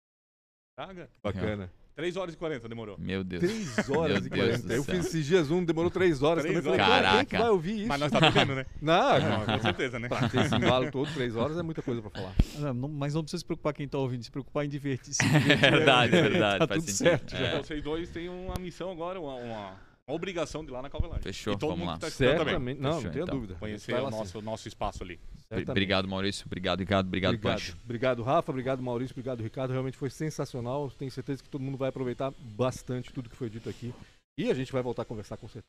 Praga. 0.77 1.09
Bacana. 1.23 1.73
3 1.95 2.17
horas 2.17 2.35
e 2.35 2.37
40 2.39 2.69
demorou. 2.69 2.97
Meu 2.99 3.23
Deus. 3.23 3.41
3 3.43 3.91
horas 3.91 4.23
Meu 4.23 4.27
e 4.27 4.31
Deus 4.31 4.61
40. 4.63 4.67
do 4.67 4.73
Eu 4.73 4.85
fiz 4.85 5.07
esses 5.07 5.27
dias 5.27 5.51
um, 5.51 5.63
demorou 5.65 5.91
3 5.91 6.23
horas 6.23 6.43
Três 6.43 6.57
também. 6.63 6.79
Falei, 6.79 6.81
horas. 6.87 7.03
cara, 7.05 7.17
quem 7.17 7.25
que 7.27 7.31
Caraca. 7.33 7.45
vai 7.45 7.51
ouvir 7.53 7.79
isso? 7.81 7.89
Mas 7.89 8.01
nós 8.01 8.11
tá 8.13 8.21
bebendo, 8.21 8.55
né? 8.55 8.67
Não, 8.81 9.19
Não, 9.21 9.47
com 9.47 9.59
certeza, 9.63 9.99
né? 9.99 10.09
pra 10.09 10.29
ter 10.29 10.41
esse 10.41 10.55
embalo 10.55 10.91
todo, 10.91 11.13
3 11.13 11.37
horas 11.37 11.59
é 11.59 11.63
muita 11.63 11.83
coisa 11.83 12.01
pra 12.01 12.11
falar. 12.11 12.33
Não, 12.59 12.75
não- 12.75 12.89
mas 12.89 13.13
não 13.15 13.23
precisa 13.23 13.41
se 13.41 13.45
preocupar 13.45 13.75
quem 13.75 13.87
tá 13.87 13.99
ouvindo, 13.99 14.25
se 14.25 14.31
preocupar 14.31 14.65
em 14.65 14.69
divertir. 14.69 15.13
Se 15.13 15.23
É 15.25 15.39
divertir, 15.39 15.71
verdade, 15.71 16.17
é, 16.17 16.23
verdade. 16.23 16.59
Tá 16.61 16.67
faz 16.69 16.81
tudo 16.85 16.91
sentido. 16.95 17.31
certo. 17.31 17.37
É. 17.37 17.59
Vocês 17.63 17.83
dois 17.83 18.09
têm 18.09 18.29
uma 18.29 18.55
missão 18.59 18.91
agora, 18.91 19.21
uma- 19.21 19.35
uma 19.37 19.75
obrigação 20.13 20.65
de 20.65 20.71
ir 20.71 20.73
lá 20.73 20.83
na 20.83 20.91
Calvelagem. 20.91 21.23
Fechou, 21.23 21.55
e 21.55 21.59
todo 21.59 21.71
vamos 21.71 21.81
mundo 21.81 21.89
lá. 21.89 21.95
que 21.95 22.01
tá. 22.01 22.11
Certamente. 22.11 22.81
Não, 22.81 22.91
Fechou, 22.93 23.05
não 23.05 23.13
tenha 23.13 23.23
então. 23.25 23.35
dúvida. 23.35 23.55
Conhecer 23.55 23.95
o 23.95 24.11
nosso, 24.11 24.39
o 24.39 24.43
nosso 24.43 24.69
espaço 24.69 25.03
ali. 25.03 25.19
Certamente. 25.49 25.71
Obrigado, 25.71 26.09
Maurício. 26.09 26.45
Obrigado, 26.47 26.81
Ricardo. 26.81 27.07
Obrigado, 27.07 27.35
Obrigado. 27.35 27.55
Pancho. 27.55 27.77
Obrigado, 27.85 28.23
Rafa. 28.23 28.53
Obrigado, 28.53 28.83
Maurício. 28.83 29.13
Obrigado, 29.13 29.43
Ricardo. 29.43 29.71
Realmente 29.73 29.97
foi 29.97 30.11
sensacional. 30.11 30.91
Tenho 30.91 31.11
certeza 31.11 31.43
que 31.43 31.49
todo 31.49 31.61
mundo 31.61 31.77
vai 31.77 31.89
aproveitar 31.89 32.33
bastante 32.57 33.13
tudo 33.13 33.29
que 33.29 33.37
foi 33.37 33.51
dito 33.51 33.69
aqui. 33.69 33.93
E 34.39 34.51
a 34.51 34.55
gente 34.55 34.73
vai 34.73 34.83
voltar 34.83 35.03
a 35.03 35.05
conversar 35.05 35.37
com 35.37 35.47
certeza. 35.49 35.67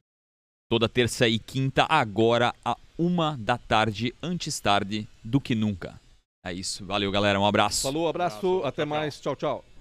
Toda 0.69 0.87
terça 0.87 1.27
e 1.27 1.37
quinta, 1.37 1.85
agora, 1.89 2.53
a 2.63 2.75
uma 2.97 3.37
da 3.37 3.57
tarde, 3.57 4.13
antes 4.23 4.59
tarde 4.59 5.07
do 5.23 5.39
que 5.39 5.53
nunca. 5.53 5.99
É 6.45 6.51
isso. 6.51 6.85
Valeu, 6.85 7.11
galera. 7.11 7.39
Um 7.39 7.45
abraço. 7.45 7.83
Falou, 7.83 8.07
abraço. 8.07 8.37
Abraço. 8.37 8.65
Até 8.65 8.83
Tchau, 8.83 8.85
tchau. 8.85 8.87
mais. 8.87 9.21
Tchau, 9.21 9.35
tchau. 9.35 9.72